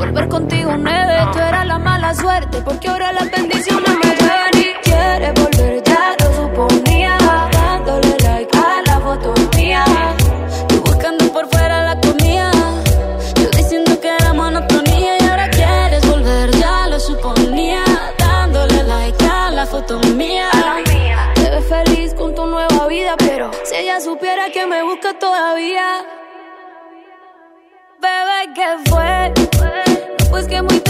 Volver 0.00 0.28
contigo 0.28 0.72
nueve, 0.78 1.14
tú 1.30 1.38
eras 1.40 1.66
la 1.66 1.78
mala 1.78 2.14
suerte. 2.14 2.62
Porque 2.62 2.88
ahora 2.88 3.12
las 3.12 3.30
bendiciones 3.30 3.90
me 4.02 4.16
llevan 4.16 4.54
y 4.54 4.72
quieres 4.82 5.34
volver, 5.34 5.82
ya 5.82 6.16
lo 6.18 6.34
suponía. 6.34 7.18
Dándole 7.52 8.16
like 8.22 8.56
a 8.56 8.82
la 8.86 8.98
foto 8.98 9.34
mía. 9.54 9.84
Tú 10.68 10.80
buscando 10.80 11.30
por 11.30 11.46
fuera 11.50 11.84
la 11.84 12.00
comida. 12.00 12.50
Yo 13.36 13.50
diciendo 13.50 14.00
que 14.00 14.08
era 14.08 14.32
monotonía 14.32 15.18
y 15.20 15.28
ahora 15.28 15.50
quieres 15.50 16.10
volver, 16.10 16.50
ya 16.52 16.86
lo 16.86 16.98
suponía. 16.98 17.84
Dándole 18.18 18.82
like 18.84 19.22
a 19.26 19.50
la 19.50 19.66
foto 19.66 20.00
mía. 20.16 20.48
Te 21.34 21.50
ves 21.50 21.66
feliz 21.66 22.14
con 22.14 22.34
tu 22.34 22.46
nueva 22.46 22.86
vida, 22.86 23.16
pero 23.18 23.50
si 23.64 23.74
ella 23.76 24.00
supiera 24.00 24.48
que 24.50 24.66
me 24.66 24.82
busca 24.82 25.12
todavía. 25.18 26.06
Bebé, 28.00 28.54
¿qué 28.54 28.90
fue? 28.90 29.89
Pues 30.30 30.46
que 30.46 30.62
muy 30.62 30.80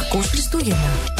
Ακούστε 0.00 0.28
Χριστούγεννα. 0.28 1.17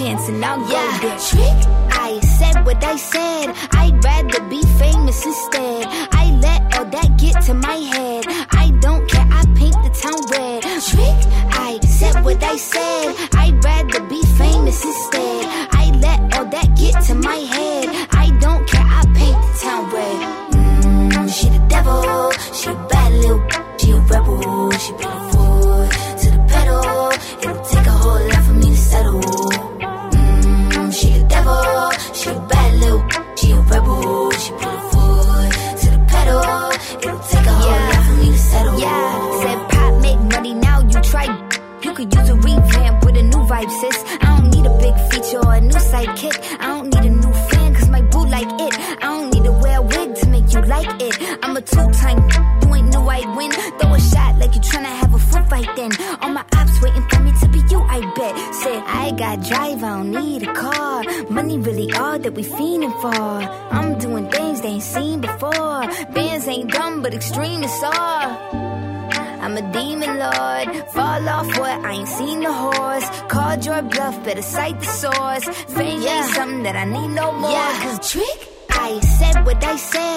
chance 0.00 0.28
and 0.30 0.42
I'll 0.42 0.58
yeah. 0.70 0.98
go 1.02 1.08
it. 1.18 1.59
better 74.30 74.42
cite 74.42 74.78
the 74.78 74.86
source. 74.86 75.44
Fame 75.74 76.02
yeah. 76.02 76.22
something 76.34 76.62
that 76.62 76.76
I 76.76 76.84
need 76.84 77.08
no 77.08 77.32
more. 77.32 77.50
Yeah. 77.50 77.82
Cause 77.82 78.12
trick, 78.12 78.38
I 78.70 79.00
said 79.00 79.44
what 79.44 79.62
I 79.64 79.76
said 79.76 80.09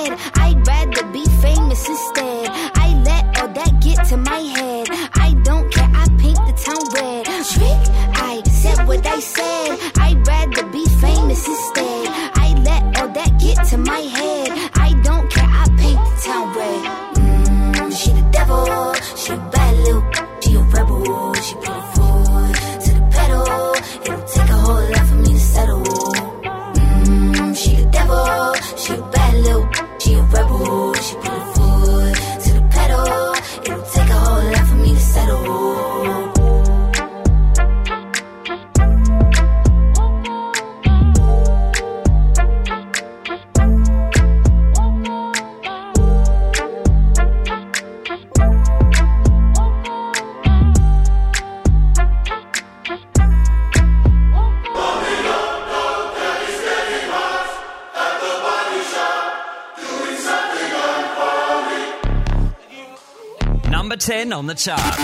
on 64.33 64.47
the 64.47 64.55
top. 64.55 65.02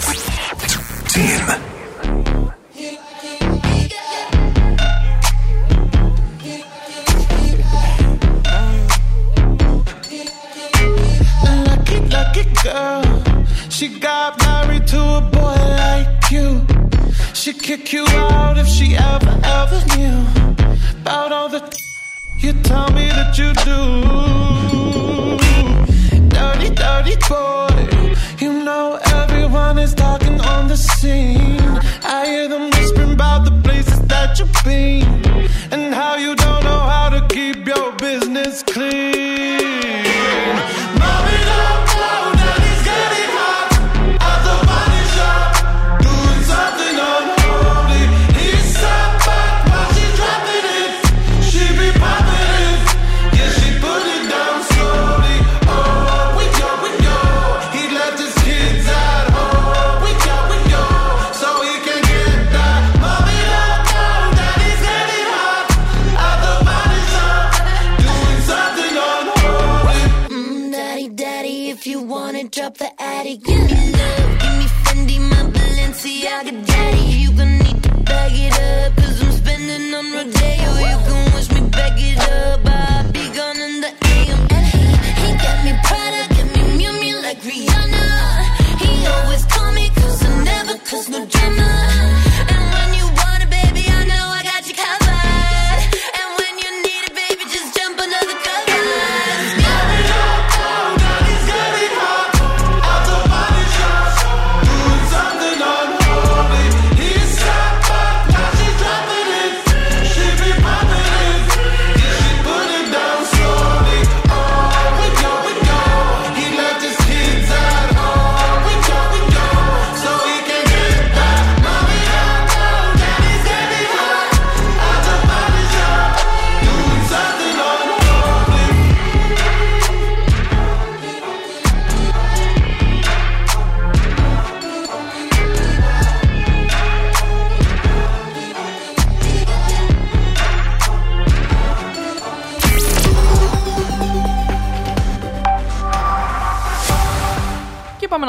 that 34.30 34.40
you 34.40 34.46
be. 34.64 35.39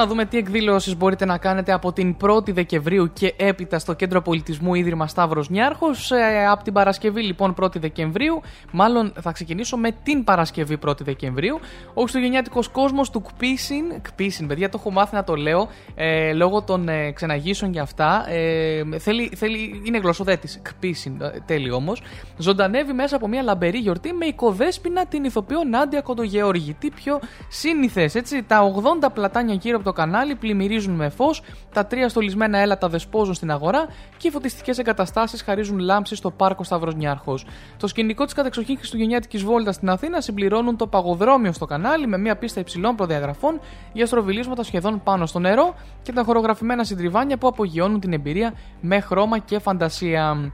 Να 0.00 0.06
δούμε 0.06 0.24
τι 0.24 0.38
εκδήλωσεις 0.38 0.96
μπορείτε 0.96 1.24
να 1.24 1.38
κάνετε 1.38 1.72
από 1.72 1.92
την 1.92 2.16
1η 2.20 2.52
Δεκεμβρίου 2.52 3.12
και 3.12 3.34
έπειτα 3.36 3.78
στο 3.78 3.92
Κέντρο 3.92 4.22
Πολιτισμού 4.22 4.74
Ίδρυμα 4.74 5.06
Σταύρος 5.06 5.48
Νιάρχος. 5.48 6.10
Ε, 6.10 6.46
από 6.50 6.64
την 6.64 6.72
Παρασκευή 6.72 7.22
λοιπόν 7.22 7.54
1η 7.60 7.76
Δεκεμβρίου, 7.76 8.40
μάλλον 8.72 9.12
θα 9.20 9.32
ξεκινήσω 9.32 9.76
με 9.76 9.90
την 10.02 10.24
Παρασκευή 10.24 10.78
1η 10.86 11.00
Δεκεμβρίου, 11.00 11.60
ο 11.94 12.00
Χριστουγεννιάτικος 12.00 12.68
κόσμος 12.68 13.10
του 13.10 13.22
Κπίσιν, 13.22 13.84
Κπίσιν 14.02 14.46
παιδιά 14.46 14.68
το 14.68 14.76
έχω 14.80 14.90
μάθει 14.90 15.14
να 15.14 15.24
το 15.24 15.34
λέω 15.34 15.68
ε, 15.94 16.32
λόγω 16.32 16.62
των 16.62 16.88
ε, 16.88 17.10
ξεναγήσεων 17.10 17.70
και 17.72 17.80
αυτά, 17.80 18.24
ε, 18.28 18.98
θέλει, 18.98 19.30
θέλει, 19.36 19.82
είναι 19.84 19.98
γλωσσοδέτης, 19.98 20.60
Κπίσιν, 20.62 21.20
ε, 21.20 21.30
τέλειο 21.46 21.74
όμως, 21.74 22.02
ζωντανεύει 22.36 22.92
μέσα 22.92 23.16
από 23.16 23.28
μια 23.28 23.42
λαμπερή 23.42 23.78
γιορτή 23.78 24.12
με 24.12 24.26
οικοδέσποινα 24.26 25.06
την 25.06 25.24
ηθοποιό 25.24 25.64
Νάντια 25.64 26.00
Κοντογεώργη. 26.00 26.76
Τι 26.78 26.90
πιο 26.90 27.20
σύνηθες, 27.48 28.14
έτσι, 28.14 28.42
τα 28.42 28.72
80 29.02 29.10
πλατάνια 29.14 29.54
γύρω 29.54 29.76
από 29.76 29.84
το 29.84 29.89
κανάλι 29.92 30.34
πλημμυρίζουν 30.34 30.94
με 30.94 31.08
φως, 31.08 31.42
τα 31.72 31.86
τρία 31.86 32.08
στολισμένα 32.08 32.58
έλατα 32.58 32.88
δεσπόζουν 32.88 33.34
στην 33.34 33.50
αγορά 33.50 33.86
και 34.16 34.28
οι 34.28 34.30
φωτιστικές 34.30 34.78
εγκαταστάσεις 34.78 35.42
χαρίζουν 35.42 35.78
λάμψη 35.78 36.14
στο 36.14 36.30
πάρκο 36.30 36.64
Σταυροσνιάρχος. 36.64 37.46
Το 37.76 37.86
σκηνικό 37.86 38.24
της 38.24 38.34
κατεξοχήν 38.34 38.76
Χριστουγεννιάτικης 38.76 39.42
βόλτας 39.42 39.74
στην 39.74 39.88
Αθήνα 39.88 40.20
συμπληρώνουν 40.20 40.76
το 40.76 40.86
παγοδρόμιο 40.86 41.52
στο 41.52 41.64
κανάλι 41.66 42.06
με 42.06 42.18
μια 42.18 42.36
πίστα 42.36 42.60
υψηλών 42.60 42.96
προδιαγραφών 42.96 43.60
για 43.92 44.06
στροβιλίσματα 44.06 44.62
σχεδόν 44.62 45.02
πάνω 45.02 45.26
στο 45.26 45.38
νερό 45.38 45.74
και 46.02 46.12
τα 46.12 46.22
χορογραφημένα 46.22 46.84
συντριβάνια 46.84 47.38
που 47.38 47.46
απογειώνουν 47.46 48.00
την 48.00 48.12
εμπειρία 48.12 48.54
με 48.80 49.00
χρώμα 49.00 49.38
και 49.38 49.58
φαντασία. 49.58 50.52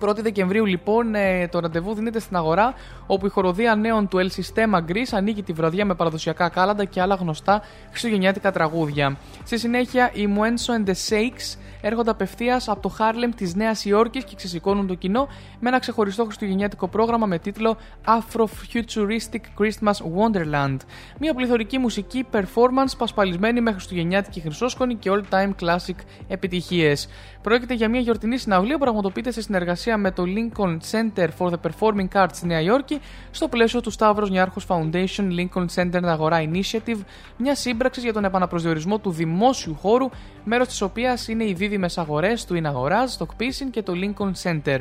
1η 0.00 0.18
Δεκεμβρίου 0.18 0.66
λοιπόν 0.66 1.14
ε, 1.14 1.48
το 1.48 1.58
ραντεβού 1.58 1.94
δίνεται 1.94 2.18
στην 2.18 2.36
αγορά 2.36 2.74
όπου 3.06 3.26
η 3.26 3.28
χοροδία 3.28 3.74
νέων 3.74 4.08
του 4.08 4.18
El 4.18 4.28
Sistema 4.40 4.78
Greece 4.90 5.12
ανοίγει 5.12 5.42
τη 5.42 5.52
βραδιά 5.52 5.84
με 5.84 5.94
παραδοσιακά 5.94 6.48
κάλαντα 6.48 6.84
και 6.84 7.00
άλλα 7.00 7.14
γνωστά 7.14 7.62
χριστουγεννιάτικα 7.90 8.52
τραγούδια. 8.52 9.16
Στη 9.44 9.58
συνέχεια 9.58 10.10
οι 10.12 10.28
Muenso 10.36 10.84
and 10.84 10.88
the 10.88 10.94
Shakes 11.08 11.58
έρχονται 11.80 12.10
απευθείας 12.10 12.68
από 12.68 12.80
το 12.80 12.96
Harlem 12.98 13.32
της 13.36 13.54
Νέας 13.54 13.84
Υόρκης 13.84 14.24
και 14.24 14.34
ξεσηκώνουν 14.36 14.86
το 14.86 14.94
κοινό 14.94 15.28
με 15.60 15.68
ένα 15.68 15.78
ξεχωριστό 15.78 16.24
χριστουγεννιάτικο 16.24 16.88
πρόγραμμα 16.88 17.26
με 17.26 17.38
τίτλο 17.38 17.76
Afrofuturistic 18.04 19.40
Christmas 19.58 19.92
Wonderland. 19.92 20.76
Μια 21.18 21.34
πληθωρική 21.34 21.78
μουσική 21.78 22.26
performance 22.32 22.96
πασπαλισμένη 22.98 23.60
με 23.60 23.72
χριστουγεννιάτικη 23.72 24.40
χρυσόσκονη 24.40 24.94
και 24.94 25.10
all-time 25.12 25.50
classic 25.60 25.96
επιτυχίες. 26.28 27.08
Πρόκειται 27.42 27.74
για 27.74 27.88
μια 27.88 28.00
γιορτινή 28.00 28.38
συναυλία 28.38 28.74
που 28.74 28.80
πραγματοποιείται 28.80 29.30
σε 29.30 29.42
συνεργασία 29.42 29.96
με 29.96 30.10
το 30.10 30.24
Lincoln 30.26 30.78
Center 30.90 31.28
for 31.38 31.50
the 31.50 31.56
Performing 31.62 32.08
Arts 32.12 32.28
στη 32.32 32.46
Νέα 32.46 32.60
Υόρκη 32.60 33.00
στο 33.30 33.48
πλαίσιο 33.48 33.80
του 33.80 33.92
Stavros 33.92 34.30
Niarchos 34.32 34.66
Foundation 34.68 35.28
Lincoln 35.38 35.66
Center 35.74 36.02
Αγορά 36.02 36.42
Initiative, 36.50 36.98
μια 37.36 37.54
σύμπραξη 37.54 38.00
για 38.00 38.12
τον 38.12 38.24
επαναπροσδιορισμό 38.24 38.98
του 38.98 39.10
δημόσιου 39.10 39.74
χώρου, 39.74 40.08
μέρος 40.44 40.68
της 40.68 40.80
οποίας 40.80 41.28
είναι 41.28 41.44
οι 41.44 41.52
δίδυμες 41.52 41.98
αγορές 41.98 42.44
του 42.44 42.54
Inagorage, 42.62 43.10
το 43.18 43.26
Kpissin 43.32 43.68
και 43.70 43.82
το 43.82 43.92
Lincoln 43.96 44.32
Center. 44.42 44.80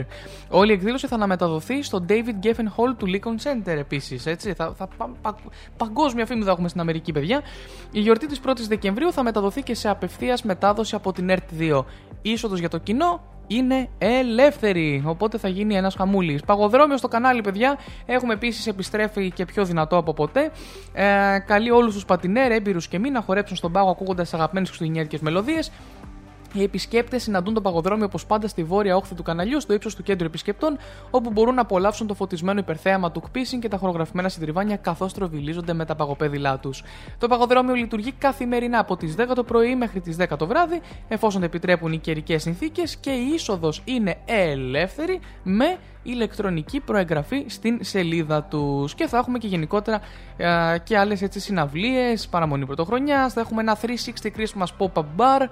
Όλη 0.49 0.71
η 0.71 0.73
εκδήλωση 0.73 1.07
θα 1.07 1.15
αναμεταδοθεί 1.15 1.83
στο 1.83 2.05
David 2.09 2.45
Geffen 2.45 2.65
Hall 2.65 2.95
του 2.97 3.05
Lincoln 3.07 3.47
Center 3.47 3.77
επίσης. 3.77 4.23
Θα, 4.23 4.73
θα, 4.77 4.87
πα, 4.97 5.09
πα, 5.21 5.35
παγκόσμια 5.77 6.25
φήμη 6.25 6.43
θα 6.43 6.51
έχουμε 6.51 6.67
στην 6.67 6.81
Αμερική, 6.81 7.11
παιδιά. 7.11 7.41
Η 7.91 7.99
γιορτή 7.99 8.27
της 8.27 8.39
1η 8.45 8.67
Δεκεμβρίου 8.67 9.11
θα 9.11 9.23
μεταδοθεί 9.23 9.61
και 9.61 9.75
σε 9.75 9.89
απευθείας 9.89 10.43
μετάδοση 10.43 10.95
από 10.95 11.11
την 11.11 11.29
ERT2. 11.29 11.83
Η 12.21 12.31
είσοδος 12.47 12.59
για 12.59 12.69
το 12.69 12.77
κοινό 12.77 13.21
είναι 13.47 13.89
ελεύθερη. 13.97 15.03
Οπότε 15.05 15.37
θα 15.37 15.47
γίνει 15.47 15.75
ένας 15.75 15.95
χαμούλης. 15.95 16.41
Παγοδρόμιο 16.41 16.97
στο 16.97 17.07
κανάλι, 17.07 17.41
παιδιά. 17.41 17.77
Έχουμε 18.05 18.33
επίσης 18.33 18.67
επιστρέφει 18.67 19.31
και 19.31 19.45
πιο 19.45 19.65
δυνατό 19.65 19.97
από 19.97 20.13
ποτέ. 20.13 20.51
Ε, 20.93 21.39
καλεί 21.45 21.71
όλους 21.71 21.93
τους 21.93 22.05
πατινέρ, 22.05 22.51
έμπειρους 22.51 22.87
και 22.87 22.99
μη 22.99 23.09
να 23.09 23.21
χορέψουν 23.21 23.57
στον 23.57 23.71
πάγο 23.71 23.89
ακούγοντας 23.89 24.29
τις 24.29 24.33
αγαπημένες 24.33 24.67
χριστουγεννιάτικες 24.67 25.19
μελωδίες. 25.19 25.71
Οι 26.57 26.63
επισκέπτες 26.63 27.23
συναντούν 27.23 27.53
το 27.53 27.61
παγοδρόμιο 27.61 28.05
όπως 28.05 28.25
πάντα 28.25 28.47
στη 28.47 28.63
βόρεια 28.63 28.95
όχθη 28.95 29.15
του 29.15 29.23
καναλιού, 29.23 29.61
στο 29.61 29.73
ύψος 29.73 29.95
του 29.95 30.03
κέντρου 30.03 30.25
επισκεπτών, 30.25 30.77
όπου 31.09 31.29
μπορούν 31.29 31.55
να 31.55 31.61
απολαύσουν 31.61 32.07
το 32.07 32.13
φωτισμένο 32.13 32.59
υπερθέαμα 32.59 33.11
του 33.11 33.21
Κπίσιν 33.21 33.59
και 33.59 33.67
τα 33.67 33.77
χορογραφημένα 33.77 34.29
συντριβάνια 34.29 34.75
καθώς 34.75 35.13
τροβιλίζονται 35.13 35.73
με 35.73 35.85
τα 35.85 35.95
παγοπέδιλά 35.95 36.59
τους. 36.59 36.83
Το 37.17 37.27
παγοδρόμιο 37.27 37.73
λειτουργεί 37.73 38.11
καθημερινά 38.11 38.79
από 38.79 38.97
τις 38.97 39.15
10 39.17 39.35
το 39.35 39.43
πρωί 39.43 39.75
μέχρι 39.75 40.01
τις 40.01 40.17
10 40.19 40.37
το 40.37 40.47
βράδυ, 40.47 40.81
εφόσον 41.07 41.43
επιτρέπουν 41.43 41.91
οι 41.91 41.97
καιρικές 41.97 42.41
συνθήκες 42.41 42.95
και 42.95 43.11
η 43.11 43.31
είσοδος 43.33 43.81
είναι 43.85 44.17
ελεύθερη 44.25 45.19
με 45.43 45.77
ηλεκτρονική 46.03 46.79
προεγγραφή 46.79 47.45
στην 47.47 47.79
σελίδα 47.81 48.43
τους 48.43 48.95
και 48.95 49.07
θα 49.07 49.17
έχουμε 49.17 49.37
και 49.37 49.47
γενικότερα 49.47 50.01
ε, 50.37 50.77
και 50.83 50.97
άλλες 50.97 51.21
έτσι 51.21 51.39
συναυλίες, 51.39 52.27
παραμονή 52.27 52.65
πρωτοχρονιάς, 52.65 53.33
θα 53.33 53.41
έχουμε 53.41 53.61
ένα 53.61 53.77
360 53.81 53.87
Christmas 54.37 54.67
pop-up 54.77 55.05
bar 55.17 55.47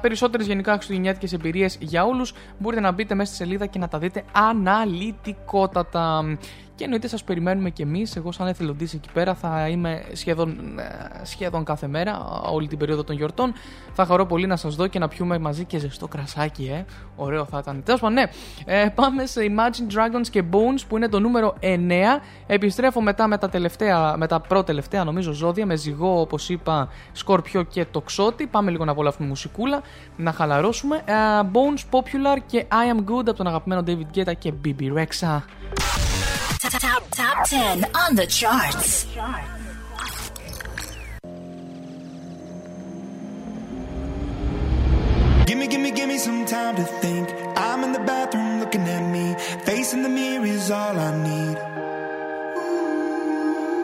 Περισσότερες 0.00 0.46
γενικά 0.46 0.72
χριστουγεννιάτικε 0.72 1.34
εμπειρίες 1.34 1.76
για 1.80 2.04
όλους. 2.04 2.34
Μπορείτε 2.58 2.82
να 2.82 2.92
μπείτε 2.92 3.14
μέσα 3.14 3.34
στη 3.34 3.44
σελίδα 3.44 3.66
και 3.66 3.78
να 3.78 3.88
τα 3.88 3.98
δείτε 3.98 4.24
αναλυτικότατα. 4.32 6.24
Και 6.76 6.84
εννοείται 6.84 7.08
σας 7.08 7.24
περιμένουμε 7.24 7.70
κι 7.70 7.82
εμείς. 7.82 8.16
Εγώ, 8.16 8.32
σαν 8.32 8.46
εθελοντής 8.46 8.94
εκεί 8.94 9.08
πέρα, 9.12 9.34
θα 9.34 9.68
είμαι 9.68 10.02
σχεδόν, 10.12 10.78
ε, 10.78 11.24
σχεδόν 11.24 11.64
κάθε 11.64 11.86
μέρα, 11.86 12.40
όλη 12.50 12.68
την 12.68 12.78
περίοδο 12.78 13.04
των 13.04 13.16
γιορτών. 13.16 13.52
Θα 13.92 14.04
χαρώ 14.06 14.26
πολύ 14.26 14.46
να 14.46 14.56
σας 14.56 14.74
δω 14.74 14.86
και 14.86 14.98
να 14.98 15.08
πιούμε 15.08 15.38
μαζί 15.38 15.64
και 15.64 15.78
ζεστό 15.78 16.08
κρασάκι, 16.08 16.70
ε. 16.72 16.84
Ωραίο 17.16 17.44
θα 17.44 17.58
ήταν. 17.58 17.82
Τέλος 17.84 18.00
πάντων, 18.00 18.14
ναι. 18.14 18.24
Ε, 18.64 18.88
πάμε 18.94 19.26
σε 19.26 19.40
Imagine 19.40 19.94
Dragons 19.94 20.26
και 20.30 20.42
Bones 20.50 20.80
που 20.88 20.96
είναι 20.96 21.08
το 21.08 21.20
νούμερο 21.20 21.54
9. 21.60 22.20
Επιστρέφω 22.46 23.00
μετά 23.00 23.26
με 23.26 23.38
τα, 23.38 23.48
τελευταία, 23.48 24.16
με 24.16 24.26
τα 24.26 24.40
πρώτα-τελευταία 24.40 25.04
νομίζω 25.04 25.32
ζώδια, 25.32 25.66
με 25.66 25.76
ζυγό 25.76 26.20
όπως 26.20 26.48
είπα, 26.48 26.88
σκορπιό 27.12 27.62
και 27.62 27.84
τοξότη. 27.84 28.46
Πάμε 28.46 28.70
λίγο 28.70 28.84
να 28.84 28.90
απολαύσουμε 28.92 29.28
μουσικούλα, 29.28 29.80
να 30.16 30.32
χαλαρώσουμε. 30.32 30.96
Ε, 31.04 31.12
Bones 31.52 31.98
Popular 31.98 32.38
και 32.46 32.66
I 32.70 32.96
Am 32.96 32.98
Good 32.98 33.24
από 33.26 33.32
τον 33.34 33.46
αγαπημένο 33.46 33.82
David 33.86 34.18
Guetta 34.18 34.32
και 34.38 34.52
BB 34.64 34.92
Rexa. 34.92 35.42
Top, 36.70 37.08
top 37.10 37.48
10 37.48 37.84
on 37.94 38.16
the 38.16 38.26
charts. 38.26 39.06
Gimme, 45.46 45.68
gimme, 45.68 45.92
gimme 45.92 46.18
some 46.18 46.44
time 46.44 46.74
to 46.74 46.82
think. 46.82 47.28
I'm 47.56 47.84
in 47.84 47.92
the 47.92 48.00
bathroom 48.00 48.58
looking 48.58 48.82
at 48.82 49.12
me. 49.12 49.36
Facing 49.64 50.02
the 50.02 50.08
mirror 50.08 50.44
is 50.44 50.70
all 50.72 50.98
I 50.98 51.10
need. 51.22 51.56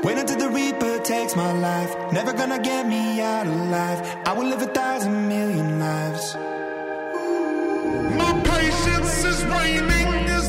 Wait 0.05 0.19
until 0.19 0.39
the 0.39 0.51
Reaper 0.51 0.99
takes 1.05 1.37
my 1.37 1.53
life. 1.53 1.95
Never 2.13 2.33
gonna 2.33 2.59
get 2.59 2.89
me 2.89 3.21
out 3.21 3.47
alive. 3.47 4.01
I 4.27 4.33
will 4.33 4.47
live 4.47 4.61
a 4.61 4.67
thousand 4.67 5.29
million 5.29 5.79
lives. 5.79 6.35
My 8.17 8.33
patience 8.43 9.25
is 9.25 9.45
waning. 9.45 10.09
Is 10.37 10.49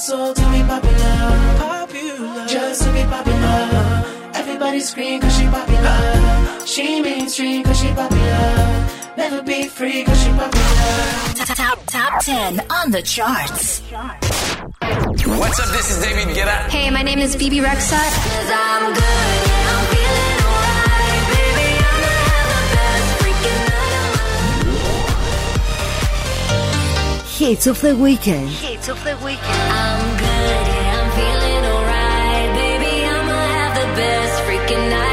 soul 0.00 0.32
to 0.32 0.40
be 0.50 0.62
popular. 0.62 1.16
Popular. 1.58 2.46
Just 2.46 2.82
to 2.82 2.92
be 2.92 3.02
popular. 3.04 4.04
Everybody 4.34 4.80
scream 4.80 5.20
cause 5.20 5.36
she 5.36 5.44
popular. 5.44 6.66
She 6.66 7.00
mainstream 7.02 7.62
cause 7.62 7.78
she 7.78 7.88
popular. 7.88 8.86
Never 9.18 9.42
be 9.42 9.68
free 9.68 10.04
cause 10.04 10.22
she 10.22 10.30
popular. 10.30 11.54
Top, 11.54 11.78
top 11.86 12.24
10 12.24 12.60
on 12.70 12.90
the 12.90 13.02
charts. 13.02 13.80
What's 15.40 15.60
up? 15.60 15.68
This 15.68 15.90
is 15.90 16.02
David 16.02 16.34
Guetta. 16.34 16.70
Hey, 16.70 16.88
my 16.90 17.02
name 17.02 17.18
is 17.18 17.34
Phoebe 17.36 17.58
Rexha. 17.58 18.00
Cause 18.00 18.50
I'm 18.54 18.94
good, 18.94 19.46
yeah, 19.48 19.70
I'm 19.70 19.84
feeling 19.94 20.29
hits 27.40 27.66
of 27.66 27.80
the 27.80 27.96
weekend. 27.96 28.50
Hits 28.50 28.88
of 28.88 29.02
the 29.02 29.16
weekend. 29.24 29.72
I'm 29.72 30.18
good, 30.18 30.66
yeah, 30.68 31.00
I'm 31.00 31.10
feeling 31.16 31.64
alright. 31.72 32.50
Baby, 32.54 33.06
I'ma 33.06 33.32
have 33.32 33.74
the 33.80 33.88
best 33.96 34.42
freaking 34.42 34.90
night. 34.90 35.09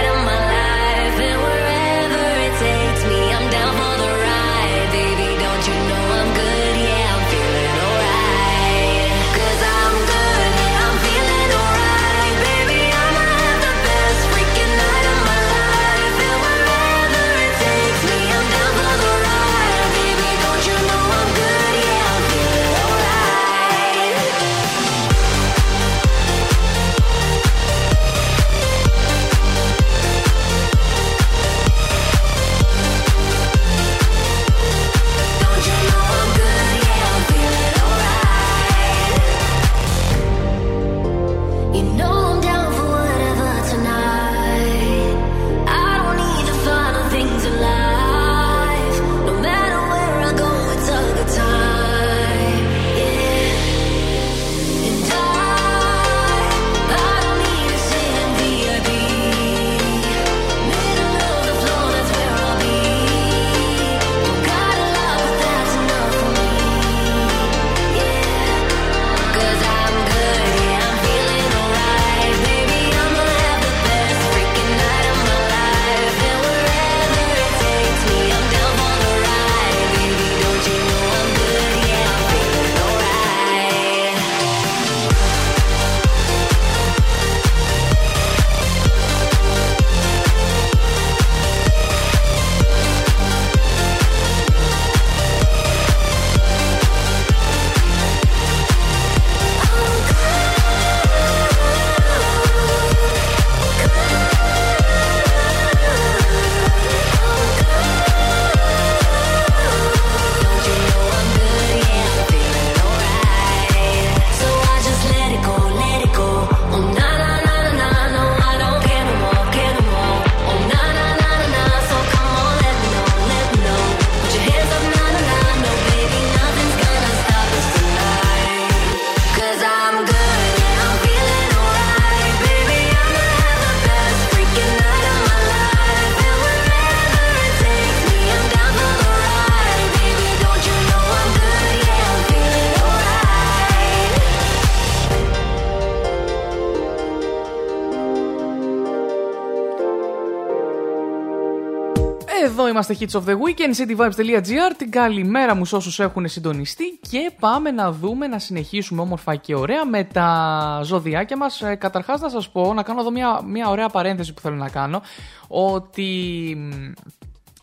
Εδώ 152.67 152.75
είμαστε 152.75 152.97
Hits 152.99 153.19
of 153.19 153.29
the 153.29 153.33
Weekend, 153.33 153.97
cityvibes.gr. 153.97 154.73
Την 154.77 154.91
καλημέρα 154.91 155.55
μου 155.55 155.65
σε 155.65 155.75
όσους 155.75 155.99
έχουν 155.99 156.27
συντονιστεί 156.27 156.99
και 157.09 157.31
πάμε 157.39 157.71
να 157.71 157.91
δούμε, 157.91 158.27
να 158.27 158.39
συνεχίσουμε 158.39 159.01
όμορφα 159.01 159.35
και 159.35 159.55
ωραία 159.55 159.85
με 159.85 160.03
τα 160.03 160.79
ζωδιάκια 160.83 161.37
μας. 161.37 161.61
Ε, 161.61 161.75
Καταρχάς, 161.75 162.21
να 162.21 162.29
σας 162.29 162.49
πω, 162.49 162.73
να 162.73 162.83
κάνω 162.83 162.99
εδώ 162.99 163.11
μια, 163.11 163.41
μια 163.45 163.69
ωραία 163.69 163.89
παρένθεση 163.89 164.33
που 164.33 164.41
θέλω 164.41 164.55
να 164.55 164.69
κάνω. 164.69 165.01
Ότι 165.47 166.53
μ, 166.57 166.91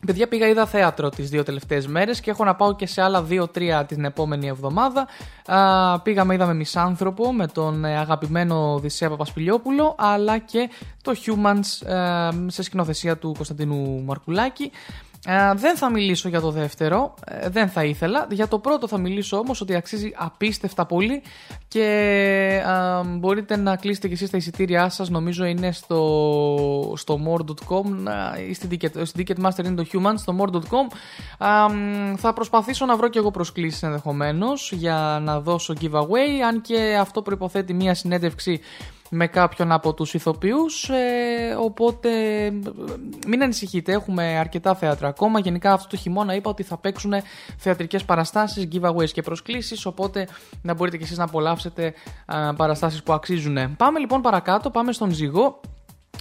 Παιδιά, 0.07 0.29
πήγα 0.29 0.49
είδα 0.49 0.67
θέατρο 0.67 1.09
τις 1.09 1.31
δύο 1.31 1.43
τελευταίες 1.43 1.87
μέρες 1.87 2.21
και 2.21 2.31
έχω 2.31 2.45
να 2.45 2.55
πάω 2.55 2.75
και 2.75 2.87
σε 2.87 3.03
άλλα 3.03 3.23
δύο-τρία 3.23 3.85
την 3.85 4.05
επόμενη 4.05 4.47
εβδομάδα. 4.47 5.07
Α, 5.47 6.01
πήγαμε, 6.01 6.35
είδαμε 6.35 6.55
Μισάνθρωπο 6.55 7.33
με 7.33 7.47
τον 7.47 7.85
ε, 7.85 7.99
αγαπημένο 7.99 8.73
Οδυσσέα 8.73 9.09
Παπασπηλιόπουλο, 9.09 9.95
αλλά 9.99 10.39
και 10.39 10.71
το 11.03 11.13
Humans 11.27 11.89
ε, 11.89 12.29
σε 12.47 12.63
σκηνοθεσία 12.63 13.17
του 13.17 13.33
Κωνσταντίνου 13.37 14.03
Μαρκουλάκη. 14.05 14.71
Ε, 15.27 15.55
δεν 15.55 15.77
θα 15.77 15.91
μιλήσω 15.91 16.29
για 16.29 16.41
το 16.41 16.51
δεύτερο, 16.51 17.15
ε, 17.27 17.49
δεν 17.49 17.69
θα 17.69 17.85
ήθελα. 17.85 18.27
Για 18.31 18.49
το 18.49 18.59
πρώτο 18.59 18.89
θα 18.89 18.99
μιλήσω 18.99 19.37
όμως 19.37 19.61
ότι 19.61 19.75
αξίζει 19.75 20.13
απίστευτα 20.17 20.87
πολύ 20.87 21.23
και 21.69 21.83
ε, 22.65 23.07
μπορείτε 23.07 23.57
να 23.57 23.77
κλείσετε 23.77 24.09
και 24.09 24.15
εσείς 24.15 24.31
τα 24.31 24.37
εισιτήριά 24.37 24.89
σας, 24.89 25.11
νομίζω 25.11 25.45
είναι 25.45 25.73
στο, 25.73 26.93
στο 26.97 27.21
more.com 27.27 27.85
ε, 28.37 28.49
ή 28.49 28.55
στην 28.55 28.71
Ticket, 28.73 29.03
στην 29.03 29.25
Ticketmaster 29.27 29.65
είναι 29.65 29.83
το 29.83 29.87
Human, 29.93 30.15
στο 30.17 30.37
more.com. 30.41 30.97
Ε, 31.39 32.17
θα 32.17 32.33
προσπαθήσω 32.33 32.87
να 32.87 32.97
βρω 32.97 33.09
και 33.09 33.19
εγώ 33.19 33.31
προσκλήσεις 33.31 33.83
ενδεχομένως 33.83 34.73
για 34.73 35.19
να 35.23 35.41
δώσω 35.41 35.75
giveaway, 35.81 36.41
αν 36.49 36.61
και 36.61 36.97
αυτό 37.01 37.23
προϋποθέτει 37.23 37.75
μια 37.75 37.95
συνέντευξη 37.95 38.61
με 39.17 39.27
κάποιον 39.27 39.73
από 39.73 39.95
τους 39.95 40.15
ηθοποιούς 40.15 40.89
ε, 40.89 41.57
οπότε 41.61 42.11
ε, 42.45 42.51
μην 43.27 43.43
ανησυχείτε 43.43 43.93
έχουμε 43.93 44.39
αρκετά 44.39 44.75
θέατρα 44.75 45.09
ακόμα. 45.09 45.39
Γενικά 45.39 45.73
αυτό 45.73 45.89
το 45.89 45.97
χειμώνα 45.97 46.35
είπα 46.35 46.51
ότι 46.51 46.63
θα 46.63 46.77
παίξουν 46.77 47.13
θεατρικές 47.57 48.05
παραστάσεις 48.05 48.69
giveaways 48.73 49.11
και 49.13 49.23
προσκλήσεις 49.23 49.87
οπότε 49.87 50.29
να 50.63 50.75
μπορείτε 50.75 50.97
και 50.97 51.05
εσείς 51.05 51.19
να 51.19 51.25
απολαύσετε 51.25 51.95
α, 52.27 52.55
παραστάσεις 52.55 53.03
που 53.03 53.13
αξίζουν. 53.13 53.77
Πάμε 53.77 53.99
λοιπόν 53.99 54.21
παρακάτω 54.21 54.71
πάμε 54.71 54.93
στον 54.93 55.11
Ζυγό 55.11 55.61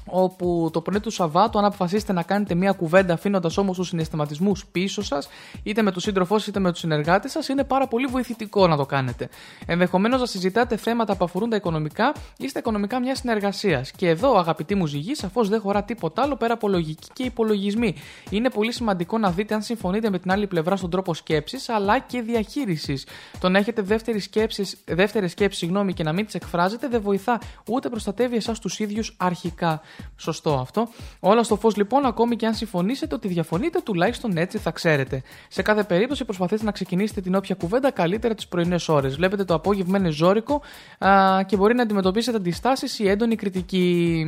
όπου 0.05 0.69
το 0.73 0.81
πρωί 0.81 0.99
του 0.99 1.11
Σαββάτου, 1.11 1.57
αν 1.57 1.65
αποφασίσετε 1.65 2.13
να 2.13 2.23
κάνετε 2.23 2.55
μια 2.55 2.71
κουβέντα 2.71 3.13
αφήνοντας 3.13 3.57
όμως 3.57 3.77
τους 3.77 3.87
συναισθηματισμούς 3.87 4.65
πίσω 4.65 5.01
σας, 5.01 5.27
είτε 5.63 5.81
με 5.81 5.91
τους 5.91 6.03
σύντροφός 6.03 6.39
σας 6.39 6.47
είτε 6.47 6.59
με 6.59 6.71
τους 6.71 6.79
συνεργάτες 6.79 7.31
σας, 7.31 7.47
είναι 7.47 7.63
πάρα 7.63 7.87
πολύ 7.87 8.05
βοηθητικό 8.05 8.67
να 8.67 8.77
το 8.77 8.85
κάνετε. 8.85 9.29
Ενδεχομένως 9.65 10.19
να 10.19 10.25
συζητάτε 10.25 10.75
θέματα 10.75 11.15
που 11.15 11.23
αφορούν 11.23 11.49
τα 11.49 11.55
οικονομικά 11.55 12.13
ή 12.37 12.47
στα 12.47 12.59
οικονομικά 12.59 12.99
μιας 12.99 13.17
συνεργασίας. 13.17 13.91
Και 13.91 14.09
εδώ, 14.09 14.37
αγαπητοί 14.37 14.75
μου 14.75 14.85
ζυγοί, 14.85 15.15
σαφώς 15.15 15.49
δεν 15.49 15.59
χωρά 15.59 15.83
τίποτα 15.83 16.21
άλλο 16.21 16.35
πέρα 16.35 16.53
από 16.53 16.67
λογική 16.67 17.07
και 17.13 17.23
υπολογισμοί. 17.23 17.95
Είναι 18.29 18.49
πολύ 18.49 18.71
σημαντικό 18.71 19.17
να 19.17 19.31
δείτε 19.31 19.53
αν 19.53 19.61
συμφωνείτε 19.61 20.09
με 20.09 20.19
την 20.19 20.31
άλλη 20.31 20.47
πλευρά 20.47 20.75
στον 20.75 20.89
τρόπο 20.89 21.13
σκέψης 21.13 21.69
αλλά 21.69 21.99
και 21.99 22.21
διαχείρισης. 22.21 23.05
Το 23.39 23.49
να 23.49 23.57
έχετε 23.57 23.81
δεύτερη 23.81 24.19
σκέψης, 24.19 24.77
δεύτερη 24.85 25.27
σκέψη 25.27 25.57
συγγνώμη, 25.57 25.93
και 25.93 26.03
να 26.03 26.13
μην 26.13 26.25
τις 26.25 26.35
εκφράζετε 26.35 26.87
δεν 26.87 27.01
βοηθά 27.01 27.39
ούτε 27.69 27.89
προστατεύει 27.89 28.35
εσάς 28.35 28.59
τους 28.59 28.79
ίδιους 28.79 29.15
αρχικά. 29.17 29.81
Σωστό 30.17 30.53
αυτό. 30.53 30.87
Όλα 31.19 31.43
στο 31.43 31.55
φως 31.55 31.75
λοιπόν, 31.75 32.05
ακόμη 32.05 32.35
και 32.35 32.45
αν 32.45 32.53
συμφωνήσετε 32.53 33.15
ότι 33.15 33.27
διαφωνείτε, 33.27 33.79
τουλάχιστον 33.79 34.37
έτσι 34.37 34.57
θα 34.57 34.71
ξέρετε. 34.71 35.21
Σε 35.47 35.61
κάθε 35.61 35.83
περίπτωση 35.83 36.25
προσπαθείτε 36.25 36.63
να 36.63 36.71
ξεκινήσετε 36.71 37.21
την 37.21 37.35
όποια 37.35 37.55
κουβέντα 37.55 37.91
καλύτερα 37.91 38.33
τις 38.33 38.47
πρωινές 38.47 38.89
ώρες. 38.89 39.15
Βλέπετε 39.15 39.43
το 39.43 39.53
απόγευμα 39.53 39.97
είναι 39.97 40.09
ζώρικο 40.09 40.61
α, 40.97 41.43
και 41.45 41.57
μπορεί 41.57 41.75
να 41.75 41.81
αντιμετωπίσετε 41.81 42.37
αντιστάσεις 42.37 42.99
ή 42.99 43.09
έντονη 43.09 43.35
κριτική. 43.35 44.25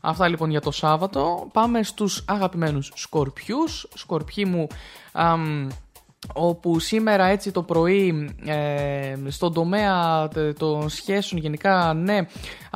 Αυτά 0.00 0.28
λοιπόν 0.28 0.50
για 0.50 0.60
το 0.60 0.70
Σάββατο. 0.70 1.48
Πάμε 1.52 1.82
στους 1.82 2.24
αγαπημένους 2.26 2.92
σκορπιούς. 2.94 3.88
Σκορπιοί 3.94 4.44
μου 4.48 4.66
αμ, 5.12 5.68
όπου 6.34 6.78
σήμερα 6.78 7.26
έτσι 7.26 7.50
το 7.50 7.62
πρωί 7.62 8.34
ε, 8.44 9.14
στον 9.28 9.52
τομέα 9.52 10.28
τε- 10.28 10.58
των 10.58 10.88
σχέσεων 10.88 11.40
γενικά 11.40 11.94
ναι 11.94 12.26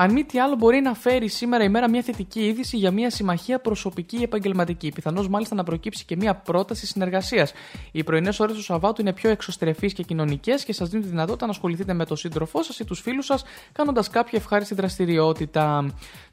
αν 0.02 0.12
μη 0.12 0.24
τι 0.24 0.38
άλλο 0.38 0.54
μπορεί 0.56 0.80
να 0.80 0.94
φέρει 0.94 1.28
σήμερα 1.28 1.64
η 1.64 1.68
μέρα 1.68 1.88
μια 1.90 2.02
θετική 2.02 2.40
είδηση 2.40 2.76
για 2.76 2.90
μια 2.90 3.10
συμμαχία 3.10 3.60
προσωπική 3.60 4.16
ή 4.16 4.22
επαγγελματική. 4.22 4.92
Πιθανώς 4.92 5.28
μάλιστα 5.28 5.54
να 5.54 5.64
προκύψει 5.64 6.04
και 6.04 6.16
μια 6.16 6.34
πρόταση 6.34 6.86
συνεργασίας. 6.86 7.52
Οι 7.92 8.04
πρωινές 8.04 8.40
ώρες 8.40 8.56
του 8.56 8.62
Σαββάτου 8.62 9.00
είναι 9.00 9.12
πιο 9.12 9.30
εξωστρεφείς 9.30 9.92
και 9.92 10.02
κοινωνικές 10.02 10.64
και 10.64 10.72
σας 10.72 10.88
δίνουν 10.88 11.04
τη 11.04 11.10
δυνατότητα 11.10 11.44
να 11.46 11.52
ασχοληθείτε 11.52 11.92
με 11.92 12.04
τον 12.04 12.16
σύντροφό 12.16 12.62
σας 12.62 12.78
ή 12.78 12.84
τους 12.84 13.00
φίλους 13.00 13.24
σας 13.24 13.44
κάνοντας 13.72 14.08
κάποια 14.10 14.38
ευχάριστη 14.38 14.74
δραστηριότητα 14.74 15.90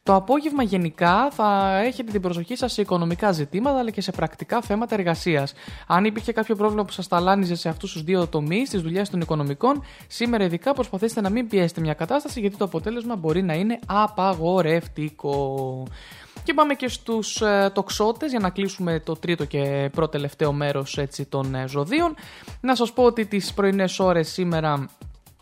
το 0.08 0.16
απόγευμα 0.16 0.64
γενικά 0.64 1.32
θα 1.32 1.78
έχετε 1.78 2.12
την 2.12 2.22
προσοχή 2.22 2.56
σας 2.56 2.74
σε 2.74 2.82
οικονομικά 2.82 3.32
ζητήματα 3.32 3.80
αλλά 3.80 3.90
και 3.90 4.02
σε 4.02 4.12
πρακτικά 4.12 4.62
θέματα 4.62 4.96
εργασίας. 4.96 5.54
Αν 5.88 6.06
υπήρχε 6.06 6.32
κάποιο 6.32 6.56
πρόβλημα 6.56 6.86
που 6.86 6.92
σας 6.92 7.08
ταλάνιζε 7.08 7.56
σε 7.56 7.70
αυτούς 7.70 7.92
τους 7.92 8.04
δύο 8.04 8.28
τομείς 8.28 8.70
της 8.70 8.82
δουλειάς 8.82 9.10
των 9.10 9.22
οικονομικών, 9.22 9.84
σήμερα 10.08 10.44
ειδικά 10.44 10.74
προσπαθήστε 10.74 11.22
να 11.22 11.30
μην 11.30 11.48
πιέσετε 11.48 11.82
μια 11.82 11.94
κατάσταση 11.94 12.40
γιατί 12.40 12.58
το 12.58 12.66
αποτέλεσμα 12.66 13.16
μπορεί 13.16 13.44
να 13.44 13.54
είναι 13.54 13.80
απαγορευτικό. 13.86 15.84
Και 16.44 16.54
πάμε 16.54 16.74
και 16.74 16.88
στους 16.88 17.42
ε, 17.42 17.72
τοξότες 17.74 18.30
για 18.30 18.40
να 18.40 18.50
κλείσουμε 18.50 19.00
το 19.00 19.14
τρίτο 19.14 19.46
και 19.46 19.90
πρώτο 19.94 20.12
τελευταίο 20.12 20.52
μέρος 20.52 20.98
έτσι, 20.98 21.26
των 21.26 21.56
ε, 21.56 21.68
ζωδίων. 21.68 22.16
Να 22.62 22.76
σας 22.76 22.94
πω 22.94 23.04
ότι 23.04 23.26
τις 23.26 23.54
πρωινές 23.54 24.00
ώρες 24.00 24.28
σήμερα 24.28 24.88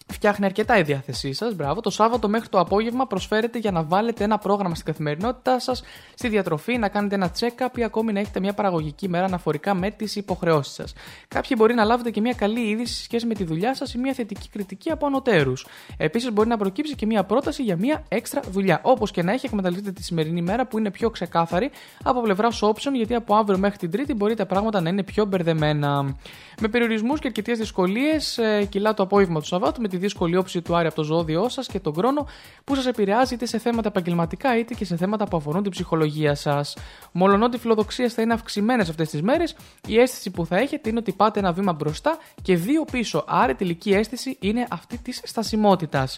Φτιάχνει 0.08 0.46
αρκετά 0.46 0.78
η 0.78 0.82
διάθεσή 0.82 1.34
σας. 1.34 1.56
Μπράβο. 1.56 1.82
Το 1.82 1.90
Σάββατο 1.90 2.28
μέχρι 2.30 2.50
το 2.50 2.60
απόγευμα 2.60 3.08
προσφέρετε 3.08 3.60
για 3.60 3.72
να 3.72 3.84
βάλετε 3.84 4.24
ένα 4.24 4.38
πρόγραμμα 4.38 4.76
στην 4.76 4.86
καθημερινότητά 4.86 5.60
σας, 5.60 5.84
στη 6.14 6.28
διατροφή, 6.28 6.78
να 6.78 6.88
κάνετε 6.90 7.16
ένα 7.16 7.32
check-up 7.40 7.78
ή 7.78 7.84
ακόμη 7.84 8.14
να 8.14 8.20
έχετε 8.20 8.40
μια 8.40 8.54
παραγωγική 8.54 9.10
μέρα 9.10 9.26
αναφορικά 9.26 9.74
με 9.74 9.92
τις 9.92 10.16
υποχρεώσεις 10.16 10.74
σας. 10.74 10.94
Κάποιοι 11.28 11.58
μπορεί 11.60 11.74
να 11.74 11.84
λάβετε 11.84 12.10
και 12.10 12.22
μια 12.22 12.34
καλή 12.34 12.60
είδηση 12.60 12.94
σε 12.94 13.04
σχέση 13.04 13.26
με 13.26 13.34
τη 13.34 13.44
δουλειά 13.44 13.76
σας 13.76 13.94
ή 13.94 13.98
μια 13.98 14.14
θετική 14.14 14.50
κριτική 14.50 14.92
από 14.92 15.06
ανωτέρους. 15.06 15.68
Επίσης 15.98 16.32
μπορεί 16.32 16.50
να 16.50 16.58
προκύψει 16.58 16.96
και 16.96 17.06
μια 17.06 17.24
πρόταση 17.24 17.64
για 17.64 17.78
μια 17.78 18.04
έξτρα 18.08 18.42
δουλειά. 18.50 18.80
Όπως 18.84 19.12
και 19.12 19.24
να 19.24 19.32
έχει, 19.32 19.46
εκμεταλλευτείτε 19.46 19.92
τη 19.92 20.04
σημερινή 20.04 20.42
μέρα 20.42 20.68
που 20.68 20.78
είναι 20.78 20.92
πιο 20.92 21.10
ξεκάθαρη 21.10 21.72
από 22.04 22.22
πλευράς 22.22 22.60
option, 22.64 22.92
γιατί 22.94 23.16
από 23.16 23.36
αύριο 23.36 23.60
μέχρι 23.60 23.78
την 23.78 23.92
Τρίτη 23.92 24.14
μπορεί 24.14 24.36
τα 24.36 24.46
πράγματα 24.46 24.82
να 24.82 24.90
είναι 24.90 25.04
πιο 25.04 25.26
μπερδεμένα. 25.26 26.16
Με 26.62 26.68
περιορισμούς 26.68 27.20
και 27.20 27.28
αρκετές 27.28 27.58
δυσκολίες, 27.58 28.40
κιλά 28.70 28.94
το 28.94 29.04
απόγευμα 29.04 29.40
του 29.40 29.46
Σαββάτου 29.46 29.82
με 29.82 29.88
τη 29.96 30.02
δύσκολη 30.02 30.38
όψη 30.38 30.62
του 30.62 30.76
Άρη 30.76 30.88
από 30.88 30.96
το 30.96 31.04
ζώδιό 31.04 31.50
σας 31.50 31.68
και 31.68 31.80
τον 31.80 31.94
χρόνο 31.94 32.28
που 32.64 32.76
σας 32.76 32.86
επηρεάζει 32.86 33.34
είτε 33.34 33.46
σε 33.46 33.58
θέματα 33.58 33.88
επαγγελματικά 33.88 34.58
είτε 34.58 34.74
και 34.74 34.86
σε 34.86 34.96
θέματα 34.96 35.26
που 35.26 35.38
αφορούν 35.38 35.62
την 35.62 35.72
ψυχολογία 35.72 36.36
σας. 36.36 36.78
Μολονότι 37.12 37.56
οι 37.56 37.60
φιλοδοξίες 37.60 38.14
θα 38.14 38.22
είναι 38.22 38.34
αυξημένες 38.34 38.90
αυτές 38.90 39.10
τις 39.10 39.22
μέρες, 39.22 39.56
η 39.88 40.00
αίσθηση 40.00 40.32
που 40.32 40.46
θα 40.46 40.58
έχετε 40.58 40.90
είναι 40.90 41.00
ότι 41.00 41.12
πάτε 41.12 41.40
ένα 41.40 41.52
βήμα 41.54 41.74
μπροστά 41.74 42.18
και 42.42 42.56
δύο 42.56 42.86
πίσω. 42.92 43.24
Άρα 43.28 43.52
η 43.52 43.56
τελική 43.56 43.94
αίσθηση 43.94 44.38
είναι 44.40 44.68
αυτή 44.70 44.98
της 44.98 45.22
στασιμότητας. 45.24 46.18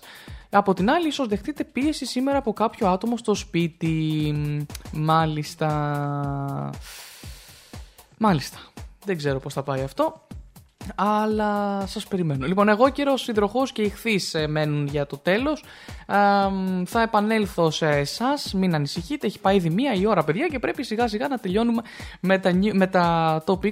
Από 0.49 0.74
την 0.74 0.90
άλλη, 0.90 1.08
ίσως 1.08 1.28
δεχτείτε 1.28 1.64
πίεση 1.64 2.06
σήμερα 2.06 2.38
από 2.38 2.54
κάποιο 2.54 2.88
άτομο 2.88 3.18
στο 3.18 3.34
σπίτι. 3.34 4.36
Μάλιστα. 4.91 5.70
Μάλιστα. 8.18 8.58
Δεν 9.06 9.18
ξέρω 9.18 9.40
πώς 9.40 9.54
θα 9.54 9.64
πάει 9.64 9.82
αυτό. 9.82 10.27
Αλλά 10.95 11.84
σας 11.88 12.08
περιμένω. 12.08 12.45
Λοιπόν, 12.48 12.70
εγώ 12.70 12.90
κύριο 12.90 13.18
Συντροχός 13.18 13.72
και 13.72 13.82
ηχθείς 13.82 14.34
ε, 14.34 14.48
μένουν 14.48 14.88
για 14.88 15.06
το 15.06 15.18
τέλος. 15.18 15.64
Α, 16.06 16.49
μ, 16.49 16.84
θα 16.86 17.02
επανέλθω 17.02 17.70
σε 17.72 17.88
εσάς, 17.88 18.54
μην 18.54 18.76
ανησυχείτε. 18.76 19.28
Έχει 19.28 19.40
πάει 19.40 19.56
ήδη 19.56 19.70
μία 19.70 19.94
η 19.94 20.06
ώρα, 20.06 20.24
παιδιά, 20.24 20.48
και 20.48 20.60
πρέπει 20.60 20.84
σιγά 20.84 21.08
σιγά 21.08 21.28
να 21.28 21.38
τελειώνουμε 21.38 21.82
με 22.22 22.38
τα, 22.40 22.52
νιου- 22.52 22.76
με 22.76 22.88
τα 22.88 23.44
top 23.48 23.60
20. 23.66 23.72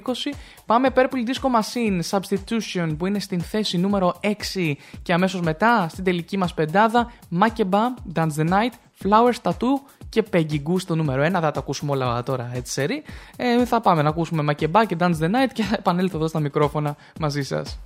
Πάμε 0.66 0.88
Purple 0.94 1.02
Disco 1.26 1.48
Machine 1.60 2.00
Substitution 2.10 2.94
που 2.98 3.06
είναι 3.06 3.18
στην 3.18 3.40
θέση 3.40 3.78
νούμερο 3.78 4.20
6 4.54 4.72
και 5.02 5.12
αμέσως 5.12 5.40
μετά 5.40 5.88
στην 5.88 6.04
τελική 6.04 6.36
μας 6.36 6.54
πεντάδα 6.54 7.12
Makeba, 7.40 8.12
Dance 8.14 8.36
the 8.36 8.48
Night, 8.48 8.72
Flowers 9.04 9.40
Tattoo 9.42 9.80
και 10.08 10.24
Peggy 10.32 10.54
Goo 10.54 10.76
στο 10.76 10.94
νούμερο 10.94 11.22
1. 11.22 11.30
Δεν 11.30 11.40
θα 11.40 11.50
τα 11.50 11.60
ακούσουμε 11.60 11.92
όλα 11.92 12.22
τώρα 12.22 12.50
έτσι 12.54 12.72
σερή. 12.72 13.02
Ε, 13.36 13.64
θα 13.64 13.80
πάμε 13.80 14.02
να 14.02 14.08
ακούσουμε 14.08 14.42
Μακεμπά 14.42 14.84
και 14.84 14.96
Dance 15.00 15.18
the 15.20 15.26
Night 15.26 15.50
και 15.52 15.62
θα 15.62 15.76
επανέλθω 15.78 16.16
εδώ 16.16 16.28
στα 16.28 16.40
μικρόφωνα 16.40 16.96
μαζί 17.20 17.42
σας. 17.42 17.78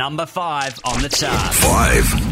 Number 0.00 0.24
five 0.24 0.80
on 0.86 1.02
the 1.02 1.10
chart. 1.10 1.54
Five. 1.56 2.29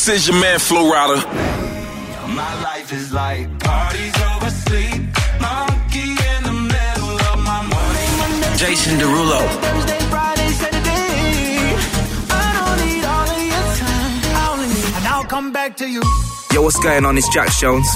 This 0.00 0.22
is 0.22 0.28
your 0.28 0.40
man, 0.40 0.58
Flo 0.58 0.90
Rida. 0.90 1.18
My 2.34 2.62
life 2.62 2.90
is 2.90 3.12
like 3.12 3.46
parties 3.58 4.16
over 4.32 4.48
sleep. 4.48 5.02
Monkey 5.42 6.16
in 6.16 6.42
the 6.42 6.56
middle 6.72 7.20
of 7.28 7.38
my 7.44 7.60
morning. 7.68 8.56
Jason 8.56 8.98
Derulo. 8.98 9.40
Thursday, 9.60 9.98
Friday, 10.08 10.48
Saturday. 10.52 11.76
I 12.30 12.48
don't 12.56 12.78
need 12.86 13.04
all 13.04 13.28
of 13.28 13.42
your 13.44 13.66
time. 13.76 14.12
I 14.40 14.48
only 14.52 14.68
need, 14.68 14.84
and 14.96 15.06
I'll 15.06 15.24
come 15.24 15.52
back 15.52 15.76
to 15.76 15.86
you. 15.86 16.00
Yo, 16.54 16.62
what's 16.62 16.78
going 16.78 17.04
on? 17.04 17.18
It's 17.18 17.28
Jack 17.28 17.50
Jones. 17.58 17.86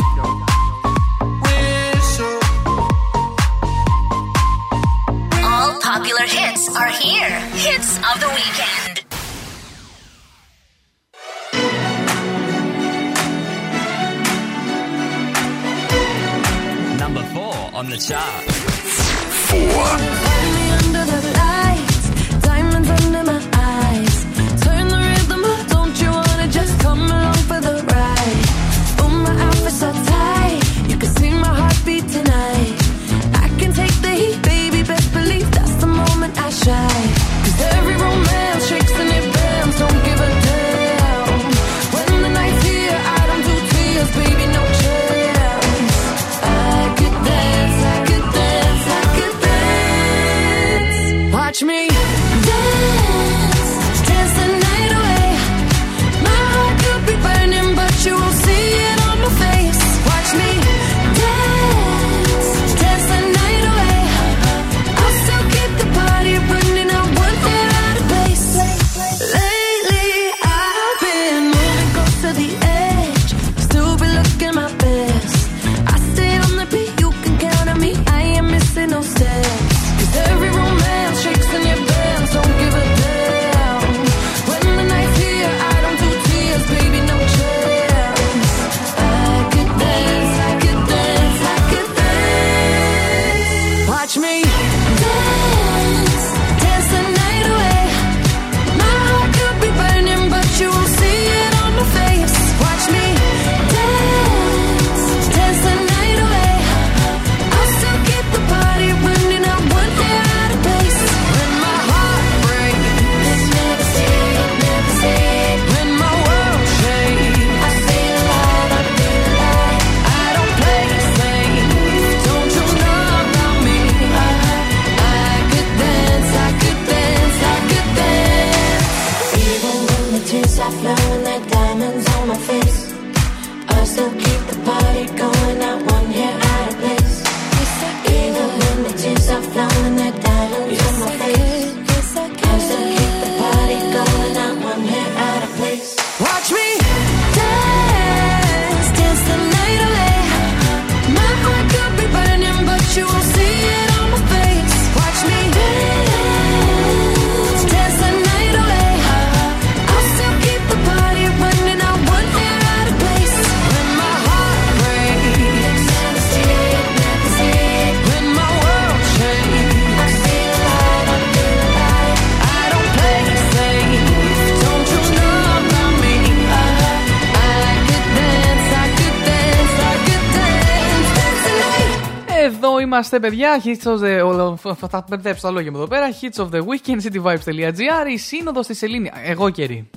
Είμαστε 183.04 183.28
παιδιά, 183.28 183.62
hits 183.64 183.82
of 183.82 183.98
the... 183.98 184.54
Θα 184.88 185.04
μπερδέψω 185.08 185.42
τα 185.42 185.50
λόγια 185.50 185.70
μου 185.70 185.76
εδώ 185.76 185.86
πέρα. 185.86 186.08
Hits 186.20 186.44
of 186.44 186.48
the 186.50 186.60
weekend, 186.60 187.00
cityvibes.gr, 187.02 188.10
η 188.10 188.16
σύνοδος 188.16 188.64
στη 188.64 188.74
Σελήνη. 188.74 189.10
Εγώ 189.24 189.50
καιρή. 189.50 189.90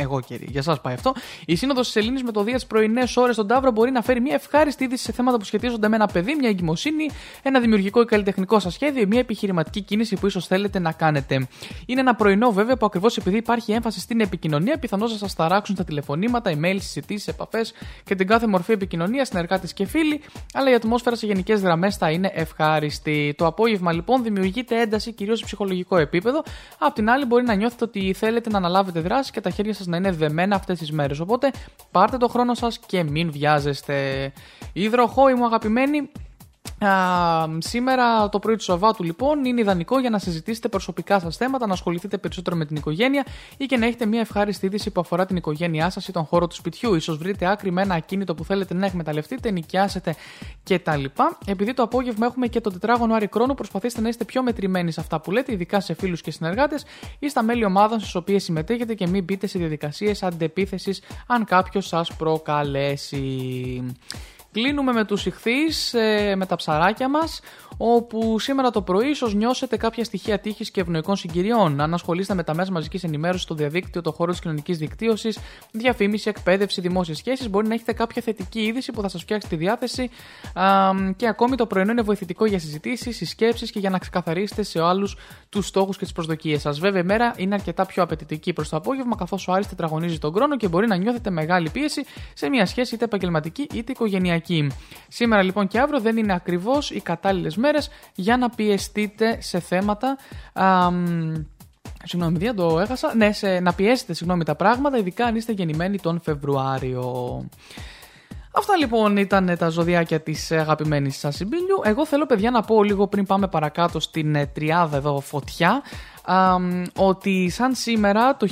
Εγώ 0.00 0.20
και 0.20 0.34
για 0.34 0.60
εσά 0.60 0.80
πάει 0.80 0.94
αυτό. 0.94 1.14
Η 1.46 1.56
Σύνοδος 1.56 1.86
της 1.86 1.96
Ελλήνης 1.96 2.22
με 2.22 2.32
το 2.32 2.42
Δία 2.42 2.58
τι 2.58 2.66
πρωινές 2.66 3.16
ώρες 3.16 3.34
στον 3.34 3.46
Ταύρο 3.46 3.70
μπορεί 3.70 3.90
να 3.90 4.02
φέρει 4.02 4.20
μια 4.20 4.34
ευχάριστη 4.34 4.84
είδηση 4.84 5.04
σε 5.04 5.12
θέματα 5.12 5.36
που 5.38 5.44
σχετίζονται 5.44 5.88
με 5.88 5.96
ένα 5.96 6.06
παιδί, 6.06 6.34
μια 6.34 6.48
εγκυμοσύνη, 6.48 7.08
ένα 7.42 7.60
δημιουργικό 7.60 8.00
ή 8.00 8.04
καλλιτεχνικό 8.04 8.58
σας 8.58 8.72
σχέδιο 8.72 9.02
ή 9.02 9.06
μια 9.06 9.18
επιχειρηματική 9.18 9.80
κίνηση 9.80 10.16
που 10.16 10.26
ίσως 10.26 10.46
θέλετε 10.46 10.78
να 10.78 10.92
κάνετε. 10.92 11.46
Είναι 11.86 12.00
ένα 12.00 12.14
πρωινό 12.14 12.52
βέβαια 12.52 12.76
που 12.76 12.86
ακριβώς 12.86 13.16
επειδή 13.16 13.36
υπάρχει 13.36 13.72
έμφαση 13.72 14.00
στην 14.00 14.20
επικοινωνία, 14.20 14.78
πιθανώς 14.78 15.12
να 15.12 15.18
σας 15.18 15.34
ταράξουν 15.34 15.74
τα 15.74 15.84
τηλεφωνήματα, 15.84 16.50
email, 16.54 16.76
συζητήσεις, 16.78 17.28
επαφές 17.28 17.72
και 18.04 18.14
την 18.14 18.26
κάθε 18.26 18.46
μορφή 18.46 18.72
επικοινωνίας, 18.72 19.28
συνεργάτε 19.28 19.66
και 19.74 19.86
φίλοι, 19.86 20.20
αλλά 20.52 20.70
η 20.70 20.74
ατμόσφαιρα 20.74 21.16
σε 21.16 21.26
γενικές 21.26 21.60
γραμμές 21.60 21.96
θα 21.96 22.10
είναι 22.10 22.30
ευχάριστη. 22.34 23.34
Το 23.36 23.46
απόγευμα 23.46 23.92
λοιπόν 23.92 24.22
δημιουργείται 24.22 24.80
ένταση 24.80 25.12
κυρίως 25.12 25.38
σε 25.38 25.44
ψυχολογικό 25.44 25.96
επίπεδο. 25.96 26.42
Απ' 26.78 26.94
την 26.94 27.10
άλλη, 27.10 27.24
μπορεί 27.24 27.44
να 27.44 27.54
νιώθετε 27.54 27.84
ότι 27.84 28.12
θέλετε 28.12 28.50
να 28.50 28.56
αναλάβετε 28.56 29.00
δράση 29.00 29.30
και 29.30 29.40
τα 29.40 29.50
χέρια 29.50 29.74
σας 29.74 29.86
να 29.88 29.96
είναι 29.96 30.10
δεμένα 30.10 30.56
αυτές 30.56 30.78
τις 30.78 30.92
μέρες. 30.92 31.20
Οπότε 31.20 31.50
πάρτε 31.90 32.16
το 32.16 32.28
χρόνο 32.28 32.54
σας 32.54 32.78
και 32.86 33.02
μην 33.02 33.30
βιάζεστε. 33.30 34.32
Υδροχόη 34.72 35.34
μου 35.34 35.44
αγαπημένοι, 35.44 36.10
Α, 36.84 37.46
σήμερα 37.58 38.28
το 38.28 38.38
πρωί 38.38 38.56
του 38.56 38.62
Σαββάτου 38.62 39.02
λοιπόν 39.02 39.44
είναι 39.44 39.60
ιδανικό 39.60 39.98
για 39.98 40.10
να 40.10 40.18
συζητήσετε 40.18 40.68
προσωπικά 40.68 41.20
σας 41.20 41.36
θέματα, 41.36 41.66
να 41.66 41.72
ασχοληθείτε 41.72 42.18
περισσότερο 42.18 42.56
με 42.56 42.64
την 42.64 42.76
οικογένεια 42.76 43.26
ή 43.56 43.66
και 43.66 43.76
να 43.76 43.86
έχετε 43.86 44.06
μια 44.06 44.20
ευχάριστη 44.20 44.66
είδηση 44.66 44.90
που 44.90 45.00
αφορά 45.00 45.26
την 45.26 45.36
οικογένειά 45.36 45.90
σας 45.90 46.08
ή 46.08 46.12
τον 46.12 46.24
χώρο 46.24 46.46
του 46.46 46.54
σπιτιού. 46.54 47.00
σω 47.00 47.16
βρείτε 47.16 47.46
άκρη 47.50 47.70
με 47.70 47.82
ένα 47.82 47.94
ακίνητο 47.94 48.34
που 48.34 48.44
θέλετε 48.44 48.74
να 48.74 48.86
εκμεταλλευτείτε, 48.86 49.50
νοικιάσετε 49.50 50.14
κτλ. 50.62 51.04
Επειδή 51.46 51.74
το 51.74 51.82
απόγευμα 51.82 52.26
έχουμε 52.26 52.46
και 52.46 52.60
το 52.60 52.70
τετράγωνο 52.70 53.14
Άρη 53.14 53.26
Κρόνου, 53.26 53.54
προσπαθήστε 53.54 54.00
να 54.00 54.08
είστε 54.08 54.24
πιο 54.24 54.42
μετρημένοι 54.42 54.92
σε 54.92 55.00
αυτά 55.00 55.20
που 55.20 55.30
λέτε, 55.30 55.52
ειδικά 55.52 55.80
σε 55.80 55.94
φίλους 55.94 56.20
και 56.20 56.30
συνεργάτες 56.30 56.84
ή 57.18 57.28
στα 57.28 57.42
μέλη 57.42 57.64
ομάδων 57.64 58.00
στις 58.00 58.14
οποίες 58.14 58.44
συμμετέχετε 58.44 58.94
και 58.94 59.06
μην 59.06 59.24
μπείτε 59.24 59.46
σε 59.46 59.58
διαδικασίες 59.58 60.22
αντεπίθεσης 60.22 61.02
αν 61.26 61.44
κάποιος 61.44 61.86
σας 61.86 62.16
προκαλέσει. 62.16 63.82
Κλείνουμε 64.52 64.92
με 64.92 65.04
τους 65.04 65.26
ηχθείς, 65.26 65.94
ε, 65.94 66.34
με 66.36 66.46
τα 66.46 66.56
ψαράκια 66.56 67.08
μας, 67.08 67.40
όπου 67.76 68.38
σήμερα 68.38 68.70
το 68.70 68.82
πρωί 68.82 69.08
ίσως 69.08 69.34
νιώσετε 69.34 69.76
κάποια 69.76 70.04
στοιχεία 70.04 70.38
τύχης 70.38 70.70
και 70.70 70.80
ευνοϊκών 70.80 71.16
συγκυριών. 71.16 71.80
Αν 71.80 71.94
ασχολείστε 71.94 72.34
με 72.34 72.42
τα 72.42 72.54
μέσα 72.54 72.72
μαζικής 72.72 73.04
ενημέρωσης 73.04 73.42
στο 73.42 73.54
διαδίκτυο, 73.54 74.02
το 74.02 74.12
χώρο 74.12 74.30
της 74.30 74.40
κοινωνικής 74.40 74.78
δικτύωσης, 74.78 75.38
διαφήμιση, 75.70 76.28
εκπαίδευση, 76.28 76.80
δημόσιες 76.80 77.16
σχέσεις, 77.18 77.48
μπορεί 77.50 77.68
να 77.68 77.74
έχετε 77.74 77.92
κάποια 77.92 78.22
θετική 78.22 78.60
είδηση 78.60 78.92
που 78.92 79.02
θα 79.02 79.08
σας 79.08 79.22
φτιάξει 79.22 79.48
τη 79.48 79.56
διάθεση 79.56 80.10
α, 80.54 80.64
και 81.16 81.28
ακόμη 81.28 81.56
το 81.56 81.66
πρωινό 81.66 81.92
είναι 81.92 82.02
βοηθητικό 82.02 82.46
για 82.46 82.58
συζητήσεις, 82.58 83.16
συσκέψεις 83.16 83.70
και 83.70 83.78
για 83.78 83.90
να 83.90 83.98
ξεκαθαρίσετε 83.98 84.62
σε 84.62 84.82
άλλους 84.82 85.16
τους 85.48 85.66
στόχους 85.66 85.96
και 85.96 86.04
τις 86.04 86.12
προσδοκίες 86.12 86.60
σας. 86.60 86.78
Βέβαια 86.78 87.00
η 87.00 87.04
μέρα 87.04 87.34
είναι 87.36 87.54
αρκετά 87.54 87.86
πιο 87.86 88.02
απαιτητική 88.02 88.52
προς 88.52 88.68
το 88.68 88.76
απόγευμα 88.76 89.16
καθώς 89.16 89.48
ο 89.48 89.52
Άρης 89.52 89.68
τετραγωνίζει 89.68 90.18
τον 90.18 90.32
χρόνο 90.32 90.56
και 90.56 90.68
μπορεί 90.68 90.86
να 90.86 90.96
νιώθετε 90.96 91.30
μεγάλη 91.30 91.70
πίεση 91.70 92.04
σε 92.34 92.48
μια 92.48 92.66
σχέση 92.66 92.94
είτε 92.94 93.04
επαγγελματική 93.04 93.66
είτε 93.74 93.92
οικογενειακή. 93.92 94.37
Σήμερα 95.08 95.42
λοιπόν 95.42 95.66
και 95.66 95.78
αύριο 95.78 96.00
δεν 96.00 96.16
είναι 96.16 96.34
ακριβώς 96.34 96.90
οι 96.90 97.00
κατάλληλες 97.00 97.56
μέρες 97.56 97.90
για 98.14 98.36
να 98.36 98.50
πιεστείτε 98.50 99.38
σε 99.40 99.60
θέματα. 99.60 100.16
Α, 100.52 100.90
Συγγνώμη, 102.04 102.38
δεν 102.38 102.54
το 102.54 102.80
έχασα. 102.80 103.14
Ναι, 103.14 103.32
σε, 103.32 103.60
να 103.60 103.72
πιέσετε 103.72 104.14
συγγνώμη, 104.14 104.44
τα 104.44 104.54
πράγματα, 104.54 104.98
ειδικά 104.98 105.24
αν 105.24 105.36
είστε 105.36 105.52
γεννημένοι 105.52 105.98
τον 105.98 106.20
Φεβρουάριο. 106.20 107.44
Αυτά 108.52 108.76
λοιπόν 108.76 109.16
ήταν 109.16 109.56
τα 109.58 109.68
ζωδιάκια 109.68 110.20
της 110.20 110.52
αγαπημένης 110.52 111.16
σας 111.16 111.36
συμπίλιου. 111.36 111.80
Εγώ 111.82 112.06
θέλω, 112.06 112.26
παιδιά, 112.26 112.50
να 112.50 112.62
πω 112.62 112.82
λίγο 112.82 113.06
πριν 113.06 113.26
πάμε 113.26 113.48
παρακάτω 113.48 114.00
στην 114.00 114.34
ε, 114.34 114.46
τριάδα 114.46 114.96
εδώ 114.96 115.20
φωτιά. 115.20 115.82
Α, 116.28 116.56
ότι 116.96 117.48
σαν 117.48 117.74
σήμερα 117.74 118.36
το 118.36 118.46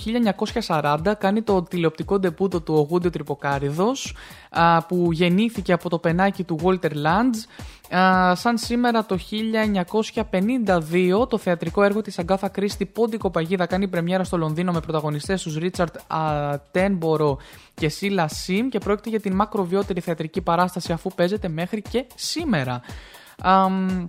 1940 0.66 1.12
κάνει 1.18 1.42
το 1.42 1.62
τηλεοπτικό 1.62 2.18
ντεπούτο 2.18 2.60
του 2.60 2.74
Ογούντιο 2.74 3.10
Τρυποκάριδος 3.10 4.16
α, 4.50 4.82
που 4.82 5.08
γεννήθηκε 5.12 5.72
από 5.72 5.88
το 5.88 5.98
πενάκι 5.98 6.44
του 6.44 6.58
Walter 6.62 6.90
Lands 6.90 7.44
Α, 7.90 8.34
σαν 8.34 8.58
σήμερα 8.58 9.04
το 9.04 9.18
1952 11.20 11.28
το 11.28 11.38
θεατρικό 11.38 11.82
έργο 11.82 12.02
της 12.02 12.18
Αγκάθα 12.18 12.48
Κρίστη 12.48 12.86
Πόντικο 12.86 13.30
Παγίδα 13.30 13.66
κάνει 13.66 13.88
πρεμιέρα 13.88 14.24
στο 14.24 14.36
Λονδίνο 14.36 14.72
με 14.72 14.80
πρωταγωνιστές 14.80 15.42
τους 15.42 15.56
Ρίτσαρτ 15.56 15.94
Τένμπορο 16.70 17.38
και 17.74 17.88
Σίλα 17.88 18.28
Σιμ 18.28 18.68
και 18.68 18.78
πρόκειται 18.78 19.08
για 19.08 19.20
την 19.20 19.34
μακροβιότερη 19.34 20.00
θεατρική 20.00 20.40
παράσταση 20.40 20.92
αφού 20.92 21.10
παίζεται 21.14 21.48
μέχρι 21.48 21.82
και 21.82 22.06
σήμερα. 22.14 22.80
Αμ, 23.38 24.08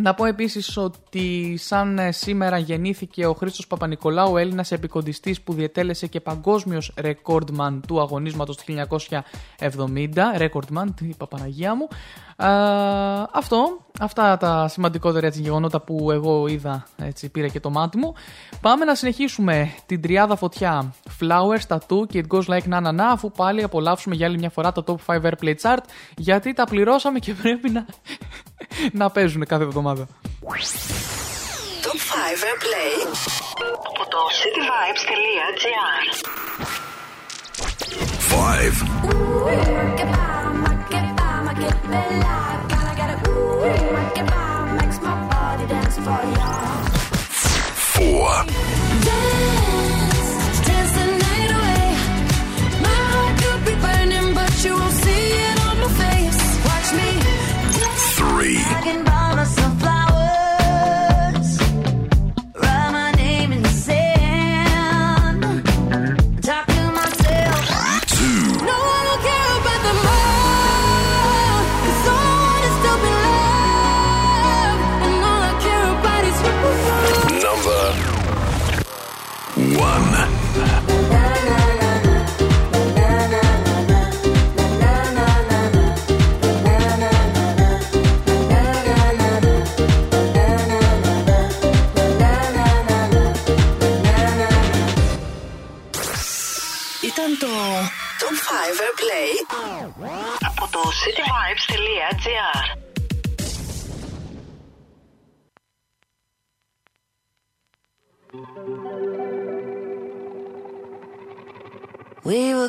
να 0.00 0.14
πω 0.14 0.24
επίσης 0.24 0.76
ότι 0.76 1.56
σαν 1.56 1.98
ε, 1.98 2.12
σήμερα 2.12 2.58
γεννήθηκε 2.58 3.26
ο 3.26 3.32
Χρήστος 3.32 3.66
Παπα-Νικολάου, 3.66 4.36
Έλληνας 4.36 4.72
επικοντιστής 4.72 5.40
που 5.40 5.52
διετέλεσε 5.52 6.06
και 6.06 6.20
παγκόσμιος 6.20 6.92
ρεκόρντμαν 6.96 7.82
του 7.86 8.00
αγωνίσματος 8.00 8.56
του 8.56 8.64
1970. 9.58 10.08
Ρεκόρντμαν, 10.36 10.94
η 11.00 11.14
Παπαναγία 11.16 11.74
μου. 11.74 11.88
Α, 12.36 12.48
αυτό, 13.32 13.78
αυτά 14.00 14.36
τα 14.36 14.68
σημαντικότερα 14.68 15.26
έτσι, 15.26 15.40
γεγονότα 15.40 15.80
που 15.80 16.10
εγώ 16.10 16.46
είδα, 16.46 16.86
έτσι 16.96 17.28
πήρα 17.28 17.48
και 17.48 17.60
το 17.60 17.70
μάτι 17.70 17.98
μου. 17.98 18.14
Πάμε 18.60 18.84
να 18.84 18.94
συνεχίσουμε 18.94 19.74
την 19.86 20.00
τριάδα 20.00 20.36
φωτιά 20.36 20.94
Flowers, 21.20 21.76
Tattoo 21.76 22.06
και 22.08 22.24
It 22.24 22.36
Goes 22.36 22.44
Like 22.44 22.68
Na 22.68 22.86
Na 22.86 22.94
Na 22.94 23.04
αφού 23.12 23.30
πάλι 23.30 23.62
απολαύσουμε 23.62 24.14
για 24.14 24.26
άλλη 24.26 24.38
μια 24.38 24.50
φορά 24.50 24.72
το 24.72 24.84
Top 24.86 25.14
5 25.14 25.20
Airplay 25.20 25.54
Chart 25.62 25.82
γιατί 26.16 26.52
τα 26.52 26.64
πληρώσαμε 26.64 27.18
και 27.18 27.34
πρέπει 27.34 27.70
να, 27.70 27.86
να 29.00 29.10
παίζουν 29.10 29.44
κάθε 29.46 29.62
εβδομάδα. 29.62 29.81
Top 31.82 31.98
5 31.98 32.44
Airplay 32.50 32.92
από 33.88 34.02
το 34.10 34.18
cityvibes.gr 34.38 36.02
5. 38.28 38.82
Four. 47.94 48.30
Three. 58.16 59.21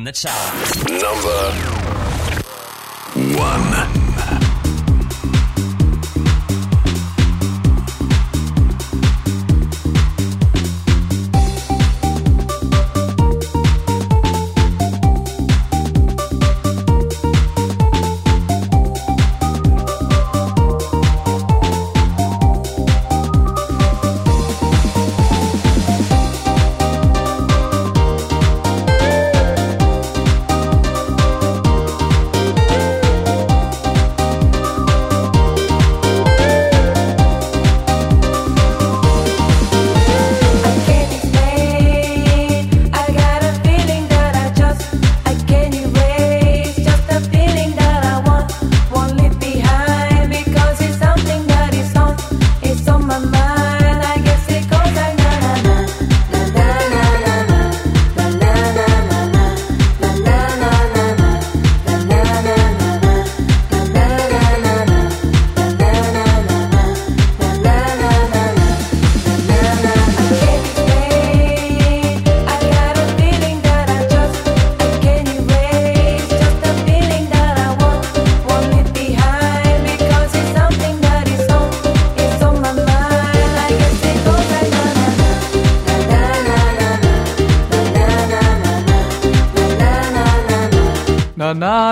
on 0.00 0.04
the 0.04 0.12
chart. 0.12 0.79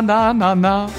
na 0.03 0.33
na 0.33 0.33
na 0.33 0.55
na. 0.55 0.98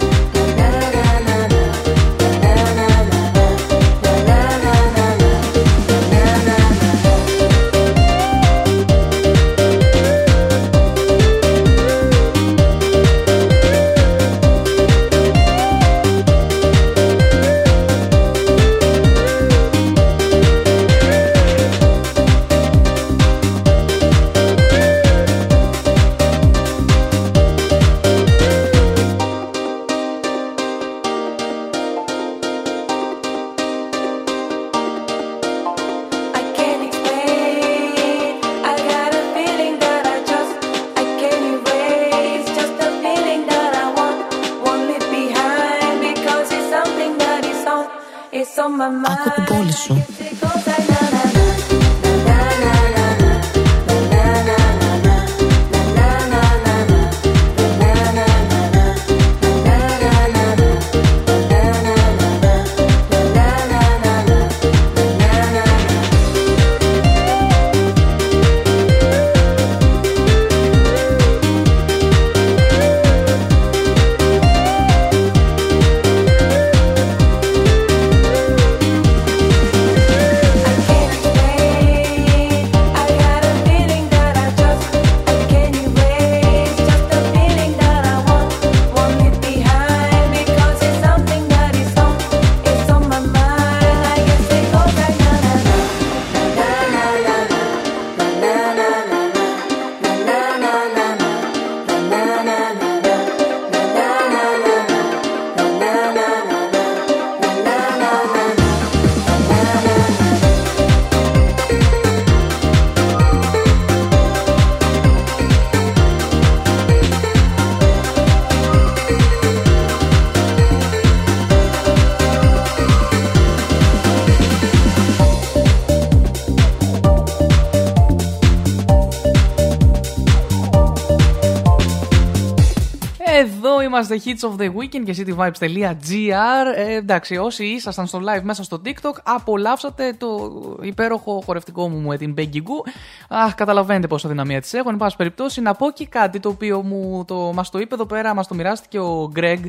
Είμαστε 133.99 134.21
Hits 134.25 134.49
of 134.49 134.61
the 134.61 134.67
Weekend 134.67 135.03
και 135.05 135.15
cityvibes.gr. 135.17 136.75
Ε, 136.75 136.95
εντάξει, 136.95 137.37
όσοι 137.37 137.65
ήσασταν 137.65 138.07
στο 138.07 138.19
live 138.19 138.41
μέσα 138.41 138.63
στο 138.63 138.81
TikTok, 138.85 139.13
απολαύσατε 139.23 140.13
το 140.17 140.51
υπέροχο 140.81 141.41
χορευτικό 141.45 141.89
μου 141.89 142.07
με 142.07 142.17
την 142.17 142.33
Peggy 142.37 142.55
Goo. 142.55 142.91
Αχ, 143.29 143.55
καταλαβαίνετε 143.55 144.07
πόσο 144.07 144.27
δυναμία 144.27 144.61
της 144.61 144.73
έχω. 144.73 144.89
Εν 144.89 144.97
πάση 144.97 145.15
περιπτώσει, 145.15 145.61
να 145.61 145.73
πω 145.73 145.91
και 145.91 146.05
κάτι 146.05 146.39
το 146.39 146.49
οποίο 146.49 146.81
μου 146.81 147.25
το, 147.25 147.35
μας 147.53 147.69
το 147.69 147.79
είπε 147.79 147.93
εδώ 147.93 148.05
πέρα, 148.05 148.33
μας 148.33 148.47
το 148.47 148.55
μοιράστηκε 148.55 148.99
ο 148.99 149.31
Greg, 149.35 149.61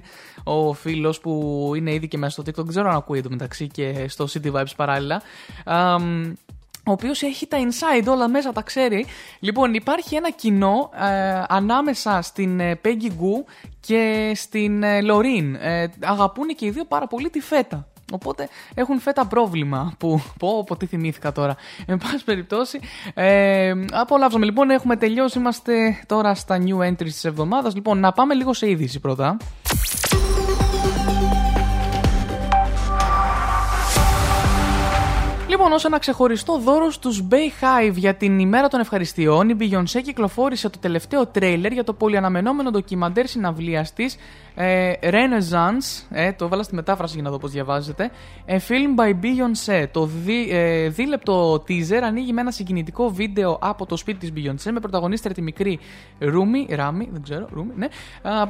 ο 0.45 0.73
φίλος 0.73 1.21
που 1.21 1.73
είναι 1.77 1.93
ήδη 1.93 2.09
και 2.09 2.19
μέσα 2.19 2.33
στο 2.33 2.43
TikTok. 2.43 2.55
Δεν 2.55 2.67
ξέρω 2.67 2.89
αν 2.89 2.97
ακούει 2.97 3.19
εδώ 3.19 3.29
μεταξύ 3.31 3.67
και 3.67 4.05
στο 4.09 4.27
City 4.33 4.53
Vibes 4.53 4.75
παράλληλα. 4.77 5.23
Αμ, 5.65 6.33
ο 6.87 6.93
οποίος 6.93 7.23
έχει 7.23 7.47
τα 7.47 7.59
inside 7.59 8.07
όλα 8.07 8.29
μέσα, 8.29 8.53
τα 8.53 8.63
ξέρει. 8.63 9.07
Λοιπόν, 9.41 9.75
υπάρχει 9.75 10.15
ένα 10.15 10.31
κοινό 10.31 10.91
ε, 10.95 11.43
ανάμεσα 11.49 12.23
στην 12.23 12.61
ε, 12.61 12.81
Peggy 12.85 13.09
Goo 13.09 13.45
και 13.81 14.33
στην 14.35 14.83
ε, 14.83 14.99
Loreen. 15.03 15.55
Ε, 15.61 15.87
αγαπούν 16.03 16.47
και 16.47 16.67
οι 16.67 16.71
δύο 16.71 16.85
πάρα 16.85 17.07
πολύ 17.07 17.31
τη 17.31 17.41
φέτα. 17.41 17.89
Οπότε 18.13 18.49
έχουν 18.75 19.01
φέτα 19.01 19.27
πρόβλημα 19.27 19.93
που 19.99 20.23
πω, 20.39 20.65
πω 20.65 20.77
τι 20.77 20.87
θυμήθηκα 20.87 21.33
τώρα. 21.33 21.57
Εν 21.87 21.99
πάση 21.99 22.25
περιπτώσει, 22.25 22.81
ε, 23.15 23.73
απολαύσαμε. 23.93 24.45
Λοιπόν, 24.45 24.71
έχουμε 24.71 24.97
τελειώσει. 24.97 25.39
Είμαστε 25.39 26.05
τώρα 26.07 26.35
στα 26.35 26.63
new 26.65 26.79
entries 26.89 27.05
της 27.05 27.25
εβδομάδας. 27.25 27.75
Λοιπόν, 27.75 27.99
να 27.99 28.13
πάμε 28.13 28.35
λίγο 28.35 28.53
σε 28.53 28.71
είδηση 28.71 29.01
πρώτα. 29.01 29.37
Λοιπόν, 35.61 35.75
ως 35.75 35.85
ένα 35.85 35.99
ξεχωριστό 35.99 36.59
δώρο 36.59 36.91
στους 36.91 37.23
Bay 37.31 37.35
Hive 37.35 37.95
για 37.95 38.15
την 38.15 38.39
ημέρα 38.39 38.69
των 38.69 38.81
ευχαριστειών, 38.81 39.49
η 39.49 39.57
Beyoncé 39.61 40.01
κυκλοφόρησε 40.03 40.69
το 40.69 40.79
τελευταίο 40.79 41.27
τρέιλερ 41.27 41.73
για 41.73 41.85
το 41.85 41.93
πολυαναμενόμενο 41.93 42.71
ντοκιμαντέρ 42.71 43.27
συναυλία 43.27 43.87
τη 43.95 44.05
ε, 44.55 44.93
Renaissance. 45.03 46.07
Ε, 46.11 46.33
το 46.33 46.45
έβαλα 46.45 46.63
στη 46.63 46.75
μετάφραση 46.75 47.15
για 47.15 47.23
να 47.23 47.31
δω 47.31 47.39
πώς 47.39 47.51
διαβάζεται. 47.51 48.11
A 48.49 48.53
film 48.53 49.01
by 49.01 49.11
Beyoncé. 49.11 49.87
Το 49.91 50.07
δι, 50.07 50.49
ε, 50.51 50.89
δίλεπτο 50.89 51.53
teaser 51.55 52.01
ανοίγει 52.05 52.33
με 52.33 52.41
ένα 52.41 52.51
συγκινητικό 52.51 53.11
βίντεο 53.11 53.59
από 53.61 53.87
το 53.87 53.97
σπίτι 53.97 54.31
της 54.31 54.33
Beyoncé 54.37 54.71
με 54.73 54.81
πρωταγωνίστρια 54.81 55.35
τη 55.35 55.43
μικρή 55.43 55.79
Ρούμι, 56.19 56.67
Ράμι, 56.71 57.09
δεν 57.13 57.23
ξέρω, 57.23 57.49
Ρούμι, 57.53 57.73
ναι, 57.77 57.87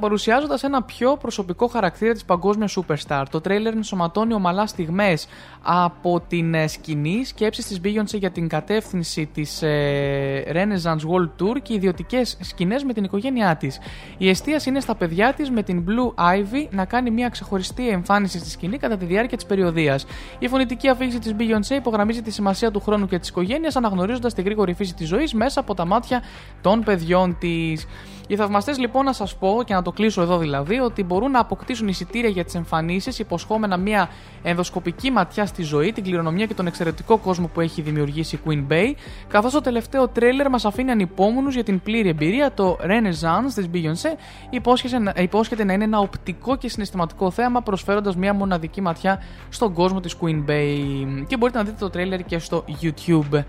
παρουσιάζοντας 0.01 0.63
ένα 0.63 0.83
πιο 0.83 1.17
προσωπικό 1.17 1.67
χαρακτήρα 1.67 2.13
της 2.13 2.25
παγκόσμιας 2.25 2.79
superstar. 2.79 3.25
Το 3.31 3.41
τρέιλερ 3.41 3.75
ενσωματώνει 3.75 4.35
ομαλά 4.35 4.67
στιγμές 4.67 5.27
από 5.63 6.23
την 6.29 6.55
ε, 6.55 6.67
σκηνή, 7.01 7.25
σκέψει 7.25 7.63
της 7.63 7.81
Beyoncé 7.85 8.19
για 8.19 8.31
την 8.31 8.49
κατεύθυνση 8.49 9.27
της 9.27 9.63
ε, 9.63 10.45
Renaissance 10.53 11.01
World 11.11 11.43
Tour 11.43 11.57
και 11.63 11.75
ιδιωτικές 11.75 12.37
σκηνές 12.41 12.85
με 12.85 12.93
την 12.93 13.05
οικογένειά 13.05 13.57
της. 13.57 13.79
Η 14.19 14.29
εστίαση 14.29 14.69
είναι 14.69 14.81
στα 14.81 14.95
παιδιά 14.95 15.33
της 15.33 15.51
με 15.51 15.63
την 15.63 15.85
Blue 15.87 16.23
Ivy 16.23 16.69
να 16.71 16.85
κάνει 16.85 17.11
μια 17.11 17.29
ξεχωριστή 17.29 17.89
εμφάνιση 17.89 18.39
στη 18.39 18.51
σκηνή 18.51 18.79
κατά 18.79 18.97
τη 18.97 19.05
διάρκεια 19.05 19.37
της 19.37 19.47
περιοδίας. 19.47 20.07
Η 20.39 20.49
φωνητική 20.49 20.89
αφήγηση 20.89 21.19
της 21.19 21.35
Beyoncé 21.39 21.75
υπογραμμίζει 21.77 22.23
τη 22.23 22.31
σημασία 22.31 22.71
του 22.71 22.81
χρόνου 22.81 23.07
και 23.07 23.19
της 23.19 23.29
οικογένειας, 23.29 23.77
αναγνωρίζοντας 23.77 24.35
τη 24.35 24.43
γρήγορη 24.43 24.75
φύση 24.75 24.95
της 24.95 25.09
ζωής 25.09 25.35
μέσα 25.35 25.61
από 25.61 25.75
τα 25.75 25.85
μάτια 25.85 26.23
των 26.61 26.83
παιδιών 26.83 27.37
της. 27.39 27.87
Οι 28.31 28.37
θαυμαστές 28.37 28.79
λοιπόν 28.79 29.05
να 29.05 29.13
σας 29.13 29.37
πω 29.37 29.63
και 29.65 29.75
να 29.75 29.83
το 29.83 29.93
κλείσω 29.93 30.23
εδώ 30.23 30.39
δηλαδή 30.39 30.79
ότι 30.79 31.05
μπορούν 31.05 31.31
να 31.31 31.41
αποκτήσουν 31.41 31.89
εισιτήρια 31.89 32.29
για 32.29 32.45
τις 32.45 32.55
εμφανίσεις 32.55 33.19
υποσχόμενα 33.19 33.77
μια 33.77 34.09
ενδοσκοπική 34.43 35.11
ματιά 35.11 35.47
στη 35.47 35.63
ζωή, 35.63 35.93
την 35.93 36.05
κληρονομιά 36.05 36.47
και 36.47 36.55
τον 36.55 36.67
εξαιρετικό 36.67 37.19
κόσμο 37.19 37.47
που 37.47 37.61
έχει 37.61 37.83
δημιουργήσει 37.83 38.37
η 38.37 38.41
Queen 38.47 38.73
Bay, 38.73 38.93
καθώς 39.29 39.53
το 39.53 39.61
τελευταίο 39.61 40.09
τρέλερ 40.09 40.49
μας 40.51 40.65
αφήνει 40.65 40.91
ανυπόμονους 40.91 41.55
για 41.55 41.65
την 41.65 41.81
πλήρη 41.81 42.09
εμπειρία. 42.09 42.53
Το 42.53 42.79
Renaissance 42.83 43.53
της 43.55 43.69
Beyoncé 43.73 44.17
υπόσχεται, 44.51 45.13
υπόσχεται 45.17 45.65
να 45.65 45.73
είναι 45.73 45.85
ένα 45.85 45.99
οπτικό 45.99 46.57
και 46.57 46.69
συναισθηματικό 46.69 47.31
θέαμα, 47.31 47.61
προσφέροντας 47.63 48.17
μια 48.17 48.35
μοναδική 48.35 48.81
ματιά 48.81 49.23
στον 49.49 49.73
κόσμο 49.73 50.01
της 50.01 50.17
Queen 50.21 50.51
Bay. 50.51 51.25
Και 51.27 51.37
μπορείτε 51.37 51.59
να 51.59 51.65
δείτε 51.65 51.77
το 51.79 51.91
τρέλερ 51.91 52.23
και 52.23 52.39
στο 52.39 52.65
YouTube. 52.83 53.43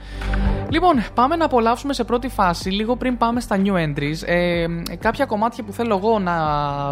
Λοιπόν, 0.69 1.03
πάμε 1.13 1.35
να 1.35 1.45
απολαύσουμε 1.45 1.93
σε 1.93 2.03
πρώτη 2.03 2.27
φάση, 2.27 2.69
λίγο 2.69 2.95
πριν 2.95 3.17
πάμε 3.17 3.39
στα 3.39 3.61
new 3.63 3.73
entries, 3.73 4.25
ε, 4.25 4.65
κάποια 4.99 5.25
κομμάτια 5.25 5.63
που 5.63 5.71
θέλω 5.71 5.97
εγώ 5.97 6.19
να 6.19 6.35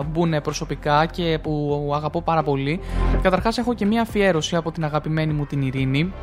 μπουν 0.03 0.41
προσωπικά 0.41 1.05
και 1.05 1.39
που 1.41 1.91
αγαπώ 1.95 2.21
πάρα 2.21 2.43
πολύ. 2.43 2.79
Καταρχάς 3.21 3.57
έχω 3.57 3.73
και 3.73 3.85
μια 3.85 4.01
αφιέρωση 4.01 4.55
από 4.55 4.71
την 4.71 4.83
αγαπημένη 4.83 5.33
μου 5.33 5.45
την 5.45 5.61
Ειρήνη. 5.61 6.13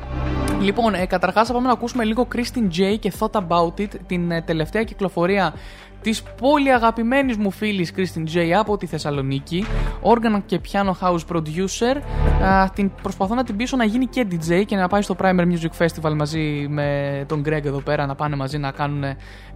Λοιπόν, 0.61 0.95
ε, 0.95 1.07
καταρχάς 1.07 1.47
θα 1.47 1.53
πάμε 1.53 1.67
να 1.67 1.73
ακούσουμε 1.73 2.05
λίγο 2.05 2.29
Christine 2.35 2.79
J 2.79 2.99
και 2.99 3.13
Thought 3.19 3.41
About 3.41 3.81
It, 3.81 3.89
την 4.07 4.31
ε, 4.31 4.43
τελευταία 4.43 4.83
κυκλοφορία 4.83 5.55
της 6.07 6.23
πολύ 6.23 6.73
αγαπημένη 6.73 7.35
μου 7.37 7.51
φίλης 7.51 7.93
Christine 7.97 8.37
J 8.37 8.51
από 8.59 8.77
τη 8.77 8.87
Θεσσαλονίκη. 8.87 9.65
Organ 10.03 10.43
και 10.47 10.61
piano 10.71 10.93
house 11.01 11.19
producer. 11.33 11.97
Α, 12.43 12.71
την 12.75 12.91
προσπαθώ 13.03 13.35
να 13.35 13.45
την 13.45 13.57
πείσω 13.57 13.77
να 13.77 13.85
γίνει 13.85 14.07
και 14.07 14.27
DJ 14.31 14.65
και 14.67 14.77
να 14.77 14.89
πάει 14.89 15.03
στο 15.03 15.17
Primer 15.21 15.41
Music 15.41 15.85
Festival 15.85 16.15
μαζί 16.17 16.67
με 16.69 17.25
τον 17.29 17.43
Greg 17.47 17.65
εδώ 17.65 17.81
πέρα 17.81 18.07
να 18.07 18.15
πάνε 18.15 18.37
μαζί 18.37 18.59
να 18.59 18.71
κάνουν 18.71 19.05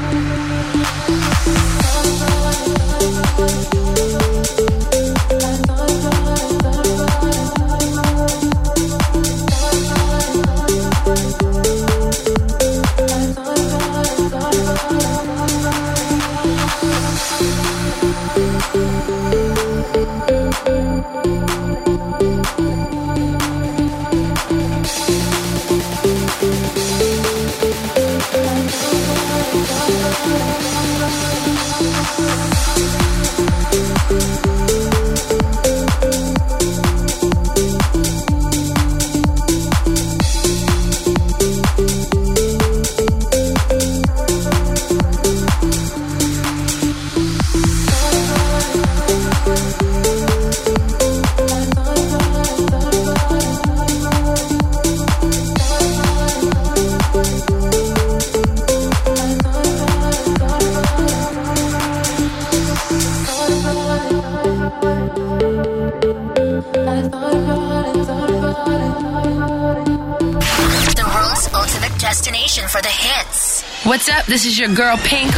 hits. 73.01 73.63
What's 73.83 74.07
up? 74.09 74.25
This 74.27 74.45
is 74.45 74.59
your 74.59 74.69
girl 74.69 74.95
Pink. 74.97 75.31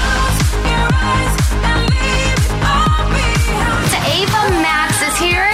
The 3.94 4.00
Ava 4.20 4.42
Max 4.60 5.02
is 5.08 5.18
here. 5.18 5.48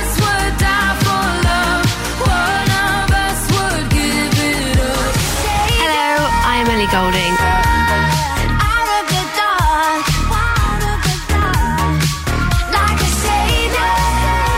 Hello, 5.81 6.09
I'm 6.49 6.65
Ellie 6.73 6.89
Golding. 6.89 7.33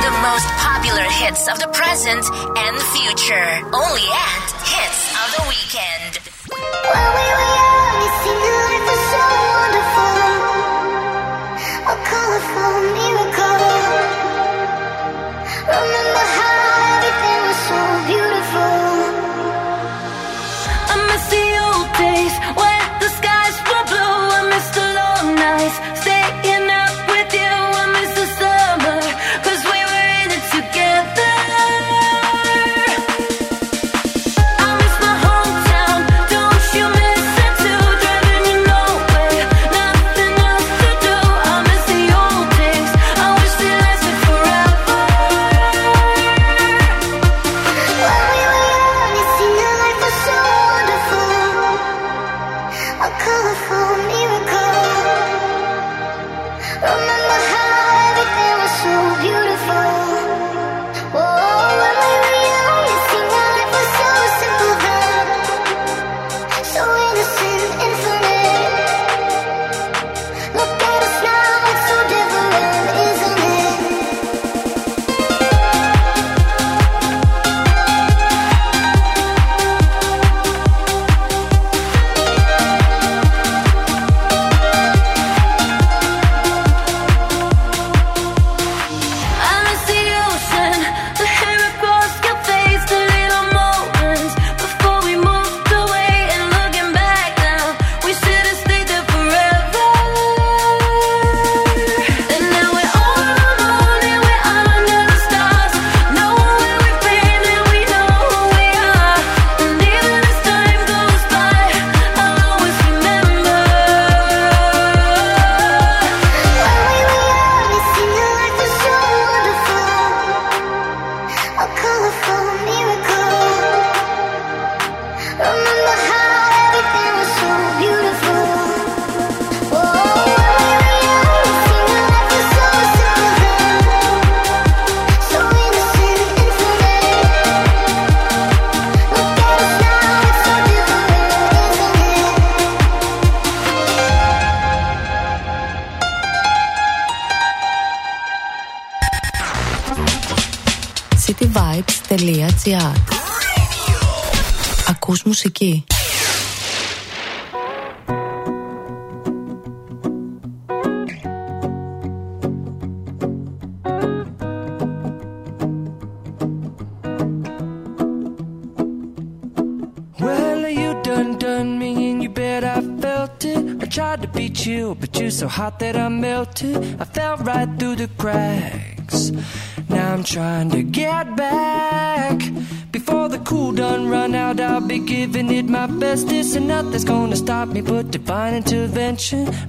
The 0.07 0.13
most 0.23 0.47
popular 0.55 1.07
hits 1.19 1.51
of 1.51 1.59
the 1.59 1.67
present 1.73 2.23
and 2.63 2.75
future. 2.95 3.49
Only 3.75 4.07
at 4.07 4.51
Hits 4.71 5.00
wait, 6.93 7.35
wait. 7.37 7.50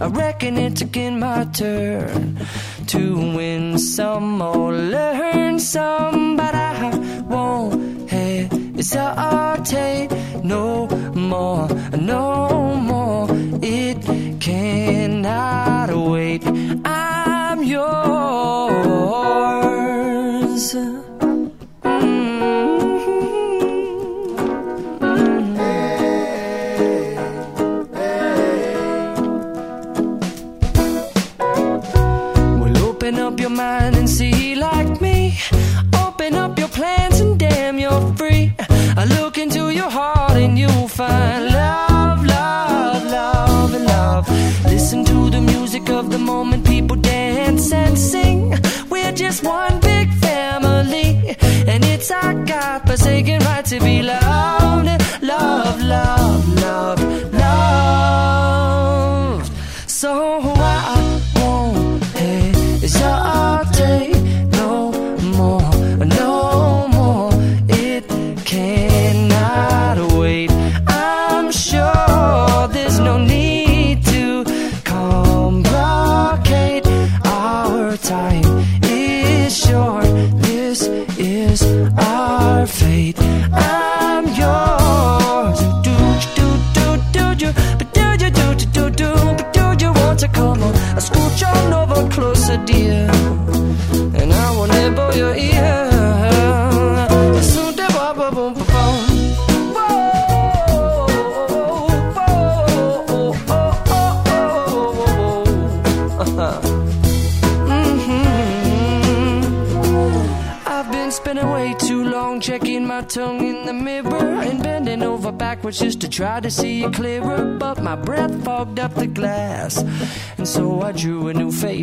A 0.02 0.08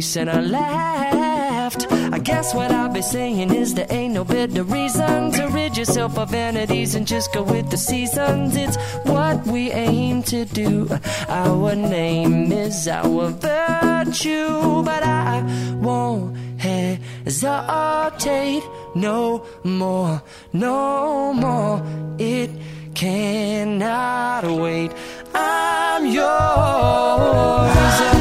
face 0.09 0.17
and 0.17 0.29
I 0.29 0.41
laughed. 0.41 1.91
I 1.91 2.19
guess 2.19 2.53
what 2.53 2.71
I'll 2.71 2.91
be 2.91 3.01
saying 3.01 3.53
is 3.53 3.73
there 3.73 3.87
ain't 3.89 4.13
no 4.13 4.23
better 4.23 4.63
reason 4.63 5.31
to 5.33 5.47
rid 5.47 5.77
yourself 5.77 6.17
of 6.17 6.31
vanities 6.31 6.95
and 6.95 7.07
just 7.07 7.33
go 7.33 7.43
with 7.43 7.69
the 7.69 7.77
seasons. 7.77 8.55
It's 8.55 8.77
what 9.05 9.45
we 9.45 9.71
aim 9.71 10.23
to 10.23 10.45
do. 10.45 10.89
Our 11.27 11.75
name 11.75 12.51
is 12.51 12.87
our 12.87 13.29
virtue, 13.29 14.83
but 14.83 15.03
I 15.03 15.43
won't 15.79 16.37
hesitate 16.57 18.63
no 18.95 19.45
more, 19.63 20.21
no 20.53 21.33
more. 21.33 21.83
It 22.17 22.49
cannot 22.95 24.43
wait. 24.45 24.91
I'm 25.35 26.07
yours. 26.07 28.18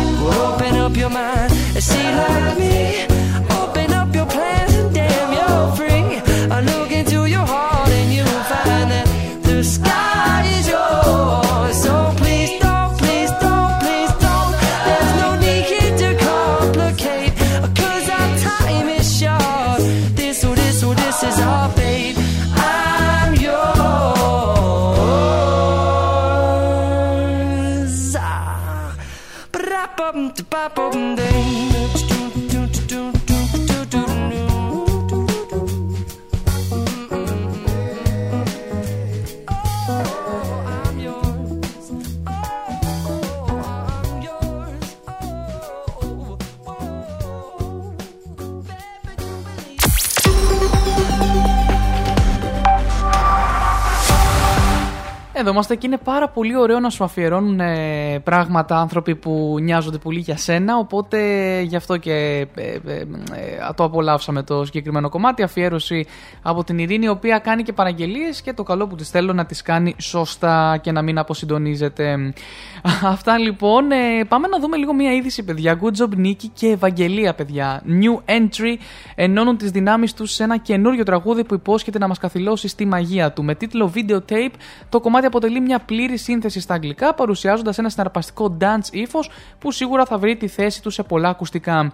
Is 1.79 1.93
she 1.93 2.03
like 2.03 2.59
me? 2.59 2.68
Εδώ 55.49 55.57
είμαστε 55.57 55.77
και 55.77 55.86
είναι 55.86 55.99
πάρα 56.05 56.28
πολύ 56.28 56.57
ωραίο 56.57 56.81
να 56.81 56.91
σου 56.91 57.05
αφιερώνουν 57.05 57.60
ε, 57.60 58.18
πράγματα 58.25 58.77
άνθρωποι 58.77 59.15
που 59.15 59.57
νοιάζονται 59.60 59.99
πολύ 59.99 60.18
για 60.18 60.36
σένα. 60.36 60.77
Οπότε 60.77 61.18
γι' 61.60 61.77
αυτό 61.77 61.97
και 61.97 62.47
ε, 62.55 62.62
ε, 62.62 62.94
ε, 62.94 63.07
το 63.75 63.85
απολαύσαμε 63.85 64.43
το 64.43 64.65
συγκεκριμένο 64.65 65.09
κομμάτι. 65.09 65.43
Αφιέρωση 65.43 66.07
από 66.43 66.65
την 66.65 66.78
Ειρήνη, 66.78 67.05
η 67.05 67.09
οποία 67.09 67.39
κάνει 67.39 67.62
και 67.62 67.73
παραγγελίες 67.73 68.43
και 68.43 68.52
το 68.52 68.62
καλό 68.62 68.86
που 68.86 68.94
της 68.94 69.10
θέλω 69.10 69.33
να 69.33 69.47
τι 69.47 69.62
κάνει 69.62 69.94
σωστά 69.99 70.78
και 70.83 70.93
να 70.93 71.02
μην 71.02 71.18
αποσυντονίζεται. 71.18 72.33
Αυτά 73.05 73.39
λοιπόν. 73.39 73.91
Ε, 73.91 74.25
πάμε 74.28 74.49
να 74.49 74.59
δούμε 74.59 74.77
λίγο 74.77 74.94
μία 74.94 75.12
είδηση, 75.12 75.44
παιδιά. 75.44 75.78
Good 75.83 76.02
job, 76.02 76.17
Νίκη 76.17 76.49
και 76.49 76.67
Ευαγγελία, 76.67 77.35
παιδιά. 77.35 77.83
New 77.86 78.31
entry 78.31 78.77
ενώνουν 79.15 79.57
τις 79.57 79.70
δυνάμεις 79.70 80.15
τους 80.15 80.33
σε 80.33 80.43
ένα 80.43 80.57
καινούριο 80.57 81.02
τραγούδι 81.02 81.44
που 81.44 81.55
υπόσχεται 81.55 81.99
να 81.99 82.09
μας 82.09 82.18
καθυλώσει 82.18 82.68
στη 82.68 82.86
μαγεία 82.86 83.33
του. 83.33 83.44
Με 83.44 83.55
τίτλο 83.55 83.93
Videotape, 83.94 84.55
το 84.89 85.01
κομμάτι 85.01 85.27
αποτελεί 85.39 85.60
μια 85.60 85.78
πλήρη 85.78 86.17
σύνθεση 86.17 86.60
στα 86.60 86.75
αγγλικά, 86.75 87.15
παρουσιάζοντας 87.15 87.78
ένα 87.78 87.89
συναρπαστικό 87.89 88.57
dance 88.60 88.89
ύφος 88.92 89.31
που 89.58 89.73
σίγουρα 89.73 90.05
θα 90.05 90.18
βρει 90.18 90.36
τη 90.36 90.49
θέση 90.49 90.83
του 90.83 90.91
σε 90.91 91.02
πολλά 91.02 91.28
ακουστικά. 91.28 91.92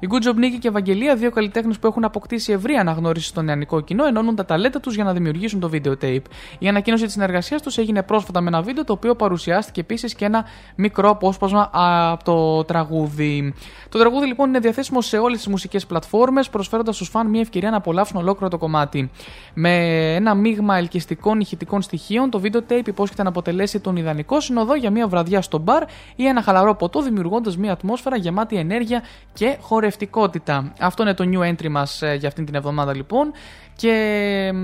Η 0.00 0.08
Good 0.10 0.28
Job 0.28 0.34
Νίκη 0.34 0.58
και 0.58 0.68
Ευαγγελία, 0.68 1.16
δύο 1.16 1.30
καλλιτέχνες 1.30 1.78
που 1.78 1.86
έχουν 1.86 2.04
αποκτήσει 2.04 2.52
ευρύ 2.52 2.74
αναγνώριση 2.74 3.26
στο 3.26 3.42
νεανικό 3.42 3.80
κοινό, 3.80 4.06
ενώνουν 4.06 4.34
τα 4.34 4.44
ταλέντα 4.44 4.80
τους 4.80 4.94
για 4.94 5.04
να 5.04 5.12
δημιουργήσουν 5.12 5.60
το 5.60 5.68
βίντεο 5.68 5.94
tape. 6.02 6.22
Η 6.58 6.68
ανακοίνωση 6.68 7.04
της 7.04 7.12
συνεργασίας 7.12 7.62
τους 7.62 7.78
έγινε 7.78 8.02
πρόσφατα 8.02 8.40
με 8.40 8.48
ένα 8.48 8.62
βίντεο 8.62 8.84
το 8.84 8.92
οποίο 8.92 9.14
παρουσιάστηκε 9.14 9.80
επίσης 9.80 10.14
και 10.14 10.24
ένα 10.24 10.44
μικρό 10.76 11.10
απόσπασμα 11.10 11.70
από 11.72 12.24
το 12.24 12.64
τραγούδι. 12.64 13.54
Το 13.88 13.98
τραγούδι 13.98 14.26
λοιπόν 14.26 14.48
είναι 14.48 14.58
διαθέσιμο 14.58 15.00
σε 15.00 15.18
όλες 15.18 15.36
τις 15.36 15.46
μουσικές 15.46 15.86
πλατφόρμες, 15.86 16.48
προσφέροντας 16.48 16.94
στους 16.94 17.08
φαν 17.08 17.26
μια 17.26 17.40
ευκαιρία 17.40 17.70
να 17.70 17.76
απολαύσουν 17.76 18.16
ολόκληρο 18.16 18.50
το 18.50 18.58
κομμάτι. 18.58 19.10
Με 19.54 19.74
ένα 20.14 20.34
μείγμα 20.34 20.76
ελκυστικών 20.76 21.40
ηχητικών 21.40 21.82
στοιχείων, 21.82 22.30
το 22.30 22.40
βίντεο 22.40 22.60
tape 22.68 22.86
υπόσχεται 22.86 23.22
να 23.22 23.28
αποτελέσει 23.28 23.80
τον 23.80 23.96
ιδανικό 23.96 24.40
συνοδό 24.40 24.74
για 24.74 24.90
μια 24.90 25.08
βραδιά 25.08 25.42
στο 25.42 25.58
μπαρ 25.58 25.82
ή 26.16 26.26
ένα 26.26 26.42
χαλαρό 26.42 26.74
ποτό, 26.74 27.02
δημιουργώντας 27.02 27.56
μια 27.56 27.72
ατμόσφαιρα 27.72 28.16
γεμάτη 28.16 28.56
ενέργεια 28.56 29.02
και 29.32 29.56
χορευτικότητα. 29.86 30.72
Αυτό 30.80 31.02
είναι 31.02 31.14
το 31.14 31.24
new 31.32 31.50
entry 31.50 31.68
μας 31.68 32.02
για 32.18 32.28
αυτήν 32.28 32.44
την 32.44 32.54
εβδομάδα 32.54 32.94
λοιπόν. 32.94 33.32
Και 33.76 33.90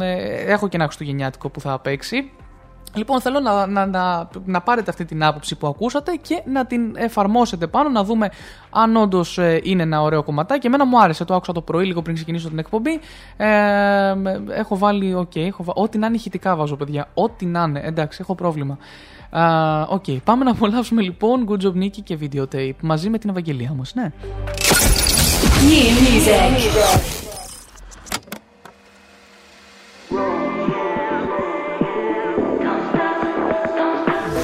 ε, 0.00 0.52
έχω 0.52 0.68
και 0.68 0.76
ένα 0.76 0.84
χριστουγεννιάτικο 0.84 1.48
που 1.50 1.60
θα 1.60 1.78
παίξει. 1.78 2.30
Λοιπόν, 2.94 3.20
θέλω 3.20 3.40
να, 3.40 3.66
να, 3.66 3.86
να, 3.86 4.28
να 4.44 4.60
πάρετε 4.60 4.90
αυτή 4.90 5.04
την 5.04 5.24
άποψη 5.24 5.56
που 5.56 5.66
ακούσατε 5.66 6.12
και 6.22 6.42
να 6.46 6.66
την 6.66 6.92
εφαρμόσετε 6.96 7.66
πάνω, 7.66 7.88
να 7.88 8.04
δούμε 8.04 8.30
αν 8.70 8.96
όντως 8.96 9.38
είναι 9.62 9.82
ένα 9.82 10.02
ωραίο 10.02 10.22
κομματάκι. 10.22 10.66
Εμένα 10.66 10.86
μου 10.86 11.00
άρεσε, 11.02 11.24
το 11.24 11.34
άκουσα 11.34 11.52
το 11.52 11.60
πρωί, 11.60 11.84
λίγο 11.86 12.02
πριν 12.02 12.14
ξεκινήσω 12.14 12.48
την 12.48 12.58
εκπομπή. 12.58 13.00
Ε, 13.36 14.14
έχω 14.48 14.78
βάλει, 14.78 15.14
οκ, 15.14 15.36
έχω 15.36 15.64
βα- 15.64 15.72
ό,τι 15.76 15.98
να 15.98 16.06
είναι 16.06 16.16
ηχητικά 16.16 16.56
βάζω, 16.56 16.76
παιδιά. 16.76 17.08
Ό,τι 17.14 17.46
να 17.46 17.62
είναι, 17.62 17.80
εντάξει, 17.84 18.18
έχω 18.20 18.34
πρόβλημα. 18.34 18.78
Α, 19.30 19.82
Οκ, 19.88 20.04
πάμε 20.24 20.44
να 20.44 20.50
απολαύσουμε 20.50 21.02
λοιπόν 21.02 21.46
Good 21.48 21.64
Job 21.64 21.82
Nicky 21.82 22.02
και 22.04 22.18
Videotape 22.20 22.76
μαζί 22.82 23.08
με 23.08 23.18
την 23.18 23.30
Ευαγγελία 23.30 23.68
όμως, 23.72 23.82
ναι. 23.94 24.12
New 25.62 25.90
music. 26.00 26.42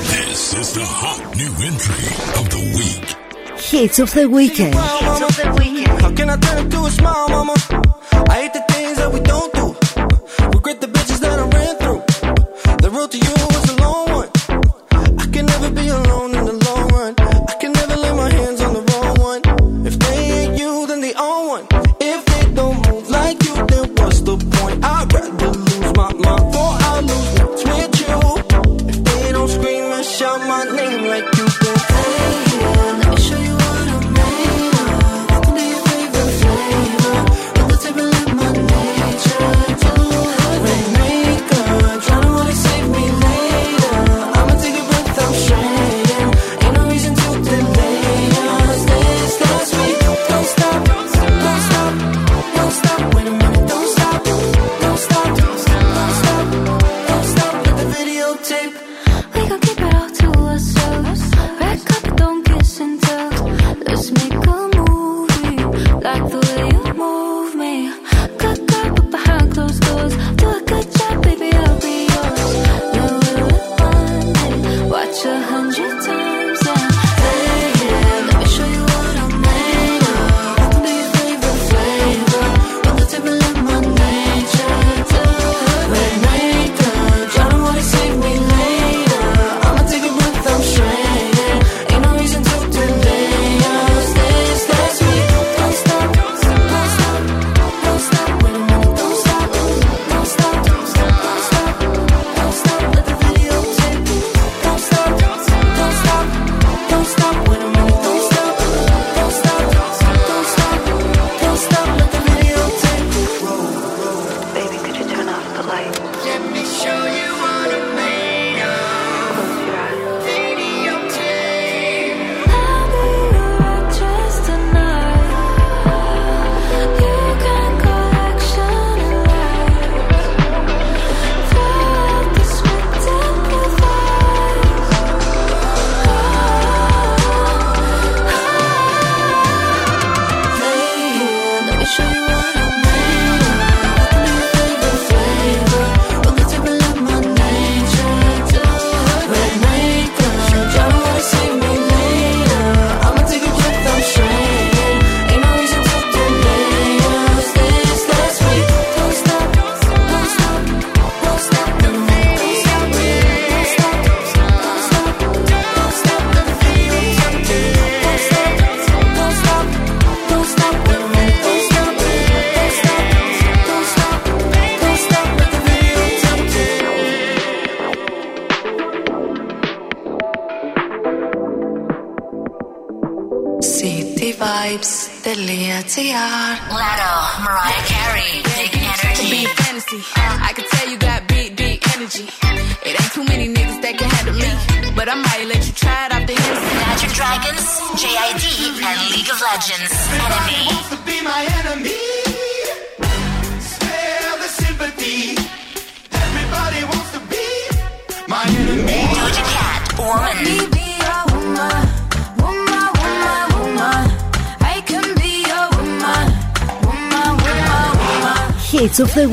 This 0.01 0.55
is 0.55 0.73
the 0.75 0.85
hot 0.85 1.37
new 1.37 1.53
entry 1.67 2.07
of 2.39 2.49
the 2.51 2.61
week. 2.79 3.17
Hits 3.61 3.99
of 3.99 4.13
the 4.15 4.29
weekend. 4.29 4.75
How 4.75 6.13
can 6.15 6.31
I 6.31 6.37
turn 6.37 6.67
it 6.67 6.71
to 6.71 6.85
a 6.85 6.91
smile, 6.91 7.29
mama? 7.29 7.55
I 8.29 8.43
hate 8.43 8.53
the 8.53 8.65
things 8.73 8.97
that 8.99 9.13
we 9.13 9.21
don't 9.21 9.53
do. 9.55 9.75
Regret 10.55 10.81
the 10.81 10.87
bitches 10.87 11.21
that 11.21 11.39
I 11.41 11.49
ran 11.49 11.78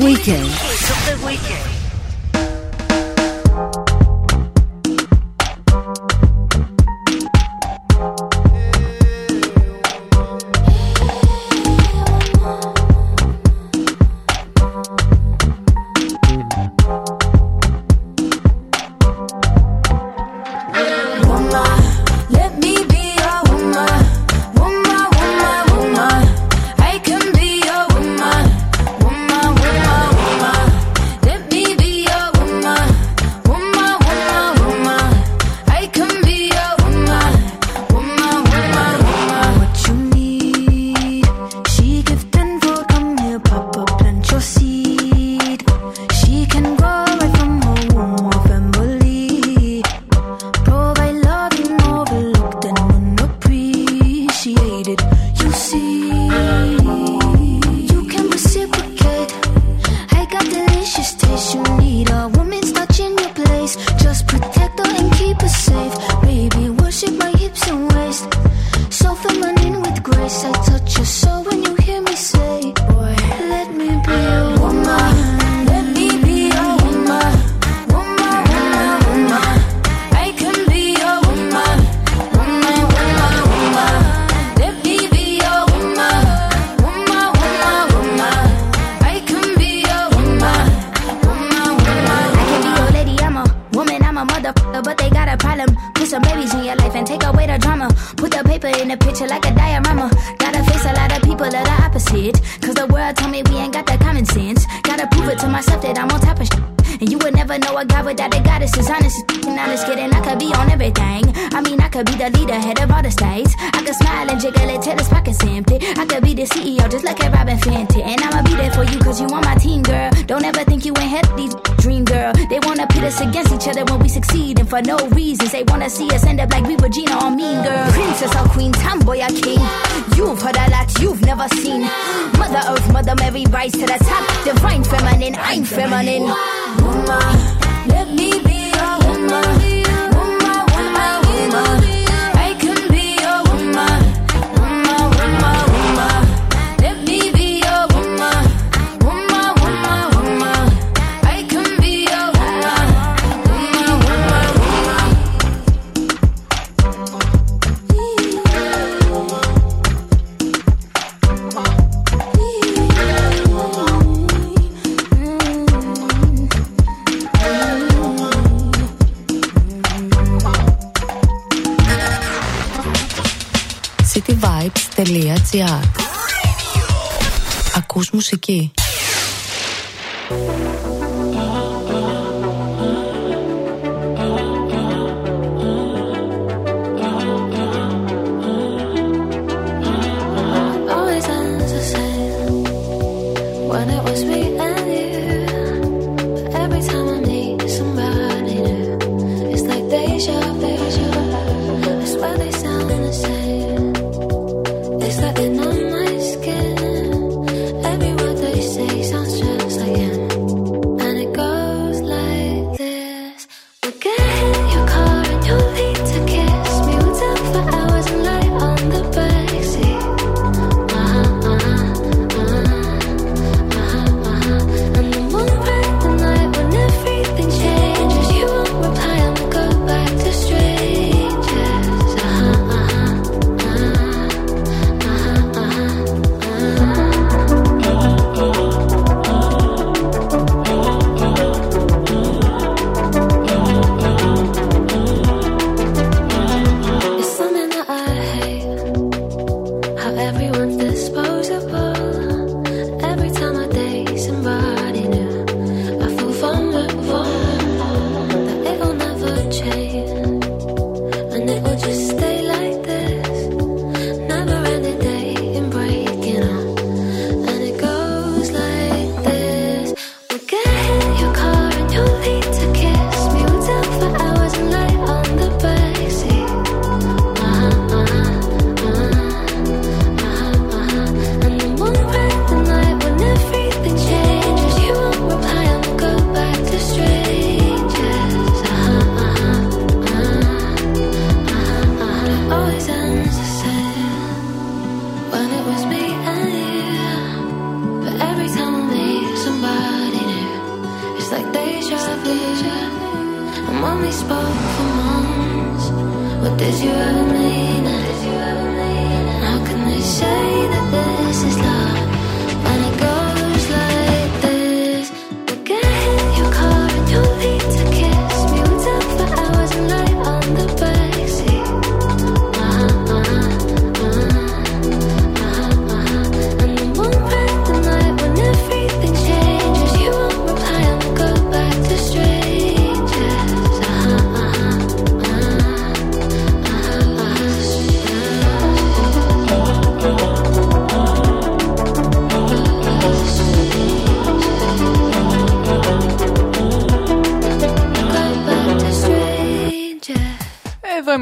weekend. 0.06 0.75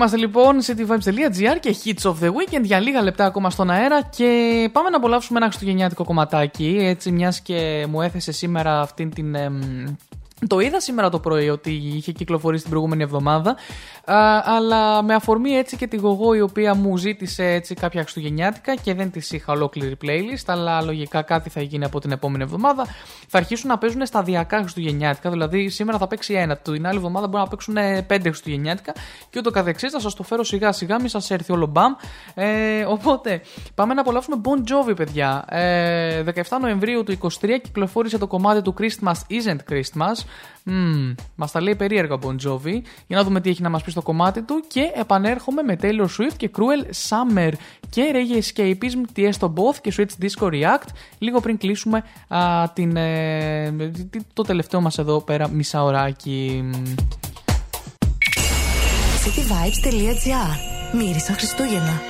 Είμαστε 0.04 0.26
λοιπόν 0.26 0.60
cityvibes.gr 0.66 1.60
και 1.60 1.76
hits 1.84 2.10
of 2.10 2.14
the 2.22 2.28
weekend 2.28 2.62
για 2.62 2.80
λίγα 2.80 3.02
λεπτά 3.02 3.24
ακόμα 3.24 3.50
στον 3.50 3.70
αέρα 3.70 4.02
και 4.02 4.68
πάμε 4.72 4.90
να 4.90 4.96
απολαύσουμε 4.96 5.38
ένα 5.38 5.46
χριστουγεννιάτικο 5.46 6.04
κομματάκι 6.04 6.76
έτσι 6.80 7.10
μιας 7.10 7.40
και 7.40 7.86
μου 7.90 8.02
έθεσε 8.02 8.32
σήμερα 8.32 8.80
αυτήν 8.80 9.10
την... 9.10 9.34
Εμ... 9.34 9.60
Το 10.48 10.60
είδα 10.60 10.80
σήμερα 10.80 11.08
το 11.08 11.20
πρωί 11.20 11.48
ότι 11.48 11.70
είχε 11.70 12.12
κυκλοφορήσει 12.12 12.62
την 12.62 12.70
προηγούμενη 12.70 13.02
εβδομάδα, 13.02 13.50
α, 14.04 14.42
αλλά 14.44 15.02
με 15.02 15.14
αφορμή 15.14 15.50
έτσι 15.50 15.76
και 15.76 15.86
τη 15.86 15.96
γογό 15.96 16.34
η 16.34 16.40
οποία 16.40 16.74
μου 16.74 16.96
ζήτησε 16.96 17.44
έτσι 17.44 17.74
κάποια 17.74 18.00
χριστουγεννιάτικα 18.00 18.74
και 18.74 18.94
δεν 18.94 19.10
της 19.10 19.30
είχα 19.32 19.52
ολόκληρη 19.52 19.96
playlist, 20.02 20.44
αλλά 20.46 20.82
λογικά 20.82 21.22
κάτι 21.22 21.50
θα 21.50 21.62
γίνει 21.62 21.84
από 21.84 22.00
την 22.00 22.10
επόμενη 22.10 22.42
εβδομάδα 22.42 22.86
θα 23.36 23.42
αρχίσουν 23.42 23.68
να 23.68 23.78
παίζουν 23.78 24.06
σταδιακά 24.06 24.58
Χριστουγεννιάτικα. 24.58 25.30
Δηλαδή, 25.30 25.68
σήμερα 25.68 25.98
θα 25.98 26.06
παίξει 26.06 26.34
ένα, 26.34 26.56
την 26.56 26.86
άλλη 26.86 26.96
εβδομάδα 26.96 27.26
μπορεί 27.26 27.42
να 27.42 27.48
παίξουν 27.48 27.76
ε, 27.76 28.02
πέντε 28.02 28.28
Χριστουγεννιάτικα 28.28 28.92
και 29.30 29.38
ούτω 29.38 29.50
καθεξής. 29.50 29.92
Θα 29.92 30.00
σας 30.00 30.14
το 30.14 30.22
φέρω 30.22 30.44
σιγά 30.44 30.72
σιγά, 30.72 31.00
μην 31.00 31.08
σας 31.08 31.30
έρθει 31.30 31.52
όλο 31.52 31.66
μπαμ. 31.66 31.92
Ε, 32.34 32.84
οπότε, 32.84 33.40
πάμε 33.74 33.94
να 33.94 34.00
απολαύσουμε 34.00 34.40
Bon 34.44 34.58
Jovi, 34.58 34.96
παιδιά. 34.96 35.44
Ε, 35.48 36.22
17 36.34 36.58
Νοεμβρίου 36.60 37.04
του 37.04 37.18
23 37.22 37.28
κυκλοφόρησε 37.62 38.18
το 38.18 38.26
κομμάτι 38.26 38.62
του 38.62 38.74
Christmas 38.78 39.12
Isn't 39.30 39.72
Christmas. 39.72 40.24
Mm, 40.66 41.14
μας 41.34 41.52
τα 41.52 41.60
λέει 41.60 41.74
περίεργα 41.74 42.18
Bon 42.22 42.34
Jovi. 42.46 42.80
Για 43.06 43.16
να 43.16 43.24
δούμε 43.24 43.40
τι 43.40 43.50
έχει 43.50 43.62
να 43.62 43.68
μας 43.68 43.82
πει 43.82 43.90
στο 43.90 44.02
κομμάτι 44.02 44.42
του. 44.42 44.64
Και 44.68 44.90
επανέρχομαι 44.94 45.62
με 45.62 45.76
Taylor 45.82 46.06
Swift 46.18 46.36
και 46.36 46.50
Cruel 46.56 47.08
Summer 47.08 47.52
και 47.90 48.12
Reggae 48.14 48.42
Escapism, 48.42 49.28
το 49.38 49.52
Both 49.56 49.76
και 49.80 49.92
Switch 49.96 50.24
Disco 50.24 50.46
React. 50.46 50.88
Λίγο 51.18 51.40
πριν 51.40 51.58
κλείσουμε 51.58 52.04
α, 52.28 52.70
την. 52.72 52.96
Ε, 52.96 53.23
το 54.32 54.42
τελευταίο 54.42 54.80
μας 54.80 54.98
εδώ 54.98 55.20
πέρα 55.20 55.48
μισάωράκι. 55.48 56.64
cityvibes.gr 59.24 60.96
Μύρισα 60.98 61.32
Χριστούγεννα. 61.32 62.00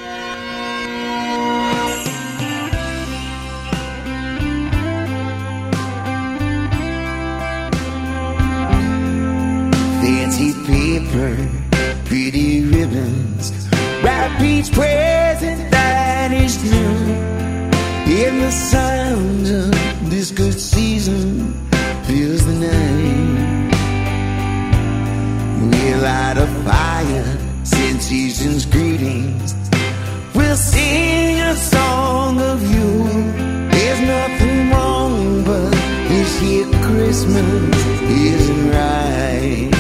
Fancy 10.03 10.51
paper, 10.69 11.35
pretty 12.09 12.49
ribbons, 12.73 13.47
wrap 14.03 15.74
In 18.15 18.39
the 18.39 18.51
sound 18.53 19.47
of 19.49 20.09
this 20.09 20.31
good 20.31 20.61
season 20.61 21.53
fills 22.05 22.47
the 22.47 22.53
night. 22.53 23.75
We 25.61 25.95
light 25.97 26.37
a 26.39 26.47
fire, 26.65 27.39
send 27.65 28.01
season's 28.01 28.67
greetings. 28.67 29.57
We'll 30.33 30.55
sing 30.55 31.41
a 31.41 31.57
song 31.57 32.41
of 32.41 32.63
you. 32.63 33.05
There's 33.73 34.01
nothing 34.01 34.71
wrong, 34.71 35.43
but 35.43 35.73
this 36.09 36.41
year 36.41 36.67
Christmas 36.85 37.85
isn't 38.09 38.71
right. 38.71 39.74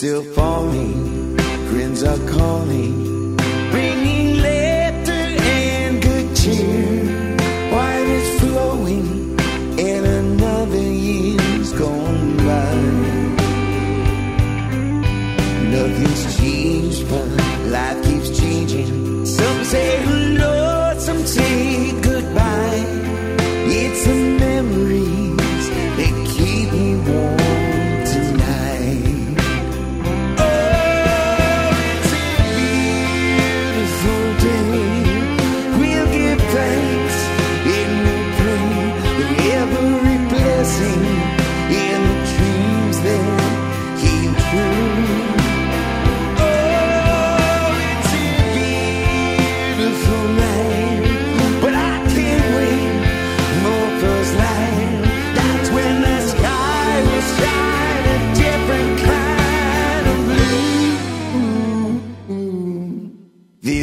still 0.00 0.22
falling, 0.32 1.36
friends 1.68 2.02
are 2.02 2.16
calling. 2.30 2.99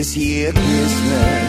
this 0.08 0.16
year 0.16 0.54
Christmas. 0.54 1.47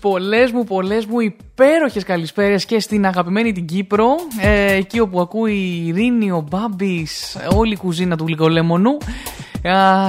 Τι 0.00 0.08
πολλές 0.08 0.50
μου, 0.50 0.64
πολλές 0.64 1.06
μου 1.06 1.20
υπέροχες 1.20 2.04
καλησπέρες 2.04 2.64
και 2.64 2.80
στην 2.80 3.06
αγαπημένη 3.06 3.52
την 3.52 3.66
Κύπρο. 3.66 4.06
Ε, 4.40 4.72
εκεί 4.72 5.00
όπου 5.00 5.20
ακούει 5.20 5.52
η 5.52 5.86
Ειρήνη, 5.86 6.30
ο 6.30 6.44
Μπάμπης, 6.50 7.36
όλη 7.56 7.72
η 7.72 7.76
κουζίνα 7.76 8.16
του 8.16 8.24
γλυκολέμονου. 8.26 8.96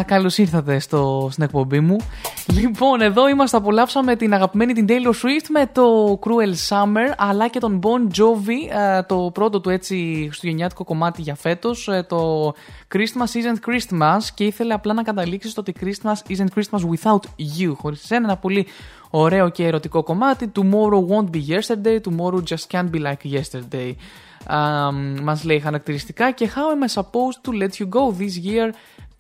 Καλώς 0.06 0.38
ήρθατε 0.38 0.80
στο, 0.80 1.28
στην 1.32 1.44
εκπομπή 1.44 1.80
μου. 1.80 1.96
Λοιπόν, 2.48 3.02
εδώ 3.02 3.30
είμαστε. 3.30 3.58
Απολαύσαμε 3.58 4.16
την 4.16 4.34
αγαπημένη 4.34 4.74
την 4.74 4.86
Taylor 4.90 5.08
Swift 5.08 5.46
με 5.50 5.70
το 5.72 6.20
Cruel 6.24 6.70
Summer 6.70 7.14
αλλά 7.18 7.48
και 7.48 7.60
τον 7.60 7.80
Bon 7.84 8.18
Jovi, 8.18 8.78
ε, 8.98 9.02
το 9.04 9.30
πρώτο 9.34 9.62
του 9.62 9.70
έτσι 9.70 10.26
χριστουγεννιάτικο 10.28 10.84
κομμάτι 10.84 11.22
για 11.22 11.36
φέτος, 11.36 11.90
το 12.08 12.54
Christmas 12.94 13.38
isn't 13.38 13.70
Christmas. 13.70 14.22
Και 14.34 14.44
ήθελε 14.44 14.74
απλά 14.74 14.94
να 14.94 15.04
καταλήξει 15.04 15.50
στο 15.50 15.62
ότι 15.62 15.74
Christmas 15.82 16.36
isn't 16.36 16.60
Christmas 16.60 16.80
without 16.80 17.24
you. 17.60 17.74
Χωρίς 17.78 18.04
εσένα, 18.04 18.26
ένα 18.26 18.38
πολύ 18.38 18.68
ωραίο 19.12 19.50
και 19.50 19.66
ερωτικό 19.66 20.04
κομμάτι. 20.04 20.52
Tomorrow 20.56 21.08
won't 21.08 21.30
be 21.36 21.42
yesterday, 21.48 22.00
tomorrow 22.02 22.42
just 22.50 22.68
can't 22.72 22.90
be 22.92 23.00
like 23.00 23.40
yesterday. 23.40 23.94
Um, 24.50 25.22
μας 25.22 25.44
λέει 25.44 25.60
χαρακτηριστικά 25.60 26.32
και 26.32 26.50
how 26.56 26.78
am 26.78 26.90
I 26.90 27.02
supposed 27.02 27.42
to 27.44 27.52
let 27.62 27.82
you 27.82 27.88
go 27.90 28.14
this 28.20 28.46
year 28.46 28.72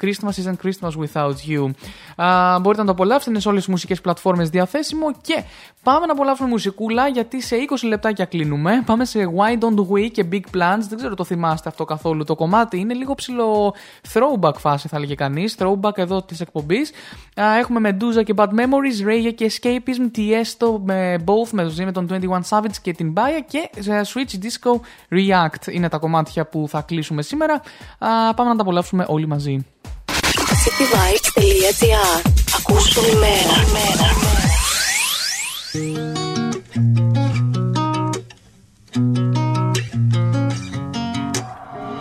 Christmas 0.01 0.43
isn't 0.43 0.55
Christmas 0.63 0.91
without 1.03 1.35
you. 1.49 1.69
Α, 2.15 2.59
μπορείτε 2.59 2.81
να 2.81 2.85
το 2.85 2.91
απολαύσετε, 2.91 3.29
είναι 3.29 3.39
σε 3.39 3.47
όλες 3.47 3.61
τις 3.61 3.71
μουσικές 3.71 4.01
πλατφόρμες 4.01 4.49
διαθέσιμο. 4.49 5.11
Και 5.21 5.43
πάμε 5.83 6.05
να 6.05 6.11
απολαύσουμε 6.11 6.49
μουσικούλα, 6.49 7.07
γιατί 7.07 7.41
σε 7.41 7.55
20 7.55 7.87
λεπτάκια 7.87 8.25
κλείνουμε. 8.25 8.83
Πάμε 8.85 9.05
σε 9.05 9.19
Why 9.37 9.63
Don't 9.63 9.93
We 9.93 10.09
και 10.11 10.25
Big 10.31 10.57
Plans. 10.57 10.85
Δεν 10.89 10.97
ξέρω 10.97 11.15
το 11.15 11.23
θυμάστε 11.23 11.69
αυτό 11.69 11.85
καθόλου 11.85 12.23
το 12.23 12.35
κομμάτι. 12.35 12.79
Είναι 12.79 12.93
λίγο 12.93 13.15
ψηλό 13.15 13.75
throwback 14.13 14.55
φάση, 14.57 14.87
θα 14.87 14.97
έλεγε 14.97 15.15
κανείς. 15.15 15.55
Throwback 15.59 15.97
εδώ 15.97 16.21
της 16.21 16.39
εκπομπής. 16.39 16.91
Έχουμε 17.59 17.89
Medusa 17.89 18.23
και 18.23 18.33
Bad 18.37 18.47
Memories, 18.47 19.07
Ray 19.07 19.33
και 19.35 19.51
Escapism, 19.51 20.17
Tiesto 20.17 20.79
με 20.83 21.15
both, 21.25 21.49
με, 21.51 21.73
με 21.85 21.91
τον 21.91 22.07
21 22.09 22.39
Savage 22.49 22.75
και 22.81 22.93
την 22.93 23.13
Baya 23.17 23.43
και 23.47 23.69
ε, 23.91 24.01
Switch 24.13 24.43
Disco 24.43 24.79
React 25.09 25.71
είναι 25.71 25.89
τα 25.89 25.97
κομμάτια 25.97 26.45
που 26.45 26.65
θα 26.69 26.81
κλείσουμε 26.81 27.21
σήμερα. 27.21 27.53
Α, 27.99 28.33
πάμε 28.33 28.49
να 28.49 28.55
τα 28.55 28.61
απολαύσουμε 28.61 29.05
όλοι 29.07 29.27
μαζί. 29.27 29.65
cityvibes.gr 30.62 32.14
Ακούσου 32.56 33.00
ημέρα. 33.14 33.56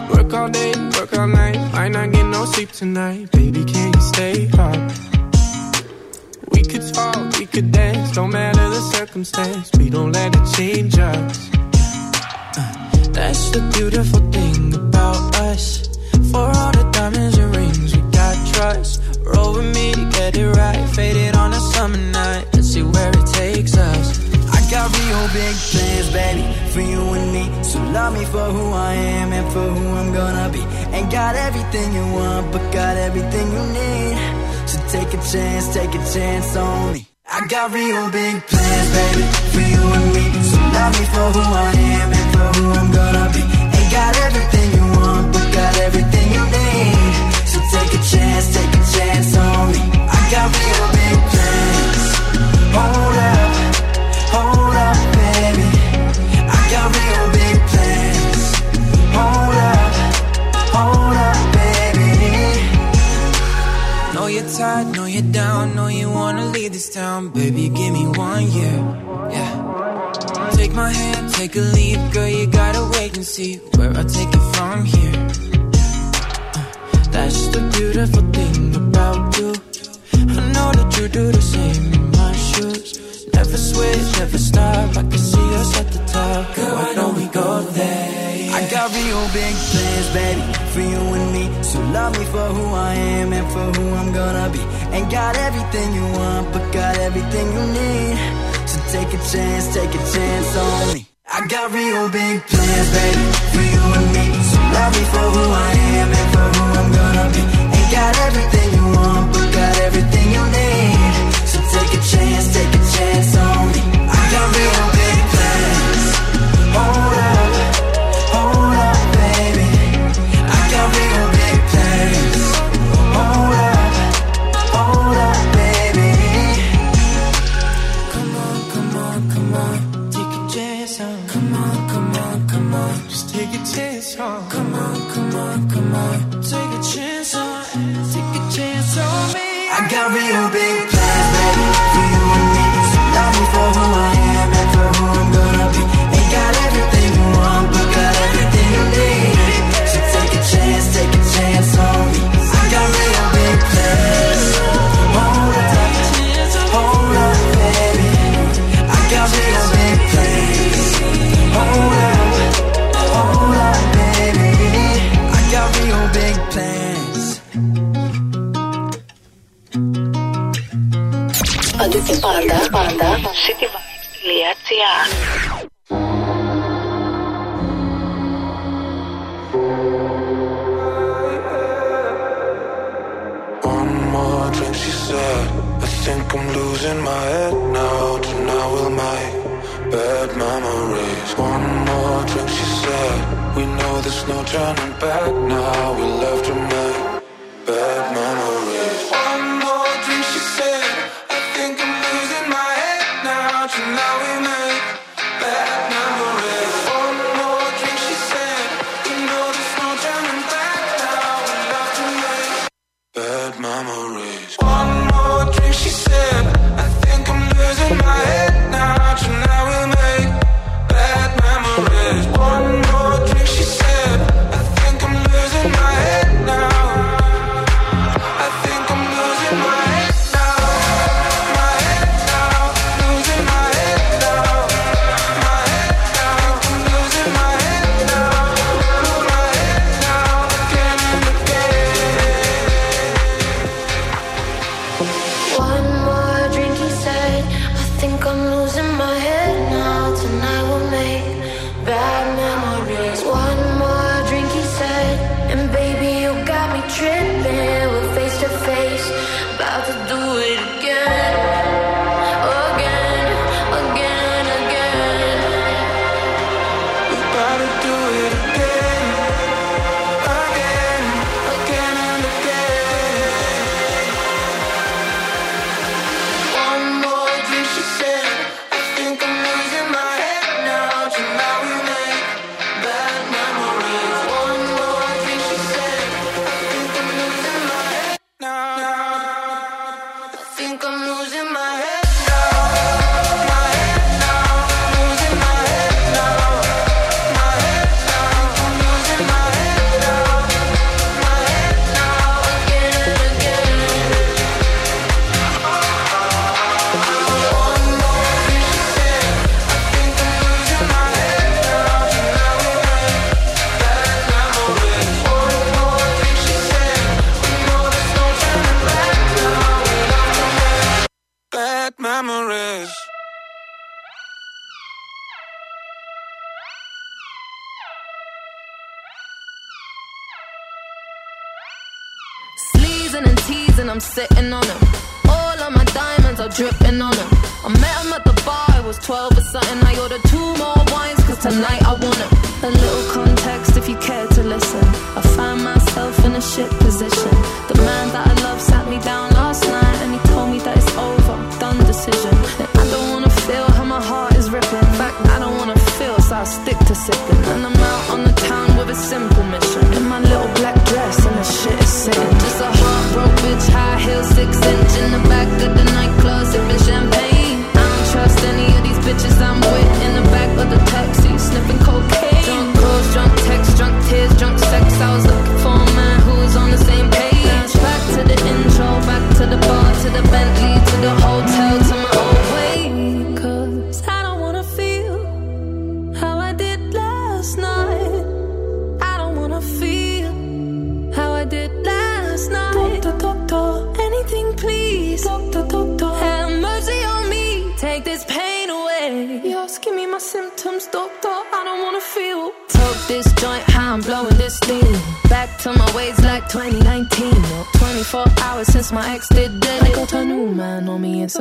Work 0.10 0.34
all 0.34 0.50
day, 0.50 0.72
work 0.98 1.14
all 1.18 1.28
night. 1.28 1.58
Might 1.74 1.90
not 1.92 2.12
get 2.12 2.24
no 2.26 2.46
sleep 2.46 2.72
tonight. 2.72 3.32
Baby, 3.32 3.64
can 3.66 3.94
you 3.94 4.02
stay 4.02 4.48
up? 4.58 4.92
We 6.52 6.62
could 6.64 6.86
talk, 6.94 7.38
we 7.40 7.46
could 7.46 7.72
dance. 7.72 8.12
Don't 8.14 8.32
matter 8.32 8.70
the 8.70 8.82
circumstance. 8.96 9.70
We 9.78 9.90
don't 9.90 10.12
let 10.12 10.36
it 10.36 10.46
change 10.56 10.98
us. 10.98 11.50
Uh, 12.58 13.12
That's 13.12 13.50
the 13.52 13.62
beautiful 13.74 14.22
thing 14.32 14.74
about 14.76 15.36
us. 15.50 15.88
For 16.32 16.46
all 16.58 16.72
the 16.72 16.90
diamonds 16.92 17.38
and 17.38 17.56
rings, 17.56 17.69
we. 18.61 18.99
Roll 19.25 19.55
with 19.55 19.75
me 19.75 19.91
get 20.21 20.37
it 20.37 20.51
right. 20.57 20.89
Faded 20.91 21.35
on 21.37 21.53
a 21.53 21.61
summer 21.73 21.97
night. 21.97 22.45
Let's 22.53 22.69
see 22.69 22.83
where 22.83 23.11
it 23.11 23.27
takes 23.41 23.77
us. 23.77 24.07
I 24.57 24.61
got 24.71 24.87
real 24.99 25.25
big 25.39 25.55
plans, 25.71 26.09
baby, 26.13 26.45
for 26.73 26.83
you 26.93 27.03
and 27.19 27.33
me. 27.37 27.45
So 27.65 27.79
love 27.97 28.13
me 28.19 28.25
for 28.25 28.47
who 28.57 28.65
I 28.73 28.93
am 28.95 29.33
and 29.33 29.47
for 29.53 29.67
who 29.77 29.87
I'm 30.01 30.13
gonna 30.13 30.49
be. 30.53 30.63
Ain't 30.97 31.11
got 31.11 31.35
everything 31.37 31.89
you 31.95 32.07
want, 32.19 32.53
but 32.53 32.65
got 32.73 32.97
everything 32.97 33.47
you 33.57 33.65
need. 33.79 34.17
So 34.71 34.77
take 34.95 35.11
a 35.19 35.21
chance, 35.33 35.65
take 35.75 35.95
a 35.95 36.03
chance 36.15 36.57
on 36.57 36.93
me. 36.95 37.07
I 37.33 37.47
got 37.47 37.73
real 37.73 38.11
big 38.11 38.35
plans, 38.51 38.89
baby, 38.99 39.25
for 39.53 39.65
you 39.73 39.83
and 39.99 40.09
me. 40.17 40.25
So 40.51 40.59
love 40.77 40.93
me 40.99 41.05
for 41.15 41.27
who 41.37 41.45
I 41.67 41.73
am 41.97 42.09
and 42.19 42.29
for 42.35 42.49
who 42.57 42.65
I'm 42.79 42.91
gonna 42.99 43.27
be. 43.35 43.43
Ain't 43.79 43.93
got 43.99 44.13
everything 44.27 44.69
you 44.77 44.85
want, 44.99 45.33
but 45.33 45.47
got 45.59 45.75
everything 45.87 46.20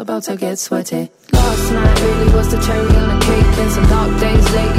about 0.09 0.23
to 0.23 0.35
get 0.35 0.57
sweaty. 0.57 1.11
Last 1.31 1.71
night 1.71 2.01
really 2.01 2.33
was 2.33 2.49
the 2.49 2.59
cherry 2.61 2.95
on 2.95 3.19
the 3.19 3.25
cake, 3.25 3.59
and 3.59 3.71
some 3.71 3.87
dark 3.89 4.19
days 4.19 4.55
lately. 4.55 4.78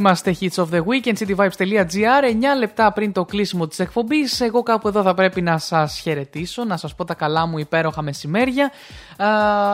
είμαστε 0.00 0.36
Hits 0.40 0.54
of 0.54 0.66
the 0.72 0.80
Week, 0.84 1.12
cityvibes.gr, 1.18 2.24
9 2.24 2.58
λεπτά 2.58 2.92
πριν 2.92 3.12
το 3.12 3.24
κλείσιμο 3.24 3.66
της 3.66 3.78
εκπομπής. 3.78 4.40
Εγώ 4.40 4.62
κάπου 4.62 4.88
εδώ 4.88 5.02
θα 5.02 5.14
πρέπει 5.14 5.42
να 5.42 5.58
σας 5.58 5.98
χαιρετήσω, 5.98 6.64
να 6.64 6.76
σας 6.76 6.94
πω 6.94 7.04
τα 7.04 7.14
καλά 7.14 7.46
μου 7.46 7.58
υπέροχα 7.58 8.02
μεσημέρια 8.02 8.72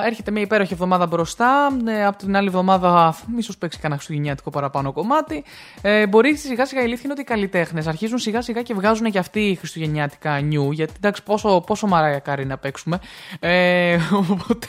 έρχεται 0.04 0.30
μια 0.30 0.42
υπέροχη 0.42 0.72
εβδομάδα 0.72 1.06
μπροστά. 1.06 1.76
Ε, 1.86 2.04
από 2.04 2.18
την 2.18 2.36
άλλη 2.36 2.46
εβδομάδα, 2.46 3.16
ίσως 3.36 3.58
παίξει 3.58 3.78
κανένα 3.78 3.94
χριστουγεννιάτικο 3.94 4.50
παραπάνω 4.50 4.92
κομμάτι. 4.92 5.44
Ε, 5.82 6.06
μπορεί 6.06 6.36
σιγά 6.36 6.66
σιγά 6.66 6.80
η 6.80 6.84
αλήθεια 6.84 7.02
είναι 7.04 7.12
ότι 7.12 7.20
οι 7.20 7.24
καλλιτέχνες 7.24 7.86
αρχίζουν 7.86 8.18
σιγά 8.18 8.42
σιγά 8.42 8.62
και 8.62 8.74
βγάζουν 8.74 9.10
και 9.10 9.18
αυτοί 9.18 9.40
οι 9.40 9.54
χριστουγεννιάτικα 9.54 10.40
νιου. 10.40 10.72
Γιατί 10.72 10.92
εντάξει, 10.96 11.22
πόσο, 11.22 11.60
πόσο 11.66 11.86
μαράια 11.86 12.18
κάρι 12.18 12.46
να 12.46 12.58
παίξουμε. 12.58 12.98
Ε, 13.40 13.98
οπότε 14.42 14.68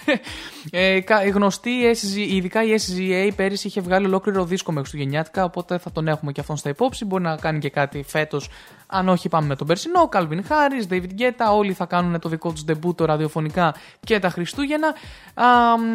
ε, 0.72 1.00
γνωστή, 1.34 1.72
ειδικά 2.16 2.64
η 2.64 2.70
SGA 2.76 3.32
πέρυσι 3.36 3.68
είχε 3.68 3.82
βγάλει 3.82 4.06
ολόκληρο 4.06 4.46
δίσκο 4.46 4.72
με 4.72 4.80
χριστουγεννιάτικα. 4.80 5.44
Οπότε 5.44 5.78
θα 5.78 5.92
τον 5.92 6.08
έχουμε 6.08 6.32
και 6.32 6.42
αυτόν 6.42 6.58
στα 6.58 6.70
υπόψη. 6.70 7.06
Μπορεί 7.06 7.24
να 7.24 7.36
κάνει 7.36 7.60
και 7.60 7.70
κάτι 7.70 8.04
φέτος 8.08 8.50
αν 8.88 9.10
όχι, 9.10 9.30
πάμε 9.30 9.48
με 9.48 9.56
τον 9.56 9.68
περσινό. 9.68 10.10
Calvin 10.12 10.40
Harris, 10.50 10.94
David 10.94 11.20
Guetta, 11.20 11.56
όλοι 11.58 11.74
θα 11.74 11.86
κάνουν 11.86 12.20
το 12.20 12.30
δικό 12.30 12.52
τους 12.52 12.64
ντεμπούτο 12.64 13.06
ραδιοφωνικά 13.06 13.76
και 14.00 14.20
τα 14.20 14.30
Χριστούγεννα. 14.30 14.88
Α, 15.34 15.46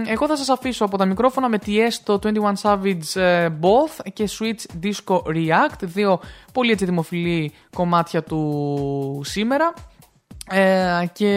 εγώ 0.06 0.26
θα 0.26 0.36
σας 0.36 0.48
αφήσω 0.48 0.84
από 0.84 0.96
τα 0.98 1.04
μικρόφωνα 1.04 1.48
με 1.48 1.58
TS, 1.66 1.92
το 2.04 2.18
21 2.22 2.52
Savage 2.62 3.20
ε, 3.20 3.48
Both 3.60 4.12
και 4.12 4.28
Switch 4.38 4.84
Disco 4.84 5.22
React. 5.22 5.78
Δύο 5.80 6.20
πολύ 6.52 6.70
έτσι 6.70 6.84
δημοφιλή 6.84 7.52
κομμάτια 7.76 8.22
του 8.22 9.20
σήμερα. 9.24 9.72
Ε, 10.50 11.04
και 11.12 11.30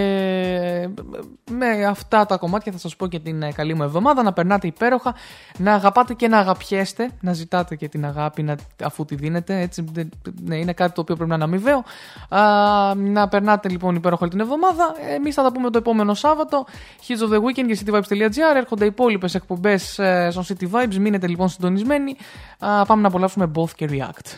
με 1.51 1.85
αυτά 1.85 2.25
τα 2.25 2.37
κομμάτια 2.37 2.71
θα 2.71 2.77
σας 2.77 2.95
πω 2.95 3.07
και 3.07 3.19
την 3.19 3.41
ε, 3.41 3.51
καλή 3.51 3.73
μου 3.73 3.83
εβδομάδα 3.83 4.23
να 4.23 4.33
περνάτε 4.33 4.67
υπέροχα, 4.67 5.15
να 5.57 5.73
αγαπάτε 5.73 6.13
και 6.13 6.27
να 6.27 6.37
αγαπιέστε, 6.37 7.09
να 7.21 7.33
ζητάτε 7.33 7.75
και 7.75 7.87
την 7.89 8.05
αγάπη 8.05 8.43
να, 8.43 8.55
αφού 8.83 9.05
τη 9.05 9.15
δίνετε, 9.15 9.59
έτσι, 9.59 9.85
δεν- 9.91 10.09
ναι, 10.41 10.55
είναι 10.57 10.73
κάτι 10.73 10.93
το 10.93 11.01
οποίο 11.01 11.15
πρέπει 11.15 11.29
να 11.29 11.35
είναι 11.35 11.43
αμοιβαίο. 11.43 11.83
Α, 12.29 12.95
να 12.95 13.27
περνάτε 13.27 13.69
λοιπόν 13.69 13.95
υπέροχα 13.95 14.21
όλη 14.21 14.31
την 14.31 14.39
εβδομάδα. 14.39 14.95
Εμείς 15.15 15.35
θα 15.35 15.43
τα 15.43 15.51
πούμε 15.51 15.69
το 15.69 15.77
επόμενο 15.77 16.13
Σάββατο. 16.13 16.65
Hits 17.07 17.29
of 17.29 17.33
the 17.35 17.39
Weekend 17.39 17.65
και 17.67 17.79
cityvibes.gr. 17.85 18.55
Έρχονται 18.55 18.83
οι 18.83 18.87
υπόλοιπες 18.87 19.35
εκπομπές 19.35 19.99
στον 20.29 20.43
City 20.47 20.65
Vibes. 20.71 20.95
Μείνετε 20.99 21.27
λοιπόν 21.27 21.49
συντονισμένοι. 21.49 22.15
Α, 22.59 22.85
πάμε 22.85 23.01
να 23.01 23.07
απολαύσουμε 23.07 23.51
Both 23.55 23.71
και 23.75 23.87
React. 23.91 24.37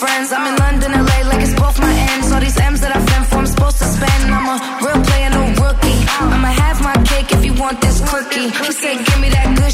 Friends. 0.00 0.32
I'm 0.32 0.46
in 0.50 0.56
London, 0.56 0.90
LA, 0.92 1.18
like 1.30 1.42
it's 1.46 1.54
both 1.60 1.78
my 1.78 1.92
ends. 2.08 2.32
All 2.32 2.40
these 2.40 2.58
M's 2.58 2.80
that 2.80 2.96
I 2.96 3.00
fend 3.10 3.26
for, 3.28 3.36
I'm 3.42 3.46
supposed 3.46 3.78
to 3.82 3.88
spend. 3.96 4.22
I'm 4.36 4.48
a 4.54 4.56
real 4.84 5.00
player, 5.08 5.30
no 5.38 5.44
rookie. 5.62 6.00
I'ma 6.32 6.50
have 6.64 6.78
my 6.88 6.96
cake 7.10 7.28
if 7.36 7.44
you 7.44 7.54
want 7.62 7.76
this 7.84 7.98
quickie. 8.08 8.48
He 8.48 8.72
said, 8.80 8.96
give 9.06 9.20
me 9.20 9.28
that 9.36 9.48
good 9.58 9.72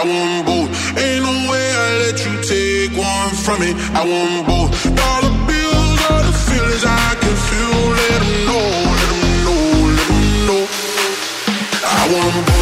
I 0.00 0.04
want 0.04 0.46
both. 0.46 0.70
Ain't 0.96 1.22
no 1.22 1.50
way 1.50 1.66
I 1.76 1.88
let 2.00 2.24
you 2.24 2.32
take 2.40 2.96
one 2.96 3.34
from 3.44 3.60
me. 3.60 3.74
I 3.92 4.02
want 4.08 4.46
both. 4.46 4.72
Dollar 4.96 5.34
bills 5.46 6.00
are 6.10 6.22
the 6.24 6.32
feelings 6.32 6.84
I 6.86 7.16
can 7.20 7.36
feel. 7.48 7.80
Let 8.00 8.22
know, 8.48 8.68
let 8.96 9.16
know, 9.44 9.60
let 9.98 10.10
know. 10.48 10.62
I 11.84 12.08
want 12.14 12.46
both. 12.46 12.59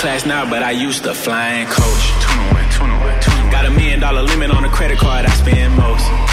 Class 0.00 0.24
now, 0.24 0.48
but 0.48 0.62
I 0.62 0.70
used 0.70 1.04
to 1.04 1.12
fly 1.12 1.62
flying 1.62 1.66
coach. 1.66 2.04
Got 3.52 3.66
a 3.66 3.70
million 3.70 4.00
dollar 4.00 4.22
limit 4.22 4.50
on 4.50 4.62
the 4.62 4.70
credit 4.70 4.96
card 4.96 5.26
I 5.26 5.30
spend 5.30 5.76
most. 5.76 6.29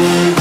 Thank 0.00 0.34
you. 0.34 0.39